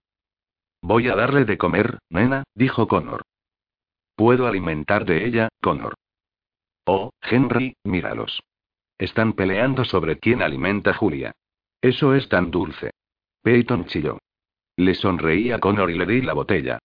Voy 0.82 1.08
a 1.08 1.16
darle 1.16 1.44
de 1.44 1.58
comer, 1.58 1.98
nena, 2.10 2.44
dijo 2.54 2.86
Connor. 2.86 3.22
Puedo 4.14 4.46
alimentar 4.46 5.04
de 5.04 5.26
ella, 5.26 5.48
Connor. 5.60 5.94
Oh, 6.86 7.10
Henry, 7.20 7.76
míralos. 7.84 8.42
Están 8.96 9.32
peleando 9.32 9.84
sobre 9.84 10.18
quién 10.18 10.40
alimenta 10.40 10.94
Julia. 10.94 11.32
Eso 11.82 12.14
es 12.14 12.28
tan 12.28 12.50
dulce. 12.50 12.92
Peyton 13.42 13.86
chilló. 13.86 14.18
Le 14.76 14.94
sonreí 14.94 15.50
a 15.50 15.58
Connor 15.58 15.90
y 15.90 15.98
le 15.98 16.06
di 16.06 16.22
la 16.22 16.32
botella. 16.32 16.78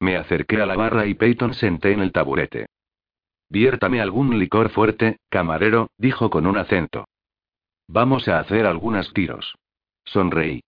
Me 0.00 0.16
acerqué 0.16 0.62
a 0.62 0.66
la 0.66 0.76
barra 0.76 1.06
y 1.06 1.14
Peyton 1.14 1.54
senté 1.54 1.92
en 1.92 2.00
el 2.00 2.12
taburete. 2.12 2.66
Viértame 3.50 4.00
algún 4.00 4.38
licor 4.38 4.70
fuerte, 4.70 5.18
camarero, 5.28 5.90
dijo 5.98 6.30
con 6.30 6.46
un 6.46 6.56
acento. 6.56 7.06
Vamos 7.88 8.28
a 8.28 8.38
hacer 8.38 8.64
algunos 8.64 9.12
tiros. 9.12 9.56
Sonreí. 10.04 10.60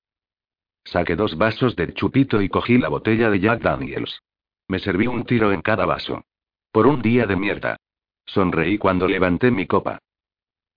Saqué 0.85 1.15
dos 1.15 1.37
vasos 1.39 1.77
de 1.77 1.93
chupito 1.95 2.43
y 2.43 2.49
cogí 2.49 2.79
la 2.79 2.89
botella 2.89 3.31
de 3.31 3.39
Jack 3.39 3.63
Daniels. 3.63 4.21
Me 4.67 4.79
serví 4.81 5.07
un 5.07 5.25
tiro 5.25 5.53
en 5.53 5.63
cada 5.63 5.87
vaso. 5.87 6.25
Por 6.73 6.87
un 6.87 7.03
día 7.03 7.27
de 7.27 7.37
mierda. 7.37 7.77
Sonreí 8.33 8.79
cuando 8.79 9.09
levanté 9.09 9.51
mi 9.51 9.67
copa. 9.67 9.99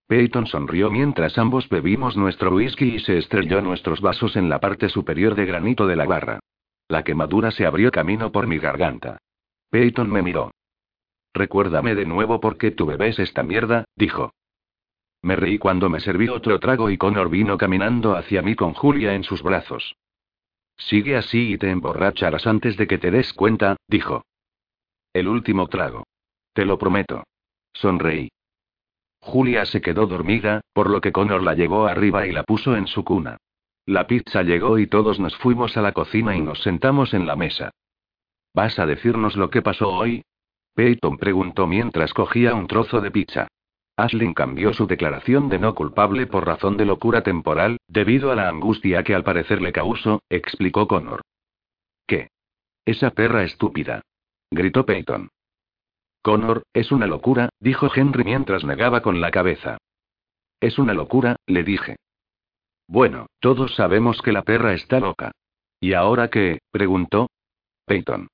Peyton 0.07 0.47
sonrió 0.47 0.89
mientras 0.89 1.37
ambos 1.37 1.69
bebimos 1.69 2.17
nuestro 2.17 2.55
whisky 2.55 2.95
y 2.95 2.99
se 2.99 3.19
estrelló 3.19 3.61
nuestros 3.61 4.01
vasos 4.01 4.35
en 4.35 4.49
la 4.49 4.59
parte 4.59 4.89
superior 4.89 5.35
de 5.35 5.45
granito 5.45 5.85
de 5.85 5.95
la 5.95 6.05
barra. 6.05 6.39
La 6.87 7.03
quemadura 7.03 7.51
se 7.51 7.65
abrió 7.65 7.91
camino 7.91 8.31
por 8.31 8.47
mi 8.47 8.57
garganta. 8.57 9.19
Peyton 9.69 10.09
me 10.11 10.23
miró. 10.23 10.51
Recuérdame 11.33 11.93
de 11.93 12.05
nuevo 12.05 12.39
por 12.39 12.57
qué 12.57 12.71
tú 12.71 12.87
bebes 12.87 13.19
esta 13.19 13.43
mierda, 13.43 13.85
dijo. 13.95 14.33
Me 15.21 15.35
reí 15.35 15.59
cuando 15.59 15.89
me 15.89 15.99
serví 15.99 16.29
otro 16.29 16.59
trago 16.59 16.89
y 16.89 16.97
Connor 16.97 17.29
vino 17.29 17.57
caminando 17.57 18.15
hacia 18.15 18.41
mí 18.41 18.55
con 18.55 18.73
Julia 18.73 19.13
en 19.13 19.23
sus 19.23 19.43
brazos. 19.43 19.95
Sigue 20.75 21.15
así 21.15 21.53
y 21.53 21.57
te 21.59 21.69
emborracharás 21.69 22.47
antes 22.47 22.77
de 22.77 22.87
que 22.87 22.97
te 22.97 23.11
des 23.11 23.31
cuenta, 23.33 23.77
dijo. 23.87 24.25
El 25.13 25.27
último 25.27 25.67
trago. 25.67 26.03
Te 26.53 26.65
lo 26.65 26.77
prometo. 26.79 27.23
Sonreí. 27.73 28.29
Julia 29.19 29.65
se 29.65 29.81
quedó 29.81 30.05
dormida, 30.05 30.61
por 30.73 30.89
lo 30.89 31.01
que 31.01 31.11
Connor 31.11 31.43
la 31.43 31.53
llevó 31.53 31.87
arriba 31.87 32.27
y 32.27 32.31
la 32.31 32.43
puso 32.43 32.75
en 32.75 32.87
su 32.87 33.03
cuna. 33.03 33.37
La 33.85 34.07
pizza 34.07 34.43
llegó 34.43 34.79
y 34.79 34.87
todos 34.87 35.19
nos 35.19 35.35
fuimos 35.37 35.75
a 35.77 35.81
la 35.81 35.91
cocina 35.91 36.35
y 36.35 36.41
nos 36.41 36.61
sentamos 36.61 37.13
en 37.13 37.25
la 37.25 37.35
mesa. 37.35 37.71
¿Vas 38.53 38.79
a 38.79 38.85
decirnos 38.85 39.35
lo 39.35 39.49
que 39.49 39.61
pasó 39.61 39.89
hoy? 39.89 40.23
Peyton 40.75 41.17
preguntó 41.17 41.67
mientras 41.67 42.13
cogía 42.13 42.53
un 42.53 42.67
trozo 42.67 43.01
de 43.01 43.11
pizza. 43.11 43.47
Ashlyn 43.95 44.33
cambió 44.33 44.73
su 44.73 44.87
declaración 44.87 45.49
de 45.49 45.59
no 45.59 45.75
culpable 45.75 46.25
por 46.25 46.45
razón 46.45 46.77
de 46.77 46.85
locura 46.85 47.21
temporal, 47.21 47.77
debido 47.87 48.31
a 48.31 48.35
la 48.35 48.49
angustia 48.49 49.03
que 49.03 49.13
al 49.13 49.23
parecer 49.23 49.61
le 49.61 49.71
causó, 49.71 50.21
explicó 50.29 50.87
Connor. 50.87 51.21
¿Qué? 52.07 52.29
Esa 52.85 53.11
perra 53.11 53.43
estúpida. 53.43 54.01
Gritó 54.49 54.85
Peyton. 54.85 55.29
Connor, 56.23 56.63
es 56.73 56.93
una 56.93 57.05
locura, 57.05 57.49
dijo 57.59 57.91
Henry 57.93 58.23
mientras 58.23 58.63
negaba 58.63 59.01
con 59.01 59.19
la 59.19 59.29
cabeza. 59.29 59.77
Es 60.61 60.79
una 60.79 60.93
locura, 60.93 61.35
le 61.45 61.63
dije. 61.63 61.97
Bueno, 62.87 63.27
todos 63.41 63.75
sabemos 63.75 64.21
que 64.21 64.31
la 64.31 64.43
perra 64.43 64.73
está 64.73 65.01
loca. 65.01 65.31
¿Y 65.81 65.91
ahora 65.93 66.29
qué? 66.29 66.59
preguntó. 66.71 67.27
Peyton. 67.85 68.29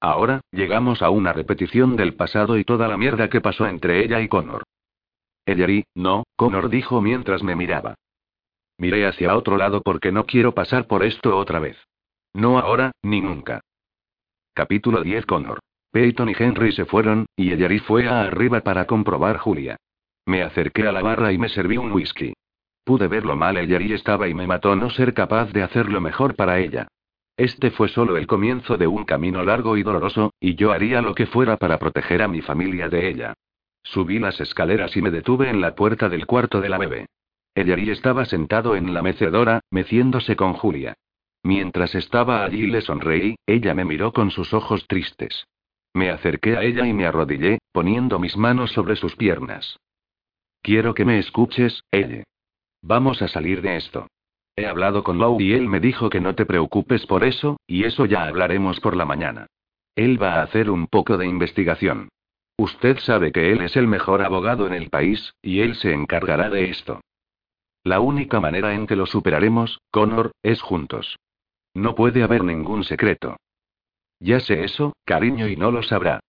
Ahora, 0.00 0.40
llegamos 0.50 1.02
a 1.02 1.10
una 1.10 1.34
repetición 1.34 1.96
del 1.96 2.14
pasado 2.14 2.56
y 2.56 2.64
toda 2.64 2.88
la 2.88 2.96
mierda 2.96 3.28
que 3.28 3.42
pasó 3.42 3.66
entre 3.66 4.02
ella 4.02 4.22
y 4.22 4.28
Connor. 4.28 4.62
Ellery, 5.44 5.84
no, 5.94 6.24
Connor 6.36 6.70
dijo 6.70 7.02
mientras 7.02 7.42
me 7.42 7.54
miraba. 7.54 7.96
Miré 8.78 9.06
hacia 9.06 9.36
otro 9.36 9.58
lado 9.58 9.82
porque 9.82 10.10
no 10.10 10.24
quiero 10.24 10.54
pasar 10.54 10.86
por 10.86 11.04
esto 11.04 11.36
otra 11.36 11.58
vez. 11.58 11.76
No 12.32 12.58
ahora, 12.58 12.92
ni 13.02 13.20
nunca. 13.20 13.60
Capítulo 14.54 15.02
10 15.02 15.26
Connor. 15.26 15.63
Peyton 15.94 16.28
y 16.28 16.32
Henry 16.36 16.72
se 16.72 16.86
fueron, 16.86 17.26
y 17.36 17.52
Ellery 17.52 17.78
fue 17.78 18.08
a 18.08 18.22
arriba 18.22 18.62
para 18.62 18.84
comprobar 18.84 19.36
Julia. 19.36 19.76
Me 20.26 20.42
acerqué 20.42 20.88
a 20.88 20.90
la 20.90 21.00
barra 21.02 21.32
y 21.32 21.38
me 21.38 21.48
serví 21.48 21.76
un 21.76 21.92
whisky. 21.92 22.32
Pude 22.82 23.06
ver 23.06 23.24
lo 23.24 23.36
mal 23.36 23.56
Ellery 23.56 23.92
estaba 23.92 24.26
y 24.26 24.34
me 24.34 24.48
mató 24.48 24.74
no 24.74 24.90
ser 24.90 25.14
capaz 25.14 25.52
de 25.52 25.62
hacerlo 25.62 26.00
mejor 26.00 26.34
para 26.34 26.58
ella. 26.58 26.88
Este 27.36 27.70
fue 27.70 27.86
solo 27.86 28.16
el 28.16 28.26
comienzo 28.26 28.76
de 28.76 28.88
un 28.88 29.04
camino 29.04 29.44
largo 29.44 29.76
y 29.76 29.84
doloroso, 29.84 30.32
y 30.40 30.56
yo 30.56 30.72
haría 30.72 31.00
lo 31.00 31.14
que 31.14 31.26
fuera 31.26 31.58
para 31.58 31.78
proteger 31.78 32.22
a 32.22 32.28
mi 32.28 32.42
familia 32.42 32.88
de 32.88 33.08
ella. 33.08 33.34
Subí 33.84 34.18
las 34.18 34.40
escaleras 34.40 34.96
y 34.96 35.00
me 35.02 35.12
detuve 35.12 35.48
en 35.48 35.60
la 35.60 35.76
puerta 35.76 36.08
del 36.08 36.26
cuarto 36.26 36.60
de 36.60 36.70
la 36.70 36.78
bebé. 36.78 37.06
Ellery 37.54 37.90
estaba 37.90 38.24
sentado 38.24 38.74
en 38.74 38.94
la 38.94 39.02
mecedora, 39.02 39.60
meciéndose 39.70 40.34
con 40.34 40.54
Julia. 40.54 40.94
Mientras 41.44 41.94
estaba 41.94 42.44
allí 42.44 42.66
le 42.66 42.80
sonreí, 42.80 43.36
ella 43.46 43.74
me 43.74 43.84
miró 43.84 44.12
con 44.12 44.32
sus 44.32 44.52
ojos 44.52 44.88
tristes. 44.88 45.46
Me 45.94 46.10
acerqué 46.10 46.56
a 46.56 46.62
ella 46.62 46.86
y 46.86 46.92
me 46.92 47.06
arrodillé, 47.06 47.58
poniendo 47.72 48.18
mis 48.18 48.36
manos 48.36 48.72
sobre 48.72 48.96
sus 48.96 49.14
piernas. 49.14 49.78
Quiero 50.60 50.94
que 50.94 51.04
me 51.04 51.18
escuches, 51.18 51.82
ella. 51.92 52.24
Vamos 52.82 53.22
a 53.22 53.28
salir 53.28 53.62
de 53.62 53.76
esto. 53.76 54.08
He 54.56 54.66
hablado 54.66 55.04
con 55.04 55.18
Lou 55.18 55.40
y 55.40 55.52
él 55.52 55.68
me 55.68 55.80
dijo 55.80 56.10
que 56.10 56.20
no 56.20 56.34
te 56.34 56.46
preocupes 56.46 57.06
por 57.06 57.24
eso, 57.24 57.58
y 57.66 57.84
eso 57.84 58.06
ya 58.06 58.24
hablaremos 58.24 58.80
por 58.80 58.96
la 58.96 59.04
mañana. 59.04 59.46
Él 59.94 60.20
va 60.20 60.34
a 60.34 60.42
hacer 60.42 60.70
un 60.70 60.88
poco 60.88 61.16
de 61.16 61.26
investigación. 61.26 62.08
Usted 62.56 62.98
sabe 62.98 63.32
que 63.32 63.52
él 63.52 63.62
es 63.62 63.76
el 63.76 63.86
mejor 63.86 64.22
abogado 64.22 64.66
en 64.66 64.74
el 64.74 64.90
país, 64.90 65.34
y 65.42 65.60
él 65.60 65.76
se 65.76 65.92
encargará 65.92 66.50
de 66.50 66.70
esto. 66.70 67.00
La 67.82 68.00
única 68.00 68.40
manera 68.40 68.74
en 68.74 68.86
que 68.86 68.96
lo 68.96 69.06
superaremos, 69.06 69.80
Connor, 69.90 70.32
es 70.42 70.62
juntos. 70.62 71.16
No 71.74 71.94
puede 71.94 72.22
haber 72.22 72.44
ningún 72.44 72.84
secreto. 72.84 73.36
Ya 74.24 74.40
sé 74.40 74.64
eso, 74.64 74.94
cariño, 75.04 75.48
y 75.48 75.56
no 75.56 75.70
lo 75.70 75.82
sabrá. 75.82 76.20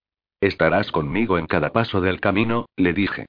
Estarás 0.42 0.92
conmigo 0.92 1.38
en 1.38 1.46
cada 1.46 1.70
paso 1.70 2.02
del 2.02 2.20
camino, 2.20 2.66
le 2.76 2.92
dije. 2.92 3.24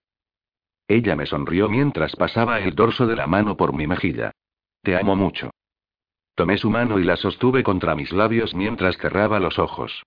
Ella 0.90 1.16
me 1.16 1.26
sonrió 1.26 1.70
mientras 1.70 2.18
pasaba 2.18 2.60
el 2.60 2.76
dorso 2.76 3.08
de 3.08 3.16
la 3.16 3.28
mano 3.28 3.56
por 3.56 3.72
mi 3.72 3.88
mejilla. 3.88 4.32
Te 4.84 4.98
amo 4.98 5.16
mucho. 5.16 5.52
Tomé 6.36 6.58
su 6.58 6.70
mano 6.70 7.00
y 7.00 7.06
la 7.06 7.16
sostuve 7.16 7.64
contra 7.64 7.96
mis 7.96 8.12
labios 8.12 8.54
mientras 8.54 8.98
cerraba 8.98 9.40
los 9.40 9.58
ojos. 9.58 10.04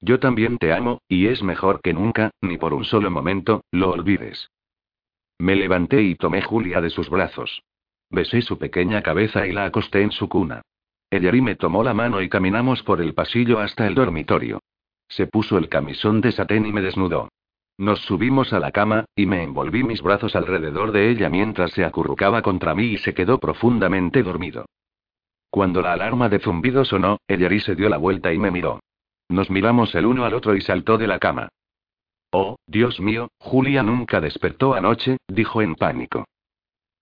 Yo 0.00 0.20
también 0.20 0.58
te 0.58 0.72
amo, 0.72 1.00
y 1.08 1.26
es 1.26 1.42
mejor 1.42 1.80
que 1.82 1.92
nunca, 1.92 2.30
ni 2.40 2.56
por 2.56 2.72
un 2.72 2.84
solo 2.84 3.10
momento, 3.10 3.64
lo 3.72 3.90
olvides. 3.90 4.48
Me 5.40 5.56
levanté 5.56 6.02
y 6.02 6.14
tomé 6.14 6.40
Julia 6.40 6.80
de 6.80 6.90
sus 6.90 7.10
brazos. 7.10 7.64
Besé 8.10 8.42
su 8.42 8.58
pequeña 8.58 9.02
cabeza 9.02 9.44
y 9.44 9.50
la 9.50 9.64
acosté 9.64 10.02
en 10.02 10.12
su 10.12 10.28
cuna. 10.28 10.62
Ellery 11.14 11.40
me 11.40 11.54
tomó 11.54 11.84
la 11.84 11.94
mano 11.94 12.20
y 12.22 12.28
caminamos 12.28 12.82
por 12.82 13.00
el 13.00 13.14
pasillo 13.14 13.60
hasta 13.60 13.86
el 13.86 13.94
dormitorio. 13.94 14.60
Se 15.08 15.28
puso 15.28 15.58
el 15.58 15.68
camisón 15.68 16.20
de 16.20 16.32
satén 16.32 16.66
y 16.66 16.72
me 16.72 16.82
desnudó. 16.82 17.28
Nos 17.78 18.00
subimos 18.00 18.52
a 18.52 18.58
la 18.58 18.72
cama, 18.72 19.04
y 19.14 19.26
me 19.26 19.44
envolví 19.44 19.84
mis 19.84 20.02
brazos 20.02 20.34
alrededor 20.34 20.90
de 20.90 21.10
ella 21.10 21.28
mientras 21.28 21.70
se 21.70 21.84
acurrucaba 21.84 22.42
contra 22.42 22.74
mí 22.74 22.86
y 22.86 22.98
se 22.98 23.14
quedó 23.14 23.38
profundamente 23.38 24.24
dormido. 24.24 24.66
Cuando 25.50 25.82
la 25.82 25.92
alarma 25.92 26.28
de 26.28 26.40
zumbido 26.40 26.84
sonó, 26.84 27.18
Ellery 27.28 27.60
se 27.60 27.76
dio 27.76 27.88
la 27.88 27.96
vuelta 27.96 28.32
y 28.32 28.38
me 28.38 28.50
miró. 28.50 28.80
Nos 29.28 29.50
miramos 29.50 29.94
el 29.94 30.06
uno 30.06 30.24
al 30.24 30.34
otro 30.34 30.56
y 30.56 30.62
saltó 30.62 30.98
de 30.98 31.06
la 31.06 31.20
cama. 31.20 31.48
Oh, 32.32 32.56
Dios 32.66 32.98
mío, 32.98 33.28
Julia 33.38 33.84
nunca 33.84 34.20
despertó 34.20 34.74
anoche, 34.74 35.18
dijo 35.28 35.62
en 35.62 35.76
pánico. 35.76 36.24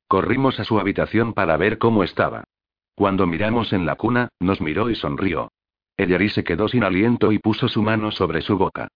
Corrimos 0.07 0.61
a 0.61 0.65
su 0.65 0.79
habitación 0.79 1.33
para 1.33 1.57
ver 1.57 1.79
cómo 1.79 2.05
estaba. 2.05 2.45
Cuando 2.95 3.27
miramos 3.27 3.73
en 3.73 3.87
la 3.87 3.97
cuna, 3.97 4.29
nos 4.41 4.61
miró 4.61 4.91
y 4.91 4.95
sonrió. 4.95 5.51
Ellery 5.97 6.29
se 6.31 6.45
quedó 6.45 6.69
sin 6.69 6.85
aliento 6.85 7.33
y 7.33 7.39
puso 7.39 7.69
su 7.69 7.83
mano 7.83 8.11
sobre 8.11 8.43
su 8.43 8.57
boca. 8.57 8.89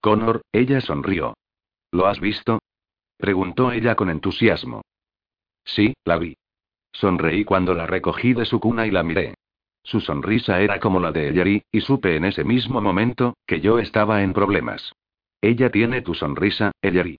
Connor, 0.00 0.42
ella 0.52 0.80
sonrió. 0.80 1.34
¿Lo 1.92 2.06
has 2.06 2.20
visto? 2.20 2.60
preguntó 3.16 3.72
ella 3.72 3.94
con 3.94 4.10
entusiasmo. 4.10 4.82
Sí, 5.64 5.94
la 6.04 6.16
vi. 6.16 6.36
Sonreí 6.92 7.44
cuando 7.44 7.74
la 7.74 7.86
recogí 7.86 8.32
de 8.32 8.44
su 8.44 8.60
cuna 8.60 8.86
y 8.86 8.90
la 8.90 9.02
miré. 9.02 9.34
Su 9.82 10.00
sonrisa 10.00 10.60
era 10.60 10.78
como 10.80 11.00
la 11.00 11.12
de 11.12 11.28
Ellery, 11.28 11.62
y 11.70 11.80
supe 11.80 12.16
en 12.16 12.24
ese 12.24 12.44
mismo 12.44 12.80
momento, 12.80 13.34
que 13.46 13.60
yo 13.60 13.78
estaba 13.78 14.22
en 14.22 14.32
problemas. 14.32 14.92
Ella 15.40 15.70
tiene 15.70 16.02
tu 16.02 16.14
sonrisa, 16.14 16.72
Ellery. 16.82 17.18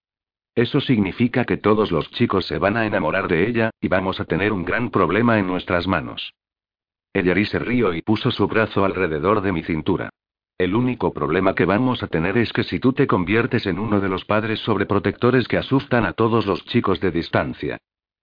Eso 0.56 0.82
significa 0.82 1.46
que 1.46 1.58
todos 1.58 1.92
los 1.92 2.10
chicos 2.12 2.46
se 2.46 2.58
van 2.58 2.76
a 2.76 2.86
enamorar 2.86 3.28
de 3.28 3.48
ella, 3.48 3.72
y 3.80 3.88
vamos 3.88 4.20
a 4.20 4.26
tener 4.26 4.52
un 4.52 4.66
gran 4.66 4.90
problema 4.90 5.40
en 5.40 5.48
nuestras 5.48 5.88
manos. 5.88 6.34
Ellery 7.14 7.46
se 7.46 7.60
rió 7.60 7.94
y 7.94 8.02
puso 8.02 8.32
su 8.32 8.48
brazo 8.48 8.86
alrededor 8.86 9.42
de 9.42 9.52
mi 9.52 9.64
cintura. 9.64 10.10
El 10.58 10.76
único 10.76 11.12
problema 11.14 11.56
que 11.56 11.66
vamos 11.66 12.04
a 12.04 12.08
tener 12.08 12.38
es 12.38 12.54
que 12.54 12.64
si 12.64 12.80
tú 12.80 12.94
te 12.94 13.08
conviertes 13.08 13.66
en 13.66 13.80
uno 13.80 14.00
de 14.00 14.10
los 14.10 14.26
padres 14.26 14.60
sobreprotectores 14.60 15.48
que 15.48 15.58
asustan 15.58 16.06
a 16.06 16.14
todos 16.14 16.46
los 16.46 16.64
chicos 16.66 17.00
de 17.00 17.12
distancia. 17.12 17.78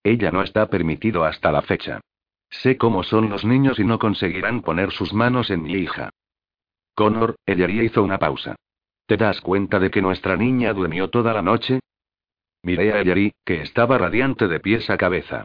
Ella 0.05 0.31
no 0.31 0.43
está 0.43 0.69
permitido 0.71 1.25
hasta 1.25 1.51
la 1.51 1.63
fecha. 1.63 2.01
Sé 2.51 2.77
cómo 2.77 3.03
son 3.03 3.29
los 3.29 3.45
niños 3.45 3.79
y 3.79 3.85
no 3.85 3.99
conseguirán 3.99 4.63
poner 4.63 4.93
sus 4.93 5.13
manos 5.13 5.51
en 5.51 5.63
mi 5.63 5.73
hija. 5.73 6.11
Connor, 6.95 7.37
Ellery 7.45 7.87
hizo 7.87 8.03
una 8.03 8.19
pausa. 8.19 8.57
¿Te 9.07 9.17
das 9.17 9.41
cuenta 9.41 9.79
de 9.79 9.91
que 9.91 10.03
nuestra 10.03 10.37
niña 10.37 10.73
durmió 10.73 11.11
toda 11.11 11.33
la 11.33 11.43
noche? 11.43 11.81
Miré 12.63 12.93
a 12.93 13.01
Ellery, 13.01 13.33
que 13.45 13.63
estaba 13.63 13.99
radiante 13.99 14.49
de 14.49 14.61
pies 14.61 14.91
a 14.91 14.97
cabeza. 14.97 15.45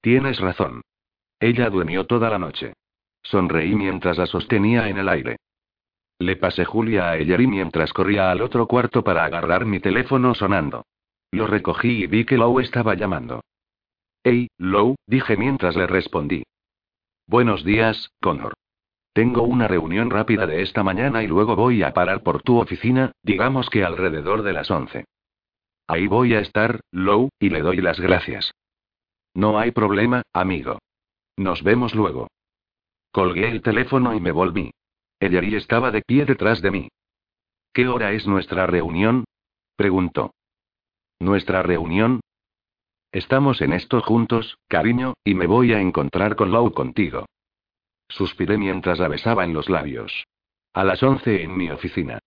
Tienes 0.00 0.40
razón. 0.40 0.82
Ella 1.40 1.68
durmió 1.70 2.06
toda 2.06 2.30
la 2.30 2.38
noche. 2.38 2.74
Sonreí 3.22 3.74
mientras 3.74 4.18
la 4.18 4.26
sostenía 4.26 4.88
en 4.88 4.98
el 4.98 5.08
aire. 5.08 5.36
Le 6.18 6.36
pasé 6.36 6.64
Julia 6.64 7.10
a 7.10 7.16
Ellery 7.16 7.46
mientras 7.46 7.92
corría 7.92 8.30
al 8.30 8.40
otro 8.40 8.66
cuarto 8.66 9.02
para 9.02 9.24
agarrar 9.24 9.64
mi 9.64 9.80
teléfono 9.80 10.34
sonando. 10.34 10.84
Lo 11.32 11.46
recogí 11.46 12.04
y 12.04 12.06
vi 12.06 12.24
que 12.24 12.38
Lou 12.38 12.60
estaba 12.60 12.94
llamando. 12.94 13.40
Hey, 14.22 14.48
Lou, 14.58 14.94
dije 15.06 15.36
mientras 15.36 15.76
le 15.76 15.86
respondí. 15.86 16.44
Buenos 17.26 17.64
días, 17.64 18.10
Connor. 18.20 18.54
Tengo 19.12 19.42
una 19.42 19.68
reunión 19.68 20.10
rápida 20.10 20.46
de 20.46 20.62
esta 20.62 20.82
mañana 20.82 21.22
y 21.22 21.26
luego 21.26 21.56
voy 21.56 21.82
a 21.82 21.92
parar 21.92 22.22
por 22.22 22.42
tu 22.42 22.58
oficina, 22.58 23.12
digamos 23.22 23.70
que 23.70 23.84
alrededor 23.84 24.42
de 24.42 24.52
las 24.52 24.70
once. 24.70 25.04
Ahí 25.86 26.06
voy 26.06 26.34
a 26.34 26.40
estar, 26.40 26.80
Lou, 26.90 27.28
y 27.38 27.50
le 27.50 27.60
doy 27.60 27.78
las 27.78 28.00
gracias. 28.00 28.54
No 29.34 29.58
hay 29.58 29.72
problema, 29.72 30.22
amigo. 30.32 30.78
Nos 31.36 31.62
vemos 31.62 31.94
luego. 31.94 32.28
Colgué 33.10 33.48
el 33.48 33.62
teléfono 33.62 34.14
y 34.14 34.20
me 34.20 34.32
volví. 34.32 34.70
Ellery 35.20 35.56
estaba 35.56 35.90
de 35.90 36.02
pie 36.02 36.24
detrás 36.24 36.62
de 36.62 36.70
mí. 36.70 36.88
¿Qué 37.72 37.88
hora 37.88 38.12
es 38.12 38.26
nuestra 38.26 38.66
reunión? 38.66 39.24
preguntó. 39.76 40.32
¿Nuestra 41.18 41.62
reunión? 41.62 42.20
Estamos 43.12 43.60
en 43.60 43.72
esto 43.72 44.00
juntos, 44.00 44.58
cariño, 44.68 45.14
y 45.24 45.34
me 45.34 45.46
voy 45.46 45.72
a 45.72 45.80
encontrar 45.80 46.36
con 46.36 46.50
Lou 46.50 46.72
contigo. 46.72 47.26
Suspiré 48.08 48.58
mientras 48.58 48.98
la 48.98 49.08
besaba 49.08 49.44
en 49.44 49.54
los 49.54 49.68
labios. 49.68 50.24
A 50.72 50.84
las 50.84 51.02
once 51.02 51.42
en 51.42 51.56
mi 51.56 51.70
oficina. 51.70 52.18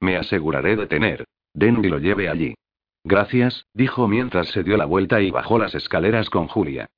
Me 0.00 0.16
aseguraré 0.16 0.76
de 0.76 0.86
tener. 0.86 1.24
Den 1.52 1.84
y 1.84 1.88
lo 1.88 1.98
lleve 1.98 2.28
allí. 2.28 2.54
Gracias, 3.08 3.66
dijo 3.72 4.08
mientras 4.08 4.48
se 4.48 4.64
dio 4.64 4.76
la 4.76 4.84
vuelta 4.84 5.20
y 5.20 5.30
bajó 5.30 5.60
las 5.60 5.76
escaleras 5.76 6.28
con 6.28 6.48
Julia. 6.48 6.90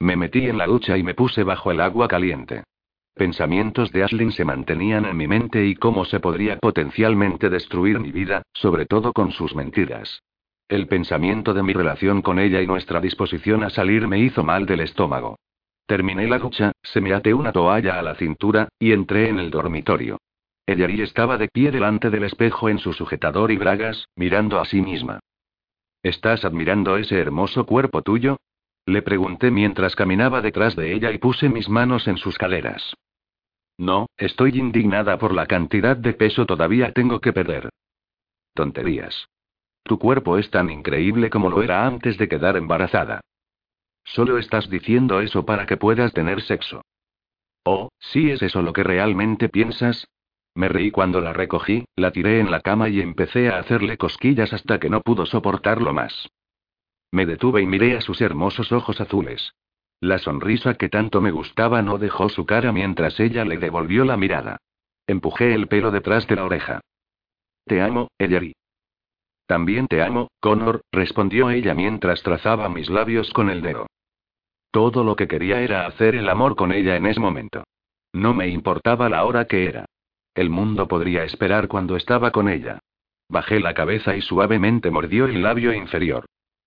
Me 0.00 0.16
metí 0.16 0.46
en 0.46 0.56
la 0.56 0.66
ducha 0.66 0.96
y 0.96 1.02
me 1.02 1.12
puse 1.12 1.42
bajo 1.42 1.70
el 1.70 1.82
agua 1.82 2.08
caliente. 2.08 2.64
Pensamientos 3.12 3.92
de 3.92 4.02
Ashlyn 4.02 4.32
se 4.32 4.46
mantenían 4.46 5.04
en 5.04 5.14
mi 5.14 5.28
mente 5.28 5.66
y 5.66 5.74
cómo 5.74 6.06
se 6.06 6.20
podría 6.20 6.56
potencialmente 6.56 7.50
destruir 7.50 8.00
mi 8.00 8.12
vida, 8.12 8.44
sobre 8.54 8.86
todo 8.86 9.12
con 9.12 9.30
sus 9.30 9.54
mentiras. 9.54 10.22
El 10.68 10.86
pensamiento 10.86 11.52
de 11.52 11.62
mi 11.62 11.74
relación 11.74 12.22
con 12.22 12.38
ella 12.38 12.62
y 12.62 12.66
nuestra 12.66 12.98
disposición 12.98 13.62
a 13.62 13.68
salir 13.68 14.08
me 14.08 14.18
hizo 14.18 14.42
mal 14.42 14.64
del 14.64 14.80
estómago. 14.80 15.36
Terminé 15.84 16.26
la 16.28 16.38
ducha, 16.38 16.72
se 16.82 17.02
me 17.02 17.12
até 17.12 17.34
una 17.34 17.52
toalla 17.52 17.98
a 17.98 18.02
la 18.02 18.14
cintura, 18.14 18.68
y 18.78 18.92
entré 18.92 19.28
en 19.28 19.38
el 19.38 19.50
dormitorio. 19.50 20.16
Ellery 20.66 21.00
estaba 21.00 21.38
de 21.38 21.48
pie 21.48 21.70
delante 21.70 22.10
del 22.10 22.24
espejo 22.24 22.68
en 22.68 22.78
su 22.78 22.92
sujetador 22.92 23.52
y 23.52 23.56
bragas, 23.56 24.08
mirando 24.16 24.60
a 24.60 24.64
sí 24.64 24.82
misma. 24.82 25.20
¿Estás 26.02 26.44
admirando 26.44 26.96
ese 26.96 27.18
hermoso 27.18 27.66
cuerpo 27.66 28.02
tuyo? 28.02 28.38
Le 28.84 29.02
pregunté 29.02 29.50
mientras 29.50 29.94
caminaba 29.94 30.42
detrás 30.42 30.76
de 30.76 30.92
ella 30.92 31.12
y 31.12 31.18
puse 31.18 31.48
mis 31.48 31.68
manos 31.68 32.06
en 32.08 32.16
sus 32.16 32.36
caleras. 32.36 32.94
No, 33.78 34.06
estoy 34.16 34.58
indignada 34.58 35.18
por 35.18 35.34
la 35.34 35.46
cantidad 35.46 35.96
de 35.96 36.14
peso 36.14 36.46
todavía 36.46 36.92
tengo 36.92 37.20
que 37.20 37.32
perder. 37.32 37.70
Tonterías. 38.54 39.28
Tu 39.82 39.98
cuerpo 39.98 40.38
es 40.38 40.50
tan 40.50 40.70
increíble 40.70 41.30
como 41.30 41.50
lo 41.50 41.62
era 41.62 41.86
antes 41.86 42.18
de 42.18 42.28
quedar 42.28 42.56
embarazada. 42.56 43.20
Solo 44.04 44.38
estás 44.38 44.68
diciendo 44.70 45.20
eso 45.20 45.44
para 45.44 45.66
que 45.66 45.76
puedas 45.76 46.12
tener 46.12 46.40
sexo. 46.42 46.82
Oh, 47.64 47.90
¿sí 47.98 48.30
es 48.30 48.42
eso 48.42 48.62
lo 48.62 48.72
que 48.72 48.84
realmente 48.84 49.48
piensas? 49.48 50.06
Me 50.56 50.68
reí 50.68 50.90
cuando 50.90 51.20
la 51.20 51.34
recogí, 51.34 51.84
la 51.96 52.12
tiré 52.12 52.40
en 52.40 52.50
la 52.50 52.62
cama 52.62 52.88
y 52.88 53.02
empecé 53.02 53.50
a 53.50 53.58
hacerle 53.58 53.98
cosquillas 53.98 54.54
hasta 54.54 54.80
que 54.80 54.88
no 54.88 55.02
pudo 55.02 55.26
soportarlo 55.26 55.92
más. 55.92 56.30
Me 57.12 57.26
detuve 57.26 57.60
y 57.60 57.66
miré 57.66 57.94
a 57.96 58.00
sus 58.00 58.22
hermosos 58.22 58.72
ojos 58.72 58.98
azules. 59.02 59.52
La 60.00 60.18
sonrisa 60.18 60.74
que 60.74 60.88
tanto 60.88 61.20
me 61.20 61.30
gustaba 61.30 61.82
no 61.82 61.98
dejó 61.98 62.30
su 62.30 62.46
cara 62.46 62.72
mientras 62.72 63.20
ella 63.20 63.44
le 63.44 63.58
devolvió 63.58 64.06
la 64.06 64.16
mirada. 64.16 64.56
Empujé 65.06 65.54
el 65.54 65.68
pelo 65.68 65.90
detrás 65.90 66.26
de 66.26 66.36
la 66.36 66.44
oreja. 66.44 66.80
Te 67.66 67.82
amo, 67.82 68.08
Ellery. 68.18 68.54
También 69.46 69.86
te 69.88 70.02
amo, 70.02 70.28
Connor, 70.40 70.80
respondió 70.90 71.50
ella 71.50 71.74
mientras 71.74 72.22
trazaba 72.22 72.70
mis 72.70 72.88
labios 72.88 73.30
con 73.34 73.50
el 73.50 73.60
dedo. 73.60 73.86
Todo 74.70 75.04
lo 75.04 75.16
que 75.16 75.28
quería 75.28 75.60
era 75.60 75.86
hacer 75.86 76.14
el 76.14 76.30
amor 76.30 76.56
con 76.56 76.72
ella 76.72 76.96
en 76.96 77.06
ese 77.06 77.20
momento. 77.20 77.64
No 78.14 78.32
me 78.32 78.48
importaba 78.48 79.10
la 79.10 79.24
hora 79.24 79.44
que 79.44 79.66
era. 79.66 79.84
El 80.36 80.50
mundo 80.50 80.86
podría 80.86 81.24
esperar 81.24 81.66
cuando 81.66 81.96
estaba 81.96 82.30
con 82.30 82.50
ella. 82.50 82.78
Bajé 83.30 83.58
la 83.58 83.72
cabeza 83.72 84.14
y 84.14 84.20
suavemente 84.20 84.90
mordió 84.90 85.24
el 85.24 85.42
labio 85.42 85.72
inferior. 85.72 86.26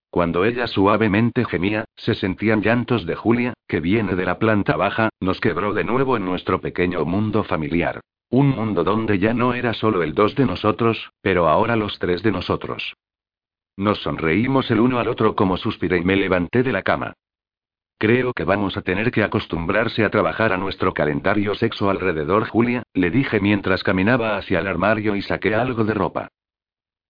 Cuando 0.09 0.43
ella 0.43 0.65
suavemente 0.65 1.45
gemía, 1.45 1.86
se 1.95 2.15
sentían 2.15 2.61
llantos 2.63 3.05
de 3.05 3.15
Julia, 3.15 3.53
que 3.67 3.80
viene 3.80 4.15
de 4.15 4.26
la 4.26 4.39
planta 4.39 4.76
baja, 4.76 5.09
nos 5.20 5.39
quebró 5.39 5.74
de 5.76 5.84
nuevo 5.84 6.17
en 6.17 6.26
nuestro 6.26 6.59
pequeño 6.59 7.05
mundo 7.05 7.43
familiar. 7.43 8.01
Un 8.32 8.49
mundo 8.49 8.84
donde 8.84 9.20
ya 9.20 9.36
no 9.36 9.53
era 9.53 9.74
solo 9.74 10.01
el 10.01 10.15
dos 10.15 10.34
de 10.34 10.45
nosotros, 10.45 11.11
pero 11.22 11.47
ahora 11.47 11.76
los 11.76 11.99
tres 11.99 12.24
de 12.24 12.32
nosotros. 12.32 12.95
Nos 13.78 13.99
sonreímos 13.99 14.72
el 14.72 14.80
uno 14.80 14.97
al 14.97 15.09
otro 15.09 15.36
como 15.36 15.57
suspiré 15.57 15.99
y 15.99 16.03
me 16.03 16.15
levanté 16.15 16.63
de 16.63 16.72
la 16.72 16.82
cama. 16.82 17.13
Creo 18.00 18.32
que 18.32 18.45
vamos 18.45 18.78
a 18.78 18.82
tener 18.82 19.12
que 19.12 19.24
acostumbrarse 19.24 20.06
a 20.06 20.10
trabajar 20.10 20.54
a 20.54 20.58
nuestro 20.58 20.93
calendario 20.93 21.54
sexo 21.54 21.89
alrededor, 21.89 22.47
Julia, 22.47 22.84
le 22.93 23.12
dije 23.12 23.41
mientras 23.41 23.84
caminaba 23.84 24.38
hacia 24.38 24.60
el 24.60 24.68
armario 24.68 25.18
y 25.18 25.22
saqué 25.22 25.54
algo 25.54 25.84
de 25.84 25.93
ropa. 25.93 26.30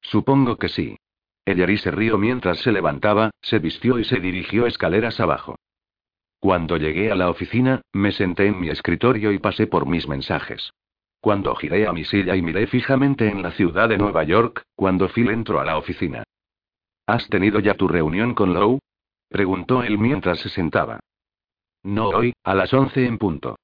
Supongo 0.02 0.58
que 0.58 0.68
sí. 0.68 0.98
Ella 1.46 1.68
se 1.78 1.92
rió 1.92 2.18
mientras 2.18 2.58
se 2.60 2.72
levantaba, 2.72 3.30
se 3.40 3.60
vistió 3.60 4.00
y 4.00 4.04
se 4.04 4.20
dirigió 4.20 4.66
escaleras 4.66 5.20
abajo. 5.20 5.58
Cuando 6.40 6.78
llegué 6.78 7.12
a 7.12 7.16
la 7.16 7.30
oficina, 7.30 7.82
me 7.94 8.12
senté 8.12 8.48
en 8.48 8.60
mi 8.60 8.70
escritorio 8.70 9.32
y 9.32 9.38
pasé 9.38 9.68
por 9.68 9.86
mis 9.86 10.08
mensajes. 10.08 10.72
Cuando 11.22 11.54
giré 11.54 11.86
a 11.86 11.94
mi 11.94 12.04
silla 12.04 12.36
y 12.36 12.42
miré 12.42 12.66
fijamente 12.66 13.30
en 13.30 13.44
la 13.44 13.52
ciudad 13.52 13.90
de 13.90 13.98
Nueva 14.00 14.24
York, 14.24 14.64
cuando 14.76 15.08
Phil 15.10 15.30
entró 15.30 15.60
a 15.60 15.66
la 15.66 15.78
oficina. 15.78 16.24
¿Has 17.06 17.28
tenido 17.30 17.60
ya 17.60 17.76
tu 17.76 17.88
reunión 17.88 18.34
con 18.34 18.56
Lowe? 18.56 18.80
Preguntó 19.30 19.84
él 19.84 19.98
mientras 19.98 20.40
se 20.40 20.50
sentaba. 20.50 21.00
No 21.84 22.10
hoy, 22.10 22.34
a 22.44 22.56
las 22.56 22.74
once 22.74 23.06
en 23.06 23.18
punto. 23.18 23.58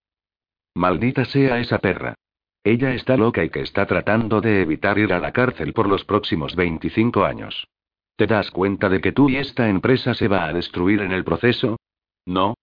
Maldita 0.75 1.25
sea 1.25 1.59
esa 1.59 1.79
perra. 1.79 2.15
Ella 2.63 2.93
está 2.93 3.17
loca 3.17 3.43
y 3.43 3.49
que 3.49 3.61
está 3.61 3.85
tratando 3.85 4.41
de 4.41 4.61
evitar 4.61 4.97
ir 4.97 5.13
a 5.13 5.19
la 5.19 5.31
cárcel 5.31 5.73
por 5.73 5.87
los 5.87 6.03
próximos 6.05 6.55
25 6.55 7.23
años. 7.23 7.67
¿Te 8.15 8.27
das 8.27 8.49
cuenta 8.49 8.89
de 8.89 9.01
que 9.01 9.11
tú 9.11 9.29
y 9.29 9.37
esta 9.37 9.67
empresa 9.67 10.13
se 10.13 10.27
va 10.27 10.45
a 10.45 10.53
destruir 10.53 11.01
en 11.01 11.11
el 11.11 11.23
proceso? 11.23 11.77
¿No? 12.25 12.55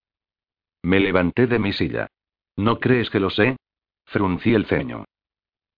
Me 0.82 0.98
levanté 0.98 1.46
de 1.46 1.58
mi 1.58 1.72
silla. 1.72 2.08
¿No 2.56 2.80
crees 2.80 3.10
que 3.10 3.20
lo 3.20 3.30
sé? 3.30 3.56
Fruncí 4.06 4.54
el 4.54 4.66
ceño. 4.66 5.04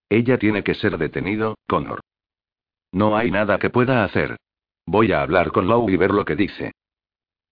Ella 0.09 0.39
tiene 0.39 0.63
que 0.63 0.75
ser 0.75 0.97
detenido, 0.97 1.57
Connor. 1.69 2.01
No 2.93 3.17
hay 3.17 3.31
nada 3.31 3.59
que 3.59 3.71
pueda 3.71 4.05
hacer. 4.05 4.37
Voy 4.87 5.13
a 5.13 5.23
hablar 5.23 5.51
con 5.51 5.67
Lowe 5.67 5.91
y 5.91 5.97
ver 5.97 6.13
lo 6.13 6.25
que 6.25 6.37
dice. 6.37 6.73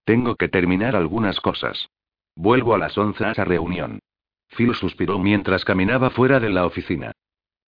Tengo 0.05 0.35
que 0.35 0.49
terminar 0.49 0.95
algunas 0.95 1.39
cosas. 1.39 1.89
Vuelvo 2.35 2.75
a 2.75 2.77
las 2.77 2.97
once 2.97 3.25
a 3.25 3.31
esa 3.31 3.45
reunión. 3.45 3.99
Phil 4.55 4.75
suspiró 4.75 5.17
mientras 5.19 5.65
caminaba 5.65 6.09
fuera 6.09 6.39
de 6.39 6.49
la 6.49 6.65
oficina. 6.65 7.13